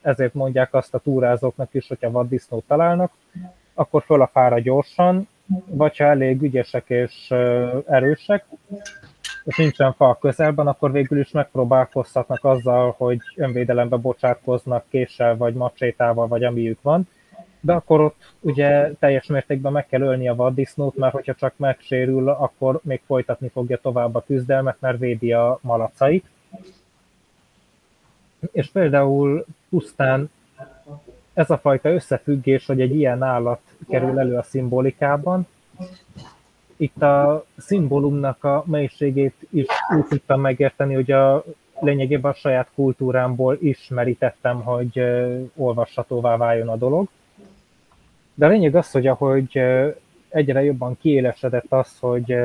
ezért 0.00 0.34
mondják 0.34 0.74
azt 0.74 0.94
a 0.94 0.98
túrázóknak 0.98 1.74
is, 1.74 1.88
hogyha 1.88 2.10
vaddisznót 2.10 2.64
találnak, 2.66 3.12
akkor 3.74 4.02
föl 4.02 4.22
a 4.22 4.30
fára 4.32 4.58
gyorsan, 4.58 5.28
vagy 5.66 5.96
ha 5.96 6.04
elég 6.04 6.42
ügyesek 6.42 6.84
és 6.86 7.30
erősek, 7.86 8.44
és 9.44 9.56
nincsen 9.56 9.92
fa 9.92 10.08
a 10.08 10.18
közelben, 10.18 10.66
akkor 10.66 10.92
végül 10.92 11.18
is 11.18 11.30
megpróbálkozhatnak 11.30 12.44
azzal, 12.44 12.94
hogy 12.96 13.18
önvédelembe 13.36 13.96
bocsátkoznak 13.96 14.84
késsel, 14.88 15.36
vagy 15.36 15.54
macsétával, 15.54 16.26
vagy 16.26 16.44
amiük 16.44 16.82
van, 16.82 17.08
de 17.64 17.72
akkor 17.72 18.00
ott 18.00 18.34
ugye 18.40 18.92
teljes 18.92 19.26
mértékben 19.26 19.72
meg 19.72 19.86
kell 19.86 20.00
ölni 20.00 20.28
a 20.28 20.34
vaddisznót, 20.34 20.96
mert 20.96 21.12
hogyha 21.12 21.34
csak 21.34 21.52
megsérül, 21.56 22.28
akkor 22.28 22.80
még 22.82 23.00
folytatni 23.06 23.48
fogja 23.48 23.76
tovább 23.76 24.14
a 24.14 24.24
küzdelmet, 24.26 24.76
mert 24.80 24.98
védi 24.98 25.32
a 25.32 25.58
malacait. 25.62 26.24
És 28.52 28.70
például 28.70 29.44
pusztán 29.68 30.30
ez 31.34 31.50
a 31.50 31.58
fajta 31.58 31.90
összefüggés, 31.90 32.66
hogy 32.66 32.80
egy 32.80 32.94
ilyen 32.94 33.22
állat 33.22 33.60
kerül 33.88 34.18
elő 34.18 34.36
a 34.36 34.42
szimbolikában, 34.42 35.46
itt 36.82 37.02
a 37.02 37.44
szimbólumnak 37.56 38.44
a 38.44 38.64
mélységét 38.66 39.34
is 39.50 39.66
úgy 39.96 40.06
tudtam 40.08 40.40
megérteni, 40.40 40.94
hogy 40.94 41.10
a 41.10 41.44
lényegében 41.80 42.30
a 42.30 42.34
saját 42.34 42.68
kultúrámból 42.74 43.58
ismerítettem, 43.60 44.62
hogy 44.62 45.02
olvashatóvá 45.56 46.36
váljon 46.36 46.68
a 46.68 46.76
dolog. 46.76 47.08
De 48.34 48.46
a 48.46 48.48
lényeg 48.48 48.74
az, 48.74 48.90
hogy 48.90 49.06
ahogy 49.06 49.60
egyre 50.28 50.62
jobban 50.62 50.98
kiélesedett 51.00 51.72
az, 51.72 51.98
hogy 51.98 52.36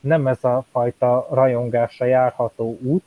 nem 0.00 0.26
ez 0.26 0.44
a 0.44 0.64
fajta 0.70 1.26
rajongásra 1.30 2.06
járható 2.06 2.78
út, 2.82 3.04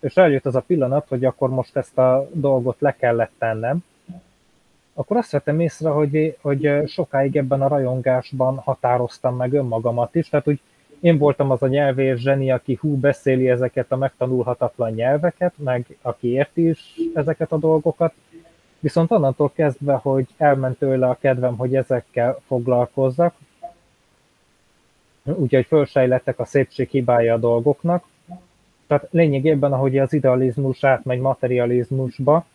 és 0.00 0.16
eljött 0.16 0.46
az 0.46 0.54
a 0.54 0.60
pillanat, 0.60 1.08
hogy 1.08 1.24
akkor 1.24 1.48
most 1.48 1.76
ezt 1.76 1.98
a 1.98 2.28
dolgot 2.32 2.76
le 2.80 2.96
kellett 2.96 3.32
tennem, 3.38 3.84
akkor 4.94 5.16
azt 5.16 5.30
vettem 5.30 5.60
észre, 5.60 5.88
hogy, 5.88 6.36
hogy 6.40 6.82
sokáig 6.86 7.36
ebben 7.36 7.62
a 7.62 7.68
rajongásban 7.68 8.56
határoztam 8.56 9.36
meg 9.36 9.52
önmagamat 9.52 10.14
is, 10.14 10.28
tehát 10.28 10.48
úgy 10.48 10.60
én 11.00 11.18
voltam 11.18 11.50
az 11.50 11.62
a 11.62 11.66
nyelvér 11.66 12.16
zseni, 12.16 12.50
aki 12.50 12.78
hú 12.80 12.96
beszéli 12.96 13.50
ezeket 13.50 13.92
a 13.92 13.96
megtanulhatatlan 13.96 14.92
nyelveket, 14.92 15.52
meg 15.56 15.96
aki 16.02 16.28
érti 16.28 16.68
is 16.68 16.94
ezeket 17.14 17.52
a 17.52 17.58
dolgokat, 17.58 18.12
viszont 18.86 19.10
onnantól 19.10 19.52
kezdve, 19.54 19.94
hogy 19.94 20.26
elment 20.36 20.78
tőle 20.78 21.08
a 21.08 21.18
kedvem, 21.20 21.56
hogy 21.56 21.76
ezekkel 21.76 22.40
foglalkozzak, 22.46 23.34
úgyhogy 25.22 25.66
fölsejlettek 25.66 26.38
a 26.38 26.44
szépség 26.44 26.88
hibája 26.88 27.34
a 27.34 27.38
dolgoknak, 27.38 28.04
tehát 28.86 29.08
lényegében, 29.10 29.72
ahogy 29.72 29.98
az 29.98 30.12
idealizmus 30.12 30.84
átmegy 30.84 31.20
materializmusba, 31.20 32.46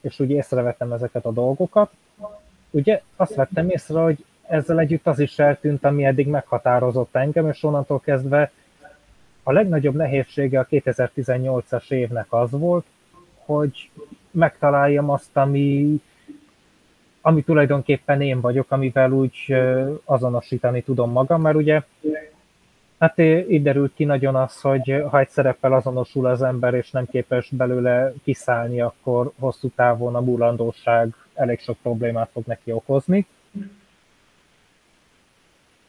és 0.00 0.20
úgy 0.20 0.30
észrevettem 0.30 0.92
ezeket 0.92 1.24
a 1.24 1.32
dolgokat, 1.32 1.90
ugye 2.70 3.02
azt 3.16 3.34
vettem 3.34 3.70
észre, 3.70 4.00
hogy 4.00 4.24
ezzel 4.42 4.78
együtt 4.78 5.06
az 5.06 5.18
is 5.18 5.38
eltűnt, 5.38 5.84
ami 5.84 6.04
eddig 6.04 6.26
meghatározott 6.26 7.14
engem, 7.14 7.48
és 7.48 7.62
onnantól 7.62 8.00
kezdve 8.00 8.52
a 9.42 9.52
legnagyobb 9.52 9.94
nehézsége 9.94 10.60
a 10.60 10.66
2018-as 10.66 11.90
évnek 11.90 12.26
az 12.28 12.50
volt, 12.50 12.84
hogy 13.44 13.90
megtaláljam 14.32 15.10
azt, 15.10 15.36
ami, 15.36 16.00
ami 17.20 17.42
tulajdonképpen 17.42 18.20
én 18.20 18.40
vagyok, 18.40 18.70
amivel 18.70 19.12
úgy 19.12 19.54
azonosítani 20.04 20.82
tudom 20.82 21.10
magam, 21.10 21.40
mert 21.40 21.56
ugye 21.56 21.82
Hát 23.02 23.18
így 23.18 23.62
derült 23.62 23.94
ki 23.94 24.04
nagyon 24.04 24.34
az, 24.36 24.60
hogy 24.60 25.02
ha 25.10 25.18
egy 25.18 25.28
szereppel 25.28 25.72
azonosul 25.72 26.26
az 26.26 26.42
ember, 26.42 26.74
és 26.74 26.90
nem 26.90 27.06
képes 27.06 27.48
belőle 27.50 28.12
kiszállni, 28.24 28.80
akkor 28.80 29.32
hosszú 29.38 29.68
távon 29.68 30.14
a 30.14 30.20
múlandóság 30.20 31.14
elég 31.34 31.60
sok 31.60 31.76
problémát 31.82 32.30
fog 32.32 32.42
neki 32.46 32.72
okozni. 32.72 33.26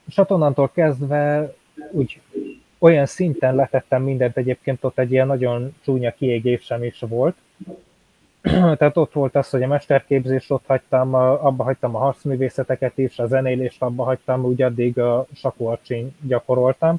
És 0.07 0.15
hát 0.15 0.31
onnantól 0.31 0.69
kezdve 0.73 1.53
úgy 1.91 2.21
olyan 2.77 3.05
szinten 3.05 3.55
letettem 3.55 4.03
mindent, 4.03 4.37
egyébként 4.37 4.83
ott 4.83 4.99
egy 4.99 5.11
ilyen 5.11 5.27
nagyon 5.27 5.75
csúnya 5.83 6.13
kiégésem 6.13 6.83
is 6.83 6.99
volt. 6.99 7.35
Tehát 8.77 8.97
ott 8.97 9.13
volt 9.13 9.35
az, 9.35 9.49
hogy 9.49 9.63
a 9.63 9.67
mesterképzést 9.67 10.51
ott 10.51 10.65
hagytam, 10.67 11.13
abba 11.13 11.63
hagytam 11.63 11.95
a 11.95 11.99
harcművészeteket 11.99 12.97
is, 12.97 13.19
a 13.19 13.27
zenélést 13.27 13.81
abba 13.81 14.03
hagytam, 14.03 14.45
úgy 14.45 14.61
addig 14.61 14.99
a 14.99 15.25
sakuarcsin 15.33 16.15
gyakoroltam. 16.21 16.97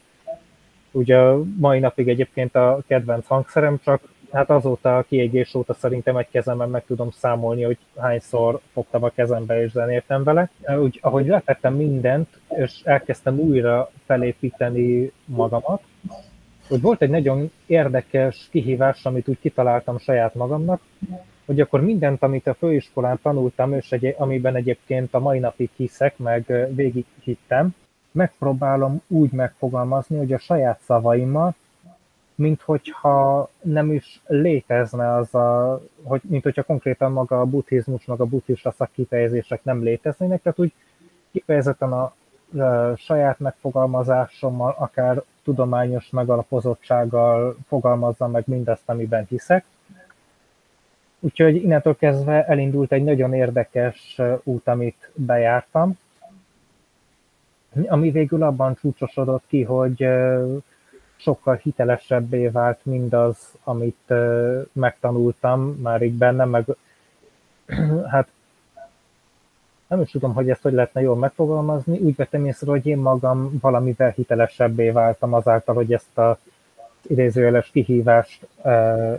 Ugye 0.91 1.21
mai 1.57 1.79
napig 1.79 2.09
egyébként 2.09 2.55
a 2.55 2.79
kedvenc 2.87 3.27
hangszerem, 3.27 3.81
csak 3.85 4.01
hát 4.33 4.51
azóta 4.51 4.97
a 4.97 5.03
kiégés 5.03 5.55
óta 5.55 5.75
szerintem 5.75 6.17
egy 6.17 6.29
kezemben 6.31 6.69
meg 6.69 6.85
tudom 6.87 7.11
számolni, 7.11 7.63
hogy 7.63 7.79
hányszor 7.99 8.61
fogtam 8.73 9.05
a 9.05 9.09
kezembe 9.09 9.63
és 9.63 9.71
zenéltem 9.71 10.25
vele. 10.25 10.51
Úgy, 10.81 10.99
ahogy 11.03 11.27
letettem 11.27 11.75
mindent, 11.75 12.29
és 12.49 12.81
elkezdtem 12.85 13.39
újra 13.39 13.91
felépíteni 14.07 15.13
magamat, 15.25 15.83
hogy 16.69 16.81
volt 16.81 17.03
egy 17.03 17.11
nagyon 17.11 17.51
érdekes 17.67 18.49
kihívás, 18.51 19.05
amit 19.05 19.29
úgy 19.29 19.39
kitaláltam 19.41 19.99
saját 19.99 20.35
magamnak, 20.35 20.81
hogy 21.47 21.61
akkor 21.61 21.81
mindent, 21.81 22.23
amit 22.23 22.47
a 22.47 22.55
főiskolán 22.55 23.19
tanultam, 23.23 23.73
és 23.73 23.93
egy, 23.93 24.15
amiben 24.19 24.57
egyébként 24.57 25.15
a 25.15 25.19
mai 25.19 25.39
napig 25.39 25.71
hiszek, 25.77 26.19
meg 26.19 26.69
végig 26.75 27.05
hittem, 27.21 27.75
megpróbálom 28.11 29.03
úgy 29.07 29.33
megfogalmazni, 29.33 30.17
hogy 30.17 30.33
a 30.33 30.39
saját 30.39 30.81
szavaimmal, 30.81 31.55
mint 32.35 32.63
hogyha 32.63 33.49
nem 33.63 33.93
is 33.93 34.21
létezne 34.27 35.15
az 35.15 35.35
a, 35.35 35.81
hogy, 36.03 36.21
mint 36.25 36.43
hogyha 36.43 36.63
konkrétan 36.63 37.13
maga 37.13 37.41
a 37.41 37.45
buddhizmus, 37.45 38.05
meg 38.05 38.21
a 38.21 38.25
buddhista 38.25 38.71
szakkifejezések 38.71 39.65
nem 39.65 39.83
léteznének, 39.83 40.43
tehát 40.43 40.59
úgy 40.59 40.73
kifejezetten 41.33 41.93
a, 41.93 42.03
a 42.63 42.97
saját 42.97 43.39
megfogalmazásommal, 43.39 44.75
akár 44.79 45.23
tudományos 45.45 46.11
megalapozottsággal 46.11 47.57
fogalmazzam 47.69 48.31
meg 48.31 48.43
mindazt, 48.47 48.83
amiben 48.87 49.27
hiszek. 49.29 49.65
Úgyhogy 51.25 51.55
innentől 51.55 51.97
kezdve 51.97 52.47
elindult 52.47 52.93
egy 52.93 53.05
nagyon 53.05 53.35
érdekes 53.35 54.21
út, 54.43 54.69
amit 54.69 55.11
bejártam, 55.15 55.99
ami 57.87 58.11
végül 58.11 58.43
abban 58.43 58.75
csúcsosodott 58.75 59.45
ki, 59.47 59.63
hogy 59.63 60.09
sokkal 61.17 61.55
hitelesebbé 61.55 62.47
vált 62.47 62.79
mindaz, 62.83 63.37
amit 63.63 64.13
megtanultam 64.73 65.79
már 65.83 66.03
így 66.03 66.15
benne, 66.15 66.45
meg 66.45 66.65
hát 68.13 68.29
nem 69.87 70.01
is 70.01 70.11
tudom, 70.11 70.35
hogy 70.35 70.51
ezt 70.51 70.63
hogy 70.63 70.73
lehetne 70.73 71.01
jól 71.01 71.17
megfogalmazni, 71.17 71.99
úgy 71.99 72.17
vettem 72.17 72.47
észre, 72.47 72.71
hogy 72.71 72.87
én 72.87 72.99
magam 72.99 73.59
valamivel 73.61 74.11
hitelesebbé 74.11 74.91
váltam 74.91 75.33
azáltal, 75.33 75.75
hogy 75.75 75.93
ezt 75.93 76.19
a 76.19 76.39
idézőjeles 77.03 77.71
kihívást 77.71 78.47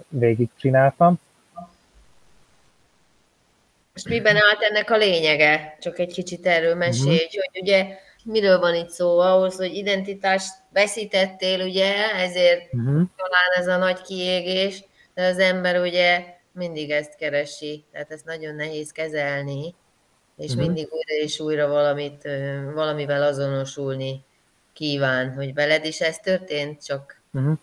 végigcsináltam. 0.09 1.19
Most 3.95 4.09
miben 4.09 4.35
állt 4.35 4.61
ennek 4.61 4.91
a 4.91 4.97
lényege? 4.97 5.77
Csak 5.79 5.99
egy 5.99 6.13
kicsit 6.13 6.45
erről 6.45 6.75
mesélj, 6.75 7.15
uh-huh. 7.15 7.29
hogy 7.29 7.61
ugye 7.61 7.97
miről 8.23 8.59
van 8.59 8.75
itt 8.75 8.89
szó? 8.89 9.19
Ahhoz, 9.19 9.55
hogy 9.55 9.75
identitást 9.75 10.53
veszítettél, 10.73 11.61
ugye, 11.65 12.13
ezért 12.13 12.73
uh-huh. 12.73 13.01
talán 13.15 13.51
ez 13.55 13.67
a 13.67 13.77
nagy 13.77 14.01
kiégés, 14.01 14.83
de 15.13 15.25
az 15.25 15.39
ember 15.39 15.81
ugye 15.81 16.23
mindig 16.51 16.91
ezt 16.91 17.15
keresi, 17.15 17.85
tehát 17.91 18.11
ezt 18.11 18.25
nagyon 18.25 18.55
nehéz 18.55 18.91
kezelni, 18.91 19.75
és 20.37 20.51
uh-huh. 20.51 20.65
mindig 20.65 20.87
újra 20.91 21.23
és 21.23 21.39
újra 21.39 21.67
valamit, 21.67 22.23
valamivel 22.73 23.23
azonosulni 23.23 24.23
kíván, 24.73 25.33
hogy 25.33 25.53
veled 25.53 25.85
is 25.85 26.01
ez 26.01 26.17
történt, 26.17 26.85
csak 26.85 27.21
uh-huh. 27.33 27.57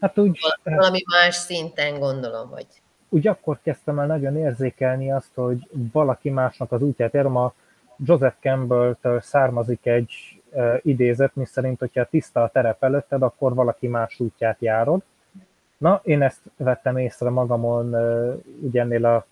hát 0.00 0.18
úgy, 0.18 0.38
valami 0.62 1.02
más 1.04 1.34
szinten 1.34 1.98
gondolom, 1.98 2.48
hogy 2.50 2.66
úgy 3.08 3.26
akkor 3.26 3.58
kezdtem 3.62 3.98
el 3.98 4.06
nagyon 4.06 4.36
érzékelni 4.36 5.12
azt, 5.12 5.34
hogy 5.34 5.68
valaki 5.92 6.30
másnak 6.30 6.72
az 6.72 6.82
útját 6.82 7.14
érom. 7.14 7.36
A 7.36 7.52
Joseph 8.04 8.36
Campbell-től 8.40 9.20
származik 9.20 9.86
egy 9.86 10.40
uh, 10.50 10.78
idézet, 10.82 11.34
mi 11.34 11.44
szerint, 11.44 11.78
hogyha 11.78 12.04
tiszta 12.04 12.42
a 12.42 12.48
terep 12.48 12.82
előtted, 12.84 13.22
akkor 13.22 13.54
valaki 13.54 13.86
más 13.86 14.20
útját 14.20 14.56
járod. 14.60 15.02
Na, 15.78 16.00
én 16.04 16.22
ezt 16.22 16.40
vettem 16.56 16.96
észre 16.96 17.30
magamon 17.30 17.94
ugye 18.60 18.80
ennél 18.80 19.04
a 19.06 19.26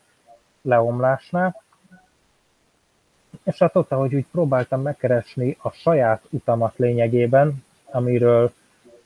leomlásnál, 0.62 1.62
és 3.42 3.58
hát 3.58 3.76
ott, 3.76 3.92
ahogy 3.92 4.14
úgy 4.14 4.26
próbáltam 4.32 4.82
megkeresni 4.82 5.56
a 5.62 5.70
saját 5.70 6.22
utamat 6.30 6.76
lényegében, 6.76 7.64
amiről, 7.90 8.52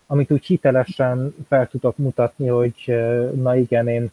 amit 0.07 0.31
úgy 0.31 0.47
hitelesen 0.47 1.35
fel 1.49 1.69
tudok 1.69 1.97
mutatni, 1.97 2.47
hogy 2.47 2.95
na 3.35 3.57
igen, 3.57 3.89
én 3.89 4.11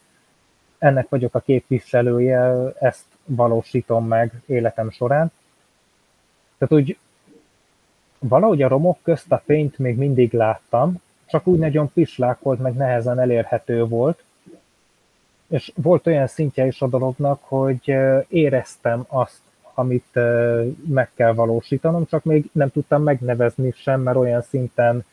ennek 0.77 1.09
vagyok 1.09 1.35
a 1.35 1.39
képviselője, 1.39 2.71
ezt 2.79 3.05
valósítom 3.25 4.07
meg 4.07 4.31
életem 4.45 4.89
során. 4.89 5.31
Tehát 6.57 6.73
úgy 6.83 6.97
valahogy 8.19 8.61
a 8.61 8.67
romok 8.67 8.97
közt 9.03 9.31
a 9.31 9.41
fényt 9.45 9.77
még 9.77 9.97
mindig 9.97 10.33
láttam, 10.33 11.01
csak 11.25 11.47
úgy 11.47 11.59
nagyon 11.59 11.91
pislákolt, 11.93 12.59
meg 12.59 12.73
nehezen 12.73 13.19
elérhető 13.19 13.85
volt, 13.85 14.23
és 15.47 15.71
volt 15.75 16.07
olyan 16.07 16.27
szintje 16.27 16.65
is 16.65 16.81
a 16.81 16.87
dolognak, 16.87 17.39
hogy 17.43 17.95
éreztem 18.27 19.05
azt, 19.07 19.41
amit 19.73 20.19
meg 20.87 21.09
kell 21.15 21.33
valósítanom, 21.33 22.05
csak 22.05 22.23
még 22.23 22.49
nem 22.51 22.69
tudtam 22.69 23.03
megnevezni 23.03 23.71
sem, 23.75 24.01
mert 24.01 24.17
olyan 24.17 24.41
szinten 24.41 25.05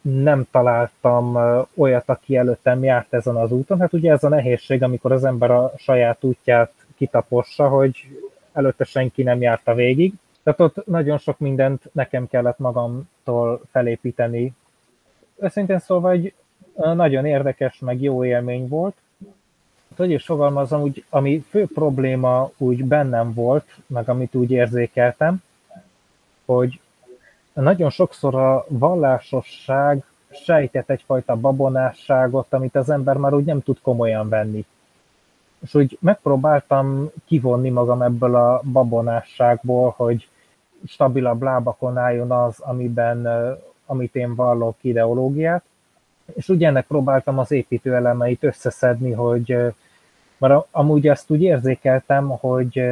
nem 0.00 0.46
találtam 0.50 1.38
olyat, 1.74 2.08
aki 2.08 2.36
előttem 2.36 2.82
járt 2.82 3.14
ezen 3.14 3.36
az 3.36 3.52
úton. 3.52 3.80
Hát 3.80 3.92
ugye 3.92 4.12
ez 4.12 4.24
a 4.24 4.28
nehézség, 4.28 4.82
amikor 4.82 5.12
az 5.12 5.24
ember 5.24 5.50
a 5.50 5.72
saját 5.76 6.24
útját 6.24 6.72
kitapossa, 6.96 7.68
hogy 7.68 8.06
előtte 8.52 8.84
senki 8.84 9.22
nem 9.22 9.40
járta 9.40 9.74
végig. 9.74 10.12
Tehát 10.42 10.60
ott 10.60 10.86
nagyon 10.86 11.18
sok 11.18 11.38
mindent 11.38 11.82
nekem 11.92 12.28
kellett 12.28 12.58
magamtól 12.58 13.60
felépíteni. 13.70 14.52
Őszintén 15.36 15.78
szóval 15.78 16.12
egy 16.12 16.34
nagyon 16.74 17.26
érdekes, 17.26 17.78
meg 17.78 18.02
jó 18.02 18.24
élmény 18.24 18.68
volt. 18.68 18.94
Hogy 19.96 20.10
is 20.10 20.24
fogalmazom, 20.24 20.80
úgy, 20.82 21.04
ami 21.08 21.44
fő 21.48 21.66
probléma 21.74 22.50
úgy 22.56 22.84
bennem 22.84 23.34
volt, 23.34 23.76
meg 23.86 24.08
amit 24.08 24.34
úgy 24.34 24.50
érzékeltem, 24.50 25.42
hogy 26.44 26.80
nagyon 27.60 27.90
sokszor 27.90 28.34
a 28.34 28.64
vallásosság 28.68 30.04
sejtett 30.30 30.90
egyfajta 30.90 31.36
babonásságot, 31.36 32.52
amit 32.52 32.76
az 32.76 32.90
ember 32.90 33.16
már 33.16 33.34
úgy 33.34 33.44
nem 33.44 33.62
tud 33.62 33.78
komolyan 33.82 34.28
venni. 34.28 34.64
És 35.60 35.74
úgy 35.74 35.98
megpróbáltam 36.00 37.10
kivonni 37.26 37.70
magam 37.70 38.02
ebből 38.02 38.34
a 38.36 38.60
babonásságból, 38.72 39.94
hogy 39.96 40.28
stabilabb 40.86 41.42
lábakon 41.42 41.96
álljon 41.96 42.30
az, 42.30 42.58
amiben, 42.58 43.28
amit 43.86 44.16
én 44.16 44.34
vallok 44.34 44.76
ideológiát, 44.80 45.62
és 46.34 46.48
úgy 46.48 46.64
ennek 46.64 46.86
próbáltam 46.86 47.38
az 47.38 47.52
építő 47.52 47.94
elemeit 47.94 48.44
összeszedni, 48.44 49.12
hogy 49.12 49.56
mert 50.38 50.66
amúgy 50.70 51.08
azt 51.08 51.30
úgy 51.30 51.42
érzékeltem, 51.42 52.28
hogy 52.28 52.82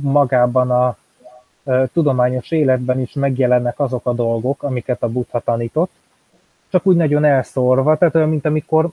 magában 0.00 0.70
a 0.70 0.96
tudományos 1.92 2.50
életben 2.50 3.00
is 3.00 3.12
megjelennek 3.12 3.80
azok 3.80 4.06
a 4.06 4.12
dolgok, 4.12 4.62
amiket 4.62 5.02
a 5.02 5.08
Buddha 5.08 5.40
tanított, 5.40 5.90
csak 6.68 6.86
úgy 6.86 6.96
nagyon 6.96 7.24
elszórva, 7.24 7.96
tehát 7.96 8.14
olyan, 8.14 8.28
mint 8.28 8.46
amikor 8.46 8.90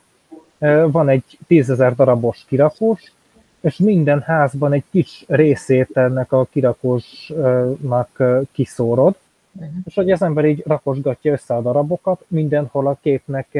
van 0.86 1.08
egy 1.08 1.38
tízezer 1.46 1.94
darabos 1.94 2.44
kirakós, 2.48 3.12
és 3.60 3.76
minden 3.76 4.20
házban 4.20 4.72
egy 4.72 4.84
kis 4.90 5.24
részét 5.28 5.96
ennek 5.96 6.32
a 6.32 6.46
kirakósnak 6.50 8.22
kiszórod, 8.52 9.14
uh-huh. 9.52 9.72
és 9.84 9.94
hogy 9.94 10.10
az 10.10 10.22
ember 10.22 10.44
így 10.44 10.62
rakosgatja 10.66 11.32
össze 11.32 11.54
a 11.54 11.60
darabokat, 11.60 12.24
mindenhol 12.26 12.86
a 12.86 12.98
képnek 13.02 13.58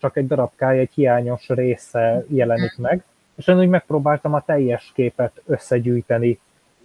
csak 0.00 0.16
egy 0.16 0.26
darabkája, 0.26 0.80
egy 0.80 0.90
hiányos 0.94 1.48
része 1.48 2.24
jelenik 2.28 2.78
meg, 2.78 3.04
és 3.34 3.46
én 3.46 3.58
úgy 3.58 3.68
megpróbáltam 3.68 4.34
a 4.34 4.44
teljes 4.46 4.92
képet 4.94 5.40
összegyűjteni 5.46 6.38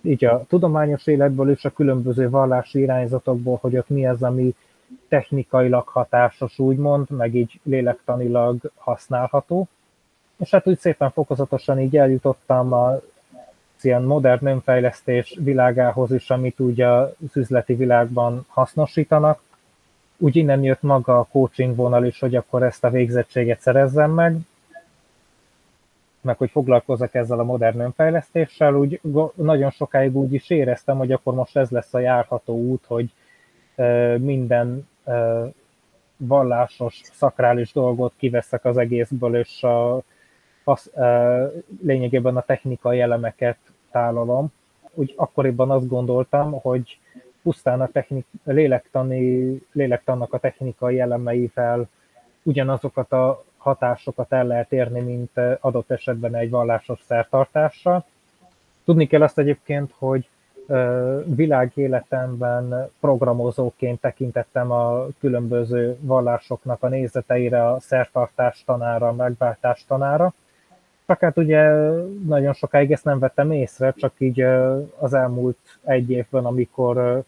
így 0.05 0.25
a 0.25 0.45
tudományos 0.47 1.07
életből 1.07 1.49
és 1.51 1.65
a 1.65 1.69
különböző 1.69 2.29
vallási 2.29 2.79
irányzatokból, 2.79 3.57
hogy 3.61 3.77
ott 3.77 3.89
mi 3.89 4.07
az, 4.07 4.23
ami 4.23 4.55
technikailag 5.07 5.87
hatásos, 5.87 6.59
úgymond, 6.59 7.09
meg 7.09 7.35
így 7.35 7.59
lélektanilag 7.63 8.71
használható. 8.75 9.67
És 10.37 10.51
hát 10.51 10.67
úgy 10.67 10.79
szépen 10.79 11.11
fokozatosan 11.11 11.79
így 11.79 11.97
eljutottam 11.97 12.73
a 12.73 12.99
ilyen 13.85 14.03
modern 14.03 14.45
önfejlesztés 14.45 15.37
világához 15.43 16.11
is, 16.11 16.29
amit 16.29 16.59
úgy 16.59 16.81
az 16.81 17.09
üzleti 17.33 17.73
világban 17.73 18.45
hasznosítanak. 18.47 19.41
Úgy 20.17 20.35
innen 20.35 20.63
jött 20.63 20.81
maga 20.81 21.19
a 21.19 21.27
coaching 21.31 21.75
vonal 21.75 22.05
is, 22.05 22.19
hogy 22.19 22.35
akkor 22.35 22.63
ezt 22.63 22.83
a 22.83 22.89
végzettséget 22.89 23.61
szerezzem 23.61 24.11
meg, 24.11 24.37
meg 26.25 26.37
hogy 26.37 26.49
foglalkozzak 26.49 27.15
ezzel 27.15 27.39
a 27.39 27.43
modern 27.43 27.79
önfejlesztéssel, 27.79 28.75
úgy 28.75 28.99
nagyon 29.35 29.69
sokáig 29.69 30.15
úgy 30.15 30.33
is 30.33 30.49
éreztem, 30.49 30.97
hogy 30.97 31.11
akkor 31.11 31.33
most 31.33 31.57
ez 31.57 31.69
lesz 31.69 31.93
a 31.93 31.99
járható 31.99 32.55
út, 32.55 32.85
hogy 32.85 33.13
minden 34.17 34.87
vallásos, 36.17 37.01
szakrális 37.03 37.73
dolgot 37.73 38.13
kiveszek 38.17 38.65
az 38.65 38.77
egészből, 38.77 39.35
és 39.35 39.63
a, 39.63 39.95
a, 40.63 40.79
lényegében 41.81 42.37
a 42.37 42.41
technikai 42.41 42.99
elemeket 42.99 43.57
tálalom. 43.91 44.47
Úgy 44.93 45.13
akkoriban 45.15 45.71
azt 45.71 45.87
gondoltam, 45.87 46.51
hogy 46.51 46.99
pusztán 47.43 47.81
a 47.81 47.87
technik, 47.87 48.25
lélektani, 48.43 49.57
lélektannak 49.71 50.33
a 50.33 50.39
technikai 50.39 50.99
elemeivel 50.99 51.87
ugyanazokat 52.43 53.11
a 53.11 53.43
hatásokat 53.65 54.33
el 54.33 54.45
lehet 54.45 54.71
érni, 54.71 55.01
mint 55.01 55.31
adott 55.59 55.91
esetben 55.91 56.35
egy 56.35 56.49
vallásos 56.49 56.99
szertartással. 57.07 58.05
Tudni 58.83 59.07
kell 59.07 59.21
azt 59.21 59.39
egyébként, 59.39 59.93
hogy 59.97 60.29
világéletemben 61.25 62.89
programozóként 62.99 64.01
tekintettem 64.01 64.71
a 64.71 65.07
különböző 65.19 65.97
vallásoknak 65.99 66.83
a 66.83 66.87
nézeteire, 66.87 67.69
a 67.69 67.79
szertartás 67.79 68.63
tanára, 68.65 69.07
a 69.07 69.13
megváltás 69.13 69.85
tanára. 69.87 70.33
Csak 71.07 71.19
hát 71.19 71.37
ugye 71.37 71.69
nagyon 72.25 72.53
sokáig 72.53 72.91
ezt 72.91 73.03
nem 73.03 73.19
vettem 73.19 73.51
észre, 73.51 73.93
csak 73.97 74.13
így 74.17 74.41
az 74.99 75.13
elmúlt 75.13 75.57
egy 75.83 76.11
évben, 76.11 76.45
amikor 76.45 77.23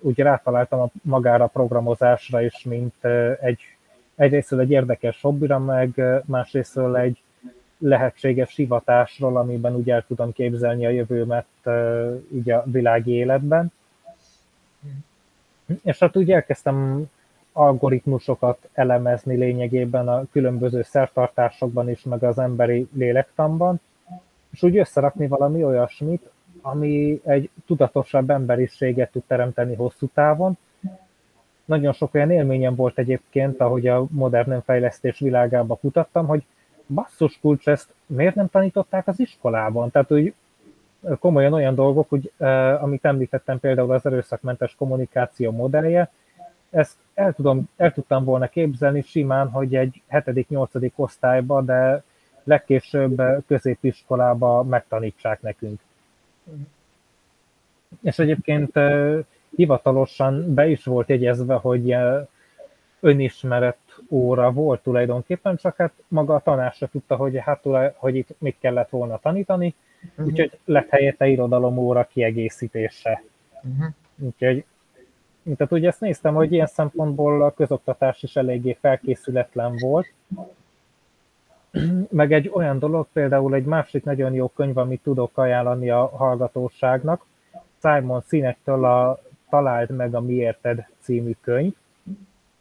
úgy 0.00 0.18
rátaláltam 0.18 0.90
magára 1.02 1.44
a 1.44 1.48
programozásra 1.52 2.42
is, 2.42 2.64
mint 2.64 3.04
egy 3.40 3.75
egyrésztről 4.16 4.60
egy 4.60 4.70
érdekes 4.70 5.20
hobbira, 5.20 5.58
meg 5.58 6.02
másrésztről 6.24 6.96
egy 6.96 7.22
lehetséges 7.78 8.54
hivatásról, 8.54 9.36
amiben 9.36 9.74
úgy 9.74 9.90
el 9.90 10.04
tudom 10.06 10.32
képzelni 10.32 10.86
a 10.86 10.90
jövőmet 10.90 11.46
így 12.32 12.50
a 12.50 12.62
világi 12.66 13.12
életben. 13.12 13.72
És 15.82 15.98
hát 15.98 16.16
úgy 16.16 16.32
elkezdtem 16.32 17.08
algoritmusokat 17.52 18.68
elemezni 18.72 19.36
lényegében 19.36 20.08
a 20.08 20.24
különböző 20.32 20.82
szertartásokban 20.82 21.90
is, 21.90 22.02
meg 22.02 22.22
az 22.22 22.38
emberi 22.38 22.88
lélektanban, 22.92 23.80
és 24.50 24.62
úgy 24.62 24.78
összerakni 24.78 25.26
valami 25.26 25.64
olyasmit, 25.64 26.30
ami 26.60 27.20
egy 27.24 27.50
tudatosabb 27.66 28.30
emberiséget 28.30 29.10
tud 29.10 29.22
teremteni 29.26 29.74
hosszú 29.74 30.08
távon. 30.14 30.58
Nagyon 31.66 31.92
sok 31.92 32.14
olyan 32.14 32.30
élményem 32.30 32.74
volt 32.74 32.98
egyébként, 32.98 33.60
ahogy 33.60 33.86
a 33.86 34.06
modern 34.10 34.60
fejlesztés 34.64 35.18
világába 35.18 35.74
kutattam, 35.74 36.26
hogy 36.26 36.44
basszus 36.86 37.38
kulcs, 37.40 37.68
ezt 37.68 37.94
miért 38.06 38.34
nem 38.34 38.48
tanították 38.48 39.06
az 39.06 39.20
iskolában? 39.20 39.90
Tehát 39.90 40.12
úgy 40.12 40.34
komolyan 41.18 41.52
olyan 41.52 41.74
dolgok, 41.74 42.08
hogy, 42.08 42.32
amit 42.80 43.04
említettem 43.04 43.60
például 43.60 43.92
az 43.92 44.06
erőszakmentes 44.06 44.74
kommunikáció 44.74 45.50
modellje, 45.50 46.10
ezt 46.70 46.96
el, 47.14 47.32
tudom, 47.32 47.68
el 47.76 47.92
tudtam 47.92 48.24
volna 48.24 48.48
képzelni 48.48 49.02
simán, 49.02 49.50
hogy 49.50 49.74
egy 49.76 50.02
7.-8. 50.10 50.90
osztályba, 50.94 51.62
de 51.62 52.02
legkésőbb 52.44 53.22
középiskolába 53.46 54.62
megtanítsák 54.62 55.42
nekünk. 55.42 55.80
És 58.02 58.18
egyébként 58.18 58.72
hivatalosan 59.56 60.54
be 60.54 60.68
is 60.68 60.84
volt 60.84 61.08
jegyezve, 61.08 61.54
hogy 61.54 61.96
önismeret 63.00 63.78
óra 64.08 64.52
volt 64.52 64.82
tulajdonképpen, 64.82 65.56
csak 65.56 65.76
hát 65.76 65.92
maga 66.08 66.34
a 66.34 66.40
tanár 66.40 66.72
se 66.72 66.88
tudta, 66.88 67.16
hogy, 67.16 67.36
hát, 67.38 67.64
hogy 67.94 68.16
itt 68.16 68.28
mit 68.38 68.56
kellett 68.60 68.88
volna 68.88 69.18
tanítani, 69.18 69.74
uh-huh. 70.10 70.26
úgyhogy 70.26 70.58
lett 70.64 70.88
helyette 70.88 71.26
irodalom 71.26 71.78
óra 71.78 72.04
kiegészítése. 72.04 73.22
Uh-huh. 73.62 73.86
Úgyhogy 74.18 74.64
tehát 75.56 75.72
ugye 75.72 75.88
ezt 75.88 76.00
néztem, 76.00 76.34
hogy 76.34 76.52
ilyen 76.52 76.66
szempontból 76.66 77.42
a 77.42 77.54
közoktatás 77.54 78.22
is 78.22 78.36
eléggé 78.36 78.76
felkészületlen 78.80 79.76
volt. 79.80 80.12
Meg 82.10 82.32
egy 82.32 82.50
olyan 82.54 82.78
dolog, 82.78 83.06
például 83.12 83.54
egy 83.54 83.64
másik 83.64 84.04
nagyon 84.04 84.32
jó 84.32 84.48
könyv, 84.48 84.76
amit 84.76 85.02
tudok 85.02 85.38
ajánlani 85.38 85.90
a 85.90 86.06
hallgatóságnak, 86.06 87.24
Simon 87.82 88.22
Sinektől 88.28 88.84
a 88.84 89.20
Találd 89.50 89.90
meg 89.90 90.14
a 90.14 90.20
Miérted 90.20 90.86
című 91.00 91.32
könyv. 91.40 91.72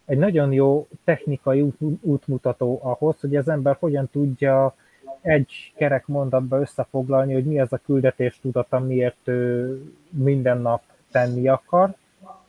Egy 0.06 0.18
nagyon 0.18 0.54
jó 0.54 0.88
technikai 1.04 1.62
út, 1.62 1.78
útmutató 2.02 2.80
ahhoz, 2.84 3.20
hogy 3.20 3.36
az 3.36 3.50
ember 3.50 3.78
hogyan 3.80 4.10
tudja 4.12 4.76
egy 5.22 5.74
kerek 5.76 6.08
mondatba 6.08 6.60
összefoglalni, 6.60 7.34
hogy 7.34 7.46
mi 7.46 7.60
az 7.60 7.74
a 7.74 7.80
küldetés 7.86 8.40
tudata, 8.42 8.80
miért 8.80 9.28
ő 9.28 9.82
minden 10.10 10.62
nap 10.62 10.82
tenni 11.12 11.48
akar, 11.48 11.96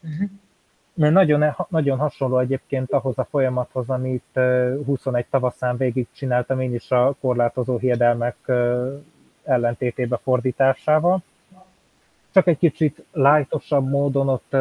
Uh-huh. 0.07 0.31
Mert 0.95 1.13
nagyon, 1.13 1.55
nagyon 1.69 1.99
hasonló 1.99 2.39
egyébként 2.39 2.93
ahhoz 2.93 3.19
a 3.19 3.27
folyamathoz, 3.31 3.89
amit 3.91 4.39
21 4.85 5.27
tavaszán 5.31 5.77
végig 5.77 6.07
csináltam 6.13 6.61
én 6.61 6.75
is 6.75 6.91
a 6.91 7.17
korlátozó 7.21 7.79
hiedelmek 7.79 8.37
ellentétébe 9.45 10.17
fordításával. 10.23 11.23
Csak 12.37 12.47
egy 12.47 12.59
kicsit 12.59 13.05
lájtosabb 13.13 13.89
módon 13.89 14.29
ott 14.29 14.53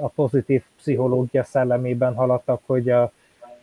a 0.00 0.12
pozitív 0.14 0.62
pszichológia 0.76 1.44
szellemében 1.44 2.14
haladtak, 2.14 2.62
hogy 2.66 2.90
a 2.90 3.12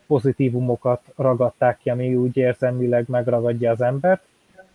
pozitívumokat 0.08 1.02
ragadták 1.16 1.78
ki, 1.78 1.90
ami 1.90 2.16
úgy 2.16 2.38
érzelmileg 2.38 3.06
megragadja 3.08 3.72
az 3.72 3.82
embert, 3.82 4.22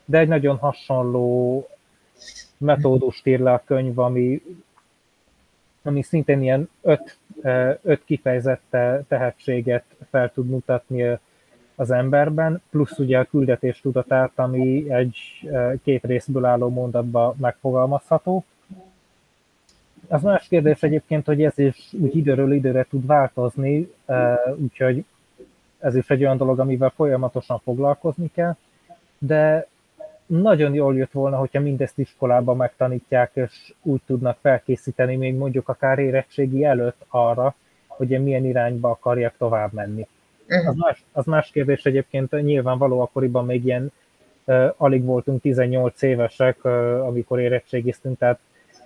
de 0.05 0.19
egy 0.19 0.29
nagyon 0.29 0.57
hasonló 0.57 1.69
metódust 2.59 3.27
ír 3.27 3.41
le 3.41 3.53
a 3.53 3.63
könyv, 3.65 3.99
ami 3.99 4.43
ami 5.83 6.03
szintén 6.03 6.43
ilyen 6.43 6.69
öt, 6.83 7.19
öt 7.83 8.05
kifejezett 8.05 8.77
tehetséget 9.09 9.85
fel 10.11 10.33
tud 10.33 10.47
mutatni 10.47 11.19
az 11.75 11.91
emberben, 11.91 12.63
plusz 12.71 12.99
ugye 12.99 13.19
a 13.19 13.25
küldetés 13.25 13.81
tudatát, 13.81 14.33
ami 14.35 14.91
egy 14.93 15.49
két 15.83 16.05
részből 16.05 16.45
álló 16.45 16.69
mondatba 16.69 17.35
megfogalmazható. 17.39 18.45
Az 20.09 20.23
más 20.23 20.49
kérdés 20.49 20.83
egyébként, 20.83 21.27
hogy 21.27 21.43
ez 21.43 21.59
is 21.59 21.93
úgy 22.01 22.17
időről 22.17 22.53
időre 22.53 22.87
tud 22.91 23.07
változni, 23.07 23.93
úgyhogy 24.57 25.05
ez 25.79 25.97
is 25.97 26.11
egy 26.11 26.23
olyan 26.23 26.37
dolog, 26.37 26.59
amivel 26.59 26.93
folyamatosan 26.97 27.59
foglalkozni 27.59 28.31
kell, 28.35 28.57
de 29.19 29.67
nagyon 30.27 30.75
jól 30.75 30.97
jött 30.97 31.13
volna, 31.13 31.37
hogyha 31.37 31.61
mindezt 31.61 31.99
iskolában 31.99 32.57
megtanítják, 32.57 33.31
és 33.35 33.75
úgy 33.83 34.01
tudnak 34.07 34.39
felkészíteni 34.41 35.17
még 35.17 35.35
mondjuk 35.35 35.69
akár 35.69 35.99
érettségi 35.99 36.65
előtt 36.65 37.05
arra, 37.09 37.55
hogy 37.87 38.23
milyen 38.23 38.45
irányba 38.45 38.91
akarják 38.91 39.37
tovább 39.37 39.73
menni. 39.73 40.07
Uh-huh. 40.49 40.69
Az 40.69 40.75
más, 40.77 41.05
az 41.13 41.25
más 41.25 41.51
kérdés 41.51 41.85
egyébként 41.85 42.43
nyilvánvaló, 42.43 43.01
akkoriban 43.01 43.45
még 43.45 43.65
ilyen 43.65 43.93
uh, 44.45 44.75
alig 44.77 45.05
voltunk 45.05 45.41
18 45.41 46.03
évesek, 46.03 46.65
uh, 46.65 46.73
amikor 47.07 47.41
érettségiztünk, 47.41 48.19
tehát 48.19 48.39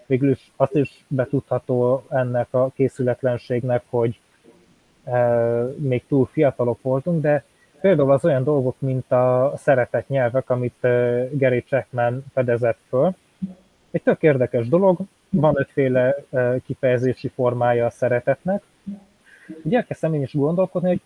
végül 0.08 0.30
is 0.30 0.50
azt 0.56 0.74
is 0.74 1.04
betudható 1.08 2.04
ennek 2.08 2.46
a 2.50 2.70
készületlenségnek, 2.74 3.82
hogy 3.88 4.20
uh, 5.04 5.76
még 5.76 6.06
túl 6.06 6.26
fiatalok 6.26 6.82
voltunk, 6.82 7.22
de 7.22 7.44
Például 7.80 8.12
az 8.12 8.24
olyan 8.24 8.44
dolgok, 8.44 8.74
mint 8.78 9.12
a 9.12 9.52
szeretett 9.56 10.08
nyelvek, 10.08 10.50
amit 10.50 10.80
Gary 11.30 11.62
Chapman 11.66 12.24
fedezett 12.32 12.78
föl. 12.88 13.14
Egy 13.90 14.02
tök 14.02 14.22
érdekes 14.22 14.68
dolog, 14.68 14.98
van 15.30 15.54
ötféle 15.58 16.16
kifejezési 16.66 17.28
formája 17.28 17.86
a 17.86 17.90
szeretetnek. 17.90 18.62
Ugye 19.62 19.76
elkezdtem 19.76 20.14
én 20.14 20.22
is 20.22 20.32
gondolkodni, 20.32 20.88
hogy 20.88 21.00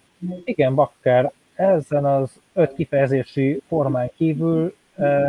igen, 0.45 0.75
bakker, 0.75 1.33
ezen 1.55 2.05
az 2.05 2.41
öt 2.53 2.75
kifejezési 2.75 3.63
formán 3.69 4.11
kívül 4.17 4.75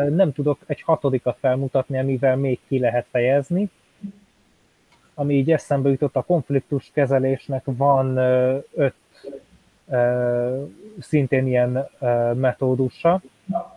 nem 0.09 0.34
tudok 0.34 0.59
egy 0.65 0.82
hatodikat 0.82 1.38
felmutatni, 1.39 1.99
amivel 1.99 2.36
még 2.36 2.59
ki 2.67 2.80
lehet 2.80 3.05
fejezni. 3.11 3.69
Ami 5.13 5.34
így 5.34 5.51
eszembe 5.51 5.89
jutott, 5.89 6.15
a 6.15 6.21
konfliktus 6.21 6.91
kezelésnek 6.93 7.63
van 7.65 8.17
öt 8.74 8.93
szintén 10.99 11.47
ilyen 11.47 11.89
metódusa, 12.34 13.21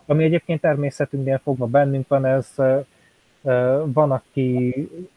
ami 0.06 0.24
egyébként 0.24 0.60
természetünknél 0.60 1.40
fogva 1.42 1.66
bennünk 1.66 2.08
van, 2.08 2.24
ez 2.24 2.54
van, 3.84 4.10
aki, 4.10 4.74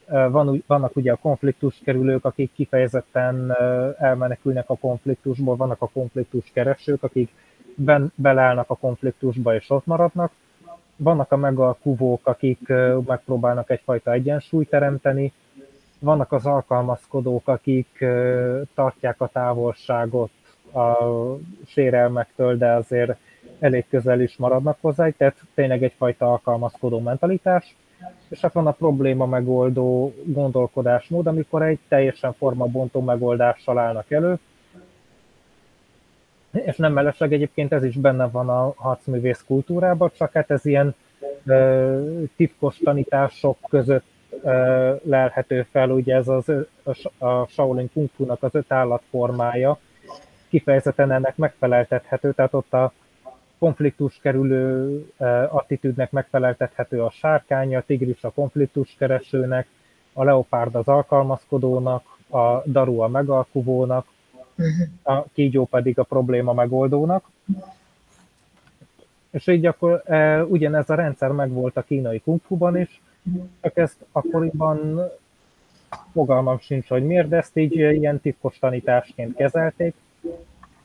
van, 0.07 0.63
vannak 0.67 0.95
ugye 0.95 1.11
a 1.11 1.15
konfliktus 1.15 1.82
kerülők, 1.84 2.25
akik 2.25 2.51
kifejezetten 2.53 3.55
elmenekülnek 3.97 4.69
a 4.69 4.75
konfliktusból, 4.75 5.55
vannak 5.55 5.82
a 5.82 5.89
konfliktus 5.93 6.51
keresők, 6.53 7.03
akik 7.03 7.32
ben, 7.75 8.11
beleállnak 8.15 8.69
a 8.69 8.75
konfliktusba 8.75 9.55
és 9.55 9.69
ott 9.69 9.86
maradnak. 9.86 10.32
Vannak 11.02 11.32
a 11.32 11.38
megalkuvók, 11.38 12.28
akik 12.28 12.60
megpróbálnak 13.06 13.70
egyfajta 13.70 14.12
egyensúlyt 14.12 14.70
teremteni, 14.70 15.34
vannak 16.00 16.32
az 16.32 16.45
alkalmazkodók, 16.45 17.47
akik 17.47 18.06
tartják 18.76 19.22
a 19.22 19.28
távolságot 19.28 20.32
a 20.74 20.95
sérelmektől, 21.66 22.58
de 22.58 22.72
azért 22.72 23.18
elég 23.60 23.86
közel 23.89 24.22
is 24.22 24.38
maradnak 24.38 24.78
hozzá, 24.82 25.10
tehát 25.10 25.36
tényleg 25.54 25.84
egyfajta 25.84 26.32
alkalmazkodó 26.32 27.00
mentalitás. 27.00 27.76
És 28.30 28.41
hát 28.41 28.54
van 28.54 28.68
a 28.68 28.72
probléma 28.72 29.26
megoldó 29.26 30.14
gondolkodásmód, 30.26 31.28
amikor 31.28 31.64
egy 31.64 31.80
teljesen 31.88 32.34
formabontó 32.34 33.02
megoldással 33.02 33.78
állnak 33.78 34.12
elő, 34.12 34.39
és 36.52 36.76
nem 36.78 36.93
mellesleg 36.93 37.34
egyébként 37.34 37.74
ez 37.74 37.84
is 37.84 37.95
benne 37.95 38.28
van 38.28 38.50
a 38.50 38.74
harcművész 38.76 39.43
kultúrában, 39.47 40.12
csak 40.18 40.32
hát 40.32 40.52
ez 40.52 40.66
ilyen 40.66 40.95
ö, 41.45 42.26
titkos 42.36 42.78
tanítások 42.78 43.58
között 43.70 44.06
ö, 44.43 44.93
lelhető 45.04 45.68
fel, 45.72 45.89
ugye 45.89 46.16
ez 46.16 46.28
az, 46.28 46.52
a, 46.84 47.26
a 47.26 47.47
Shaolin 47.47 47.89
Kung 47.93 48.10
Fu-nak 48.16 48.43
az 48.43 48.56
öt 48.56 48.72
állatformája, 48.72 49.80
kifejezetten 50.50 51.12
ennek 51.12 51.38
megfeleltethető, 51.38 52.32
tehát 52.32 52.54
ott 52.54 52.74
a 52.74 52.91
konfliktus 53.60 54.20
kerülő 54.22 55.06
attitűdnek 55.50 56.12
megfeleltethető 56.12 57.04
a 57.04 57.10
sárkány, 57.10 57.76
a 57.76 57.82
tigris 57.82 58.24
a 58.24 58.30
konfliktus 58.30 58.95
keresőnek, 58.97 59.68
a 60.14 60.24
leopárd 60.24 60.76
az 60.76 60.88
alkalmazkodónak, 60.88 62.04
a 62.30 62.62
daru 62.66 63.00
a 63.00 63.08
megalkuvónak, 63.08 64.06
a 65.03 65.24
kígyó 65.24 65.66
pedig 65.66 65.99
a 65.99 66.03
probléma 66.03 66.53
megoldónak. 66.53 67.30
És 69.30 69.47
így 69.47 69.66
akkor 69.66 70.03
e, 70.05 70.43
ugyanez 70.43 70.89
a 70.89 70.95
rendszer 70.95 71.32
megvolt 71.32 71.78
a 71.78 71.82
kínai 71.82 72.20
kungfuban 72.20 72.78
is, 72.78 73.01
csak 73.62 73.78
ezt 73.78 74.05
akkoriban 74.12 75.10
fogalmam 76.12 76.60
sincs, 76.60 76.88
hogy 76.88 77.05
miért, 77.05 77.28
de 77.28 77.38
ezt 77.38 77.57
így 77.57 77.76
ilyen 77.76 78.20
titkos 78.20 78.60
tanításként 78.60 79.36
kezelték, 79.36 79.95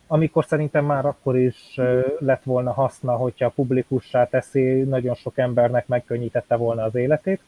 amikor 0.07 0.45
szerintem 0.45 0.85
már 0.85 1.05
akkor 1.05 1.37
is 1.37 1.79
lett 2.19 2.43
volna 2.43 2.71
haszna, 2.71 3.15
hogyha 3.15 3.49
publikussá 3.49 4.27
teszi, 4.27 4.81
nagyon 4.81 5.15
sok 5.15 5.37
embernek 5.37 5.87
megkönnyítette 5.87 6.55
volna 6.55 6.83
az 6.83 6.95
életét. 6.95 7.41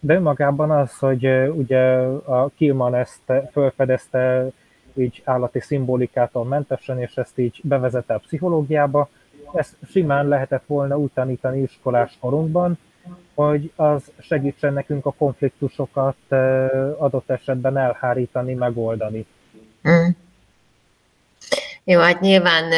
De 0.00 0.14
önmagában 0.14 0.70
az, 0.70 0.98
hogy 0.98 1.26
ugye 1.52 1.82
a 2.24 2.50
Kilman 2.56 2.94
ezt 2.94 3.32
felfedezte 3.50 4.50
így 5.00 5.22
állati 5.24 5.60
szimbolikától 5.60 6.44
mentesen, 6.44 7.00
és 7.00 7.16
ezt 7.16 7.38
így 7.38 7.60
bevezette 7.62 8.14
a 8.14 8.18
pszichológiába, 8.18 9.08
ezt 9.54 9.76
simán 9.90 10.28
lehetett 10.28 10.64
volna 10.66 10.98
úgy 10.98 11.10
tanítani 11.14 11.60
iskolás 11.60 12.16
korunkban, 12.20 12.78
hogy 13.34 13.72
az 13.76 14.02
segítsen 14.18 14.72
nekünk 14.72 15.06
a 15.06 15.12
konfliktusokat 15.12 16.16
adott 16.98 17.30
esetben 17.30 17.76
elhárítani, 17.76 18.54
megoldani. 18.54 19.26
Mm. 19.88 20.08
Jó, 21.84 22.00
hát 22.00 22.20
nyilván 22.20 22.72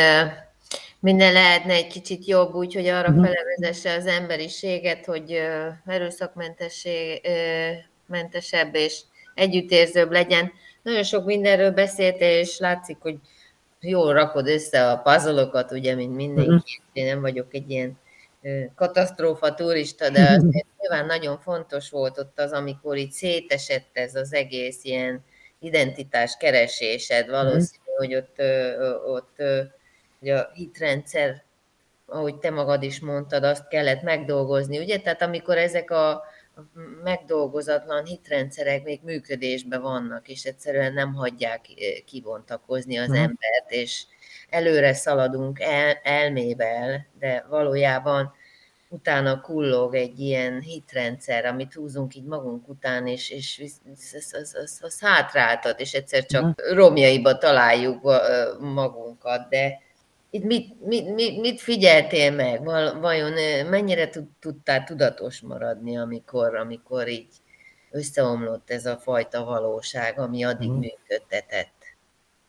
minden 1.01 1.33
lehetne 1.33 1.73
egy 1.73 1.87
kicsit 1.87 2.27
jobb, 2.27 2.55
úgyhogy 2.55 2.87
arra 2.87 3.09
uh-huh. 3.09 3.25
felevezesse 3.25 3.93
az 3.93 4.07
emberiséget, 4.07 5.05
hogy 5.05 5.41
erőszakmentesebb 5.87 8.75
és 8.75 9.01
együttérzőbb 9.35 10.11
legyen. 10.11 10.53
Nagyon 10.83 11.03
sok 11.03 11.25
mindenről 11.25 11.71
beszélt, 11.71 12.21
és 12.21 12.59
látszik, 12.59 12.97
hogy 13.01 13.19
jól 13.81 14.13
rakod 14.13 14.49
össze 14.49 14.91
a 14.91 14.99
puzzle 14.99 15.67
ugye, 15.71 15.95
mint 15.95 16.15
mindenki. 16.15 16.51
Uh-huh. 16.51 16.65
Én 16.93 17.07
nem 17.07 17.21
vagyok 17.21 17.55
egy 17.55 17.71
ilyen 17.71 17.99
katasztrófa 18.75 19.55
turista, 19.55 20.11
de 20.11 20.21
azért 20.37 20.67
nyilván 20.79 21.07
nagyon 21.07 21.39
fontos 21.39 21.91
volt 21.91 22.19
ott 22.19 22.41
az, 22.41 22.53
amikor 22.53 22.97
itt 22.97 23.13
szétesett 23.13 23.89
ez 23.93 24.15
az 24.15 24.33
egész 24.33 24.85
ilyen 24.85 25.25
identitás 25.59 26.37
keresésed, 26.37 27.29
valószínű, 27.29 27.83
hogy 27.97 28.15
ott, 28.15 28.43
ott 29.07 29.43
hogy 30.21 30.29
a 30.29 30.51
hitrendszer, 30.55 31.43
ahogy 32.07 32.37
te 32.37 32.51
magad 32.51 32.83
is 32.83 33.01
mondtad, 33.01 33.45
azt 33.45 33.69
kellett 33.69 34.03
megdolgozni, 34.03 34.79
ugye? 34.79 34.99
Tehát 34.99 35.23
amikor 35.23 35.57
ezek 35.57 35.91
a 35.91 36.23
megdolgozatlan 37.03 38.05
hitrendszerek 38.05 38.85
még 38.85 39.01
működésben 39.03 39.83
vannak, 39.83 40.29
és 40.29 40.45
egyszerűen 40.45 40.93
nem 40.93 41.15
hagyják 41.15 41.61
kibontakozni 42.07 42.99
az 42.99 43.07
hmm. 43.07 43.15
embert, 43.15 43.67
és 43.69 44.05
előre 44.49 44.93
szaladunk 44.93 45.61
el, 45.61 46.01
elmével, 46.03 47.07
de 47.19 47.47
valójában 47.49 48.33
utána 48.89 49.41
kullog 49.41 49.95
egy 49.95 50.19
ilyen 50.21 50.61
hitrendszer, 50.61 51.45
amit 51.45 51.75
húzunk 51.75 52.15
így 52.15 52.25
magunk 52.25 52.69
után, 52.69 53.07
és, 53.07 53.31
és 53.31 53.63
az, 53.95 54.35
az, 54.41 54.55
az, 54.63 54.79
az 54.83 55.01
hátráltat, 55.01 55.81
és 55.81 55.93
egyszer 55.93 56.27
csak 56.27 56.43
uh-huh. 56.43 56.75
romjaiba 56.77 57.39
találjuk 57.39 58.01
magunkat, 58.61 59.49
de 59.49 59.82
itt 60.35 60.45
mit, 60.45 60.87
mit, 60.87 61.15
mit, 61.15 61.41
mit 61.41 61.61
figyeltél 61.61 62.35
meg? 62.35 62.65
Vajon 63.01 63.33
mennyire 63.71 64.09
tudtál 64.41 64.85
tudatos 64.85 65.41
maradni, 65.41 65.97
amikor, 65.99 66.55
amikor 66.55 67.09
így 67.09 67.29
összeomlott 67.91 68.71
ez 68.71 68.87
a 68.87 68.97
fajta 68.97 69.45
valóság, 69.45 70.19
ami 70.19 70.45
addig 70.45 70.69
uh-huh. 70.69 70.85
működtetett? 70.85 71.75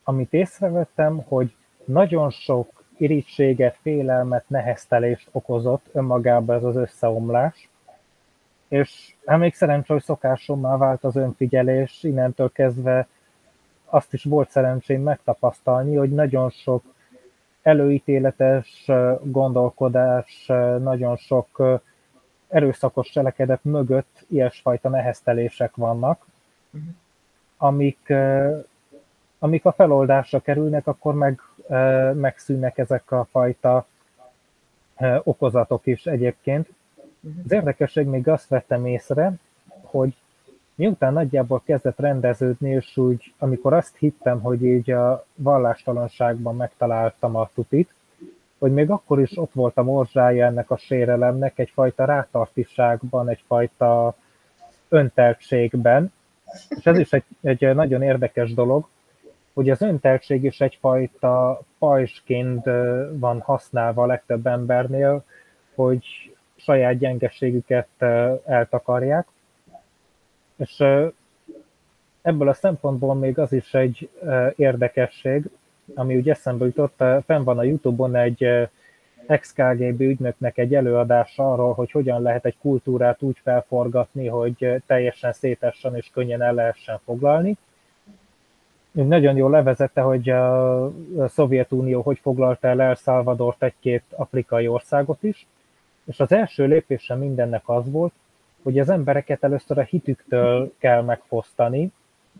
Amit 0.03 0.33
észrevettem, 0.33 1.23
hogy 1.27 1.55
nagyon 1.85 2.29
sok 2.29 2.83
irítséget, 2.97 3.77
félelmet, 3.81 4.49
neheztelést 4.49 5.27
okozott 5.31 5.85
önmagában 5.91 6.55
ez 6.55 6.63
az 6.63 6.75
összeomlás. 6.75 7.69
És 8.67 9.13
még 9.25 9.53
szerencsé, 9.53 9.93
hogy 9.93 10.03
szokásommal 10.03 10.77
vált 10.77 11.03
az 11.03 11.15
önfigyelés, 11.15 12.03
innentől 12.03 12.51
kezdve 12.51 13.07
azt 13.85 14.13
is 14.13 14.23
volt 14.23 14.49
szerencsém 14.49 15.01
megtapasztalni, 15.01 15.95
hogy 15.95 16.11
nagyon 16.11 16.49
sok 16.49 16.92
előítéletes 17.63 18.91
gondolkodás, 19.23 20.45
nagyon 20.79 21.15
sok 21.15 21.79
erőszakos 22.47 23.09
cselekedet 23.09 23.63
mögött 23.63 24.25
ilyesfajta 24.27 24.89
neheztelések 24.89 25.75
vannak, 25.75 26.25
uh-huh. 26.71 26.89
amik, 27.57 28.13
amik 29.39 29.65
a 29.65 29.71
feloldásra 29.71 30.39
kerülnek, 30.39 30.87
akkor 30.87 31.13
meg 31.13 31.39
megszűnnek 32.13 32.77
ezek 32.77 33.11
a 33.11 33.27
fajta 33.31 33.85
okozatok 35.23 35.85
is 35.85 36.05
egyébként. 36.05 36.69
Az 37.45 37.51
érdekesség 37.51 38.07
még 38.07 38.27
azt 38.27 38.47
vettem 38.49 38.85
észre, 38.85 39.33
hogy 39.81 40.15
miután 40.75 41.13
nagyjából 41.13 41.61
kezdett 41.65 41.99
rendeződni, 41.99 42.69
és 42.69 42.97
úgy, 42.97 43.33
amikor 43.37 43.73
azt 43.73 43.97
hittem, 43.97 44.41
hogy 44.41 44.63
így 44.63 44.91
a 44.91 45.25
vallástalanságban 45.35 46.55
megtaláltam 46.55 47.35
a 47.35 47.49
tupit, 47.53 47.93
hogy 48.57 48.73
még 48.73 48.89
akkor 48.89 49.21
is 49.21 49.37
ott 49.37 49.53
volt 49.53 49.77
a 49.77 49.83
morzsája 49.83 50.45
ennek 50.45 50.71
a 50.71 50.77
sérelemnek, 50.77 51.59
egyfajta 51.59 52.05
rátartiságban, 52.05 53.29
egyfajta 53.29 54.15
önteltségben, 54.89 56.13
és 56.69 56.85
ez 56.85 56.97
is 56.97 57.11
egy, 57.11 57.23
egy 57.41 57.75
nagyon 57.75 58.01
érdekes 58.01 58.53
dolog, 58.53 58.87
hogy 59.53 59.69
az 59.69 59.81
önteltség 59.81 60.43
is 60.43 60.61
egyfajta 60.61 61.61
pajsként 61.79 62.65
van 63.11 63.41
használva 63.41 64.03
a 64.03 64.05
legtöbb 64.05 64.47
embernél, 64.47 65.23
hogy 65.75 66.05
saját 66.55 66.97
gyengeségüket 66.97 68.01
eltakarják. 68.45 69.27
És 70.55 70.83
ebből 72.21 72.47
a 72.47 72.53
szempontból 72.53 73.15
még 73.15 73.39
az 73.39 73.51
is 73.51 73.73
egy 73.73 74.09
érdekesség, 74.55 75.49
ami 75.95 76.15
úgy 76.15 76.29
eszembe 76.29 76.65
jutott, 76.65 77.03
fenn 77.25 77.43
van 77.43 77.57
a 77.57 77.63
Youtube-on 77.63 78.15
egy 78.15 78.69
ex-KGB 79.27 80.01
ügynöknek 80.01 80.57
egy 80.57 80.75
előadás 80.75 81.37
arról, 81.37 81.73
hogy 81.73 81.91
hogyan 81.91 82.21
lehet 82.21 82.45
egy 82.45 82.57
kultúrát 82.61 83.21
úgy 83.21 83.37
felforgatni, 83.43 84.27
hogy 84.27 84.81
teljesen 84.85 85.33
szétessen 85.33 85.95
és 85.95 86.09
könnyen 86.13 86.41
el 86.41 86.53
lehessen 86.53 86.99
foglalni. 87.05 87.57
Nagyon 88.91 89.35
jól 89.35 89.49
levezette, 89.49 90.01
hogy 90.01 90.29
a 90.29 90.91
Szovjetunió 91.27 92.01
hogy 92.01 92.19
foglalta 92.19 92.67
el 92.67 92.81
El 92.81 92.95
Salvadort 92.95 93.63
egy-két 93.63 94.03
afrikai 94.09 94.67
országot 94.67 95.23
is, 95.23 95.45
és 96.05 96.19
az 96.19 96.31
első 96.31 96.65
lépése 96.65 97.15
mindennek 97.15 97.61
az 97.65 97.91
volt, 97.91 98.13
hogy 98.63 98.79
az 98.79 98.89
embereket 98.89 99.43
először 99.43 99.77
a 99.77 99.81
hitüktől 99.81 100.73
kell 100.77 101.01
megfosztani, 101.01 101.91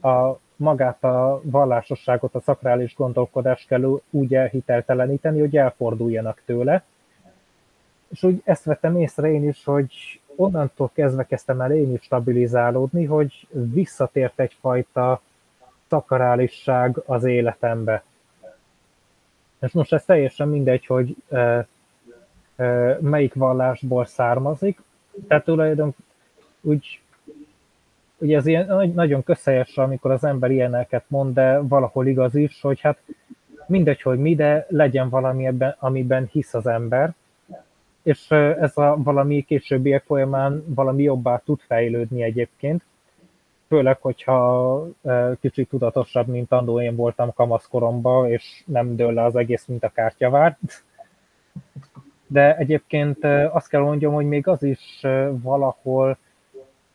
a 0.02 0.38
magát 0.56 1.04
a 1.04 1.42
vallásosságot, 1.44 2.36
a 2.36 2.40
szakrális 2.40 2.96
gondolkodást 2.96 3.68
kell 3.68 4.00
úgy 4.10 4.36
elhitelteleníteni, 4.36 5.40
hogy 5.40 5.58
elforduljanak 5.58 6.42
tőle. 6.46 6.84
És 8.10 8.24
úgy 8.24 8.42
ezt 8.44 8.64
vettem 8.64 8.98
észre 8.98 9.32
én 9.32 9.48
is, 9.48 9.64
hogy 9.64 10.20
onnantól 10.36 10.92
kezdve 10.94 11.26
kezdtem 11.26 11.62
el 11.62 11.72
én 11.72 11.94
is 11.94 12.02
stabilizálódni, 12.02 13.06
hogy 13.06 13.48
visszatért 13.52 14.40
egyfajta 14.40 15.22
szakarálisság 15.88 16.98
az 17.06 17.24
életembe. 17.24 18.04
És 19.60 19.72
most 19.72 19.94
ez 19.94 20.06
teljesen 20.06 20.48
mindegy, 20.48 20.86
hogy 20.86 21.16
e, 21.30 21.68
e, 22.56 22.98
melyik 23.02 23.34
vallásból 23.34 24.06
származik. 24.06 24.82
Tehát 25.28 25.44
tulajdonképpen 25.44 26.13
úgy, 26.64 27.02
ugye 28.18 28.38
ez 28.38 28.46
ilyen 28.46 28.92
nagyon 28.94 29.24
közhelyes, 29.24 29.78
amikor 29.78 30.12
az 30.12 30.24
ember 30.24 30.52
ilyeneket 30.52 31.04
mond, 31.08 31.34
de 31.34 31.60
valahol 31.60 32.08
igaz 32.08 32.36
is, 32.36 32.62
hogy 32.62 32.80
hát 32.80 32.98
mindegy, 33.68 34.02
hogy 34.02 34.20
mi, 34.20 34.36
de 34.36 34.66
legyen 34.70 35.10
valami 35.10 35.46
ebben, 35.46 35.76
amiben 35.80 36.30
hisz 36.32 36.54
az 36.54 36.68
ember, 36.68 37.14
és 38.04 38.32
ez 38.32 38.78
a 38.78 38.96
valami 39.04 39.42
későbbiek 39.42 40.04
folyamán 40.04 40.64
valami 40.68 41.04
jobbá 41.04 41.42
tud 41.46 41.60
fejlődni 41.60 42.24
egyébként, 42.24 42.84
főleg, 43.68 43.98
hogyha 44.02 44.88
kicsit 45.40 45.70
tudatosabb, 45.70 46.28
mint 46.28 46.52
annó 46.52 46.82
én 46.82 46.96
voltam 46.96 47.34
kamaszkoromban, 47.34 48.32
és 48.32 48.64
nem 48.66 48.96
dől 48.96 49.14
le 49.14 49.24
az 49.24 49.36
egész, 49.36 49.66
mint 49.66 49.84
a 49.84 49.90
kártyavár. 49.90 50.58
De 52.28 52.58
egyébként 52.58 53.24
azt 53.52 53.68
kell 53.68 53.82
mondjam, 53.82 54.14
hogy 54.14 54.26
még 54.26 54.48
az 54.48 54.64
is 54.64 55.02
valahol 55.32 56.18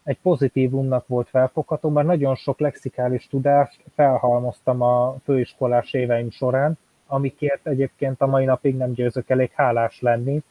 egy 0.09 0.19
pozitívumnak 0.23 1.07
volt 1.07 1.29
felfogható, 1.29 1.89
mert 1.89 2.07
nagyon 2.07 2.35
sok 2.35 2.59
lexikális 2.61 3.27
tudást 3.27 3.81
felhalmoztam 3.95 4.83
a 4.83 5.17
főiskolás 5.25 5.93
éveim 5.93 6.31
során, 6.31 6.79
amikért 7.07 7.67
egyébként 7.67 8.21
a 8.21 8.27
mai 8.27 8.45
napig 8.45 8.77
nem 8.77 8.93
győzök 8.93 9.31
elég 9.31 9.51
hálás 9.55 10.01
lenni. 10.01 10.43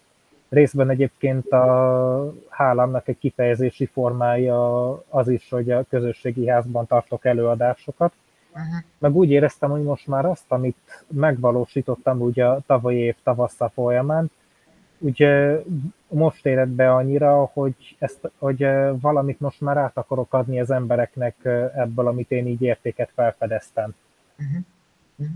Részben 0.50 0.90
egyébként 0.90 1.52
a 1.52 2.34
hálámnak 2.50 3.08
egy 3.08 3.18
kifejezési 3.18 3.86
formája 3.86 4.90
az 5.10 5.28
is, 5.28 5.50
hogy 5.50 5.72
a 5.72 5.86
közösségi 5.90 6.48
házban 6.48 6.88
tartok 6.88 7.26
előadásokat. 7.26 8.14
Uh-huh. 8.50 8.84
Meg 8.98 9.16
úgy 9.16 9.32
éreztem, 9.32 9.70
hogy 9.70 9.84
most 9.84 10.08
már 10.08 10.26
azt, 10.26 10.46
amit 10.48 11.06
megvalósítottam 11.08 12.22
ugye 12.22 12.46
a 12.46 12.60
tavalyi 12.66 13.00
év 13.00 13.16
tavassza 13.24 13.70
folyamán, 13.70 14.32
ugye 14.98 15.62
most 16.08 16.46
éred 16.46 16.70
be 16.70 16.94
annyira, 16.94 17.50
hogy, 17.54 17.96
ezt, 18.00 18.32
hogy 18.38 18.68
valamit 19.02 19.40
most 19.40 19.62
már 19.62 19.78
át 19.78 19.98
akarok 19.98 20.34
adni 20.34 20.60
az 20.60 20.72
embereknek 20.72 21.36
ebből, 21.76 22.08
amit 22.08 22.32
én 22.32 22.48
így 22.48 22.62
értéket 22.62 23.10
felfedeztem. 23.16 23.96
Uh-huh. 24.40 25.28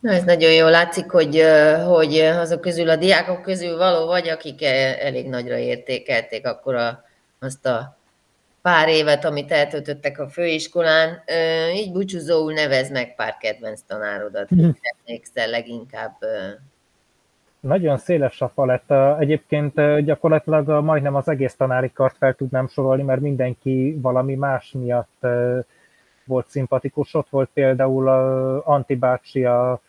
Na, 0.00 0.12
ez 0.12 0.24
nagyon 0.24 0.52
jól 0.52 0.70
látszik, 0.70 1.10
hogy, 1.10 1.42
hogy 1.86 2.18
azok 2.18 2.60
közül 2.60 2.88
a 2.88 2.96
diákok 2.96 3.42
közül 3.42 3.76
való 3.76 4.06
vagy, 4.06 4.28
akik 4.28 4.62
elég 4.62 5.28
nagyra 5.28 5.56
értékelték 5.56 6.46
akkor 6.46 6.74
a, 6.74 7.04
azt 7.38 7.66
a 7.66 7.96
pár 8.62 8.88
évet, 8.88 9.24
amit 9.24 9.52
eltöltöttek 9.52 10.18
a 10.18 10.28
főiskolán. 10.28 11.22
Így 11.74 11.92
búcsúzóul 11.92 12.52
nevez 12.52 12.90
meg 12.90 13.14
pár 13.14 13.36
kedvenc 13.36 13.80
tanárodat, 13.86 14.50
mhm. 14.50 14.70
emlékszel 14.80 15.48
leginkább 15.48 16.16
nagyon 17.64 17.96
széles 17.96 18.40
a 18.40 18.52
paletta. 18.54 19.18
Egyébként 19.18 20.00
gyakorlatilag 20.00 20.84
majdnem 20.84 21.14
az 21.14 21.28
egész 21.28 21.56
tanári 21.56 21.92
kart 21.92 22.16
fel 22.16 22.34
tudnám 22.34 22.66
sorolni, 22.66 23.02
mert 23.02 23.20
mindenki 23.20 23.98
valami 24.02 24.34
más 24.34 24.72
miatt 24.72 25.26
volt 26.24 26.48
szimpatikus. 26.48 27.14
Ott 27.14 27.28
volt 27.28 27.50
például 27.52 28.08
a 28.08 28.66
Antibácsi 28.66 29.44
a 29.44 29.80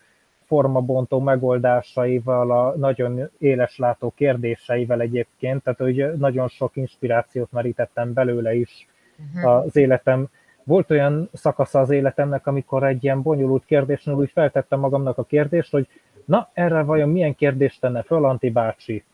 formabontó 0.46 1.20
megoldásaival, 1.20 2.50
a 2.50 2.74
nagyon 2.76 3.30
éleslátó 3.38 4.12
kérdéseivel 4.16 5.00
egyébként, 5.00 5.62
tehát 5.62 5.78
hogy 5.78 6.12
nagyon 6.18 6.48
sok 6.48 6.76
inspirációt 6.76 7.52
merítettem 7.52 8.12
belőle 8.12 8.54
is 8.54 8.86
uh-huh. 9.34 9.54
az 9.54 9.76
életem. 9.76 10.26
Volt 10.64 10.90
olyan 10.90 11.28
szakasza 11.32 11.80
az 11.80 11.90
életemnek, 11.90 12.46
amikor 12.46 12.84
egy 12.84 13.04
ilyen 13.04 13.22
bonyolult 13.22 13.64
kérdésnél 13.64 14.14
úgy 14.14 14.30
feltettem 14.30 14.80
magamnak 14.80 15.18
a 15.18 15.24
kérdést, 15.24 15.70
hogy 15.70 15.88
Na, 16.26 16.50
erre 16.52 16.82
vajon 16.82 17.08
milyen 17.08 17.34
kérdést 17.34 17.80
tenne 17.80 18.02
föl 18.02 18.24
Anti 18.24 18.50
bácsi? 18.50 19.04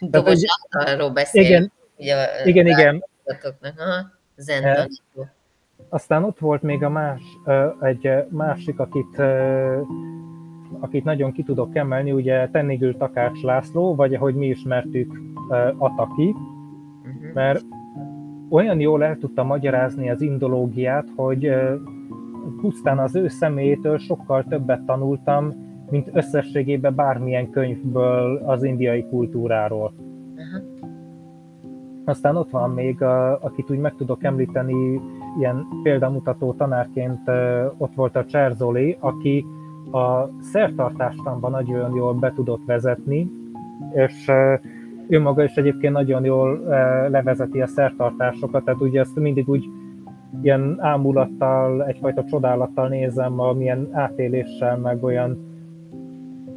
Dobos 0.00 0.40
arról 0.70 1.10
beszél. 1.10 1.42
Igen, 1.42 1.72
ugye, 1.96 2.44
igen, 2.44 2.66
igen. 2.66 3.04
Aha, 3.62 4.10
zen 4.36 4.90
Aztán 5.88 6.24
ott 6.24 6.38
volt 6.38 6.62
még 6.62 6.82
a 6.82 6.88
más, 6.88 7.20
egy 7.80 8.10
másik, 8.28 8.78
akit, 8.78 9.22
akit 10.80 11.04
nagyon 11.04 11.32
ki 11.32 11.42
tudok 11.42 11.76
emelni, 11.76 12.12
ugye 12.12 12.48
Tennigül 12.48 12.96
Takács 12.96 13.42
László, 13.42 13.94
vagy 13.94 14.14
ahogy 14.14 14.34
mi 14.34 14.46
ismertük, 14.46 15.20
Ataki, 15.78 16.28
uh-huh. 16.28 17.32
mert 17.34 17.64
olyan 18.50 18.80
jól 18.80 19.04
el 19.04 19.16
tudta 19.16 19.42
magyarázni 19.42 20.10
az 20.10 20.20
indológiát, 20.20 21.06
hogy 21.16 21.52
pusztán 22.60 22.98
az 22.98 23.14
ő 23.14 23.28
személyétől 23.28 23.98
sokkal 23.98 24.44
többet 24.48 24.82
tanultam, 24.82 25.70
mint 25.92 26.10
összességében 26.12 26.94
bármilyen 26.94 27.50
könyvből 27.50 28.42
az 28.44 28.62
indiai 28.62 29.04
kultúráról. 29.04 29.92
Uh-huh. 30.36 30.90
Aztán 32.04 32.36
ott 32.36 32.50
van 32.50 32.70
még, 32.70 33.02
akit 33.40 33.70
úgy 33.70 33.78
meg 33.78 33.94
tudok 33.94 34.24
említeni, 34.24 35.00
ilyen 35.38 35.66
példamutató 35.82 36.52
tanárként 36.52 37.28
ott 37.76 37.94
volt 37.94 38.16
a 38.16 38.24
Cserzoli, 38.24 38.96
aki 39.00 39.44
a 39.92 40.28
szertartástamban 40.40 41.50
nagyon 41.50 41.94
jól 41.94 42.14
be 42.14 42.32
tudott 42.34 42.64
vezetni, 42.66 43.30
és 43.92 44.30
ő 45.08 45.20
maga 45.20 45.44
is 45.44 45.54
egyébként 45.54 45.92
nagyon 45.92 46.24
jól 46.24 46.58
levezeti 47.08 47.60
a 47.60 47.66
szertartásokat, 47.66 48.64
tehát 48.64 48.80
ugye 48.80 49.00
ezt 49.00 49.16
mindig 49.16 49.48
úgy 49.48 49.64
ilyen 50.42 50.76
ámulattal, 50.78 51.84
egyfajta 51.84 52.24
csodálattal 52.24 52.88
nézem, 52.88 53.40
amilyen 53.40 53.88
átéléssel, 53.92 54.76
meg 54.76 55.04
olyan 55.04 55.50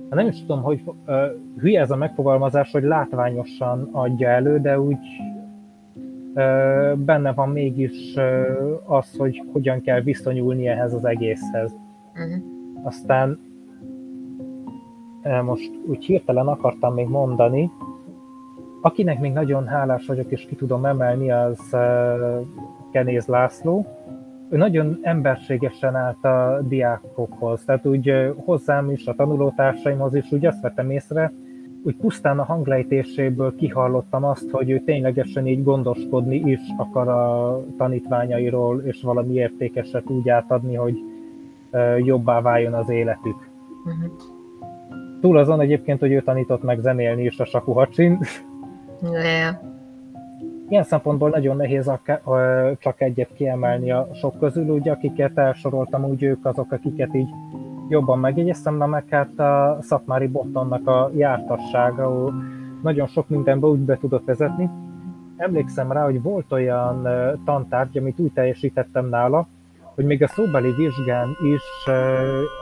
nem 0.10 0.28
is 0.28 0.40
tudom, 0.40 0.62
hogy 0.62 0.82
uh, 0.86 1.16
hülye 1.58 1.82
ez 1.82 1.92
a 1.92 1.96
megfogalmazás, 1.96 2.72
hogy 2.72 2.84
látványosan 2.84 3.90
adja 3.92 4.30
elő, 4.30 4.60
de 4.60 4.80
úgy 4.80 5.06
uh, 6.34 6.96
benne 6.96 7.34
van 7.34 7.50
mégis 7.50 8.16
uh, 8.16 8.96
az, 8.98 9.18
hogy 9.18 9.44
hogyan 9.52 9.82
kell 9.82 10.02
viszonyulni 10.02 10.68
ehhez 10.68 10.94
az 10.94 11.06
egészhez. 11.06 11.76
Uh-huh. 12.14 12.44
Aztán 12.84 13.40
most 15.44 15.72
úgy 15.86 16.06
hirtelen 16.06 16.48
akartam 16.48 16.94
még 16.94 17.08
mondani, 17.08 17.72
akinek 18.82 19.20
még 19.20 19.34
nagyon 19.34 19.68
hálás 19.68 20.06
vagyok, 20.06 20.32
és 20.32 20.46
ki 20.46 20.56
tudom 20.56 20.86
emelni, 20.86 21.32
az 21.32 21.76
Kenéz 22.92 23.26
László, 23.26 23.86
ő 24.56 24.58
nagyon 24.58 25.00
emberségesen 25.02 25.96
állt 25.96 26.24
a 26.26 26.62
diákokhoz, 26.62 27.64
tehát 27.66 27.86
úgy 27.86 28.34
hozzám 28.36 28.90
is, 28.90 29.06
a 29.06 29.14
tanulótársaimhoz 29.14 30.16
is 30.16 30.32
úgy 30.32 30.46
azt 30.46 30.62
vettem 30.62 30.90
észre, 30.90 31.34
úgy 31.84 31.96
pusztán 31.96 32.40
a 32.40 32.44
hanglejtéséből 32.44 33.56
kihallottam 33.56 34.24
azt, 34.24 34.50
hogy 34.50 34.70
ő 34.70 34.80
ténylegesen 34.80 35.48
így 35.48 35.64
gondoskodni 35.64 36.36
is 36.36 36.60
akar 36.78 37.08
a 37.08 37.60
tanítványairól, 37.78 38.82
és 38.82 39.02
valami 39.02 39.34
értékeset 39.34 40.10
úgy 40.10 40.30
átadni, 40.30 40.76
hogy 40.76 40.98
jobbá 41.98 42.42
váljon 42.42 42.74
az 42.74 42.90
életük. 42.90 43.50
Uh-huh. 43.86 44.12
Túl 45.22 45.38
azon 45.38 45.62
egyébként, 45.62 46.00
hogy 46.00 46.12
ő 46.12 46.22
tanított 46.22 46.64
meg 46.64 46.80
zenélni 46.80 47.24
is 47.24 47.40
a 47.40 47.46
sakuhacsin. 47.46 48.20
Yeah 49.12 49.75
ilyen 50.70 50.84
szempontból 50.84 51.30
nagyon 51.30 51.56
nehéz 51.56 51.92
csak 52.80 53.02
egyet 53.02 53.34
kiemelni 53.34 53.92
a 53.92 54.08
sok 54.14 54.40
közül, 54.40 54.70
ugye 54.70 54.92
akiket 54.92 55.38
elsoroltam, 55.38 56.04
úgy 56.04 56.24
ők 56.24 56.46
azok, 56.46 56.72
akiket 56.72 57.16
így 57.16 57.30
jobban 57.90 58.20
megjegyeztem, 58.20 58.78
de 58.78 58.86
meg 58.86 59.04
hát 59.10 59.40
a 59.40 59.78
szakmári 59.82 60.28
bottonnak 60.28 60.88
a 60.88 61.12
jártassága, 61.16 62.34
nagyon 62.82 63.08
sok 63.08 63.30
mindenbe 63.30 63.68
úgy 63.68 63.80
be 63.80 63.98
tudott 63.98 64.26
vezetni. 64.26 64.70
Emlékszem 65.38 65.92
rá, 65.92 66.04
hogy 66.04 66.22
volt 66.22 66.52
olyan 66.52 67.08
tantárgy, 67.46 67.98
amit 67.98 68.20
úgy 68.20 68.32
teljesítettem 68.34 69.10
nála, 69.10 69.48
hogy 69.96 70.06
még 70.06 70.24
a 70.24 70.28
szóbeli 70.28 70.72
vizsgán 70.72 71.28
is 71.54 71.64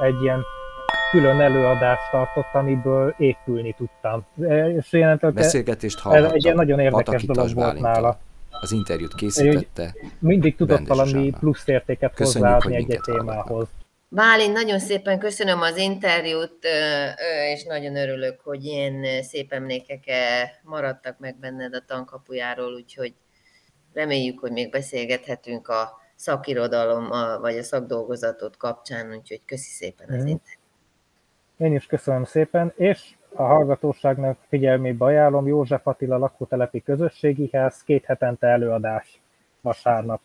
egy 0.04 0.22
ilyen 0.24 0.40
külön 1.12 1.40
előadást 1.40 2.12
tartott, 2.12 2.54
amiből 2.54 3.16
épülni 3.18 3.76
tudtam. 3.78 4.26
És 4.78 4.98
Beszélgetést 5.34 6.00
hallhattam. 6.00 6.36
Egy 6.36 6.54
nagyon 6.54 6.80
érdekes 6.80 7.24
dolog 7.26 7.54
volt 7.54 7.80
nála. 7.80 8.20
Az 8.50 8.72
interjút 8.72 9.16
készítette. 9.16 9.96
Mindig 10.20 10.56
tudott 10.56 10.88
valami 10.88 11.34
plusz 11.40 11.68
értéket 11.68 12.18
hozzáadni 12.18 12.76
egy 12.76 13.00
témához. 13.04 13.68
Bálint, 14.10 14.54
nagyon 14.54 14.80
szépen 14.80 15.20
köszönöm 15.20 15.62
az 15.62 15.78
interjút, 15.78 16.58
és 17.54 17.64
nagyon 17.64 17.96
örülök, 17.96 18.40
hogy 18.44 18.64
ilyen 18.64 19.24
szép 19.24 19.52
emlékek 19.52 20.04
maradtak 20.64 21.20
meg 21.20 21.36
benned 21.40 21.76
a 21.76 21.84
tankapujáról, 21.88 22.74
úgyhogy 22.74 23.14
reméljük, 23.94 24.40
hogy 24.40 24.52
még 24.52 24.72
beszélgethetünk 24.72 25.68
a 25.68 26.02
szakirodalom 26.16 27.08
vagy 27.42 27.58
a 27.58 27.64
szakdolgozatot 27.64 28.58
kapcsán, 28.58 29.14
úgyhogy 29.16 29.42
köszi 29.46 29.72
szépen 29.72 30.08
az 30.10 30.24
mm. 30.24 30.28
interjút. 30.28 30.63
Én 31.58 31.74
is 31.76 31.86
köszönöm 31.86 32.24
szépen, 32.24 32.74
és 32.76 33.16
a 33.36 33.44
hallgatóságnak 33.44 34.38
figyelmébe 34.48 35.06
ajánlom 35.06 35.48
József 35.48 35.88
Attila 35.88 36.18
lakótelepi 36.18 36.82
közösségihez 36.82 37.84
két 37.84 38.06
hetente 38.06 38.48
előadás 38.48 39.22
vasárnap. 39.62 40.22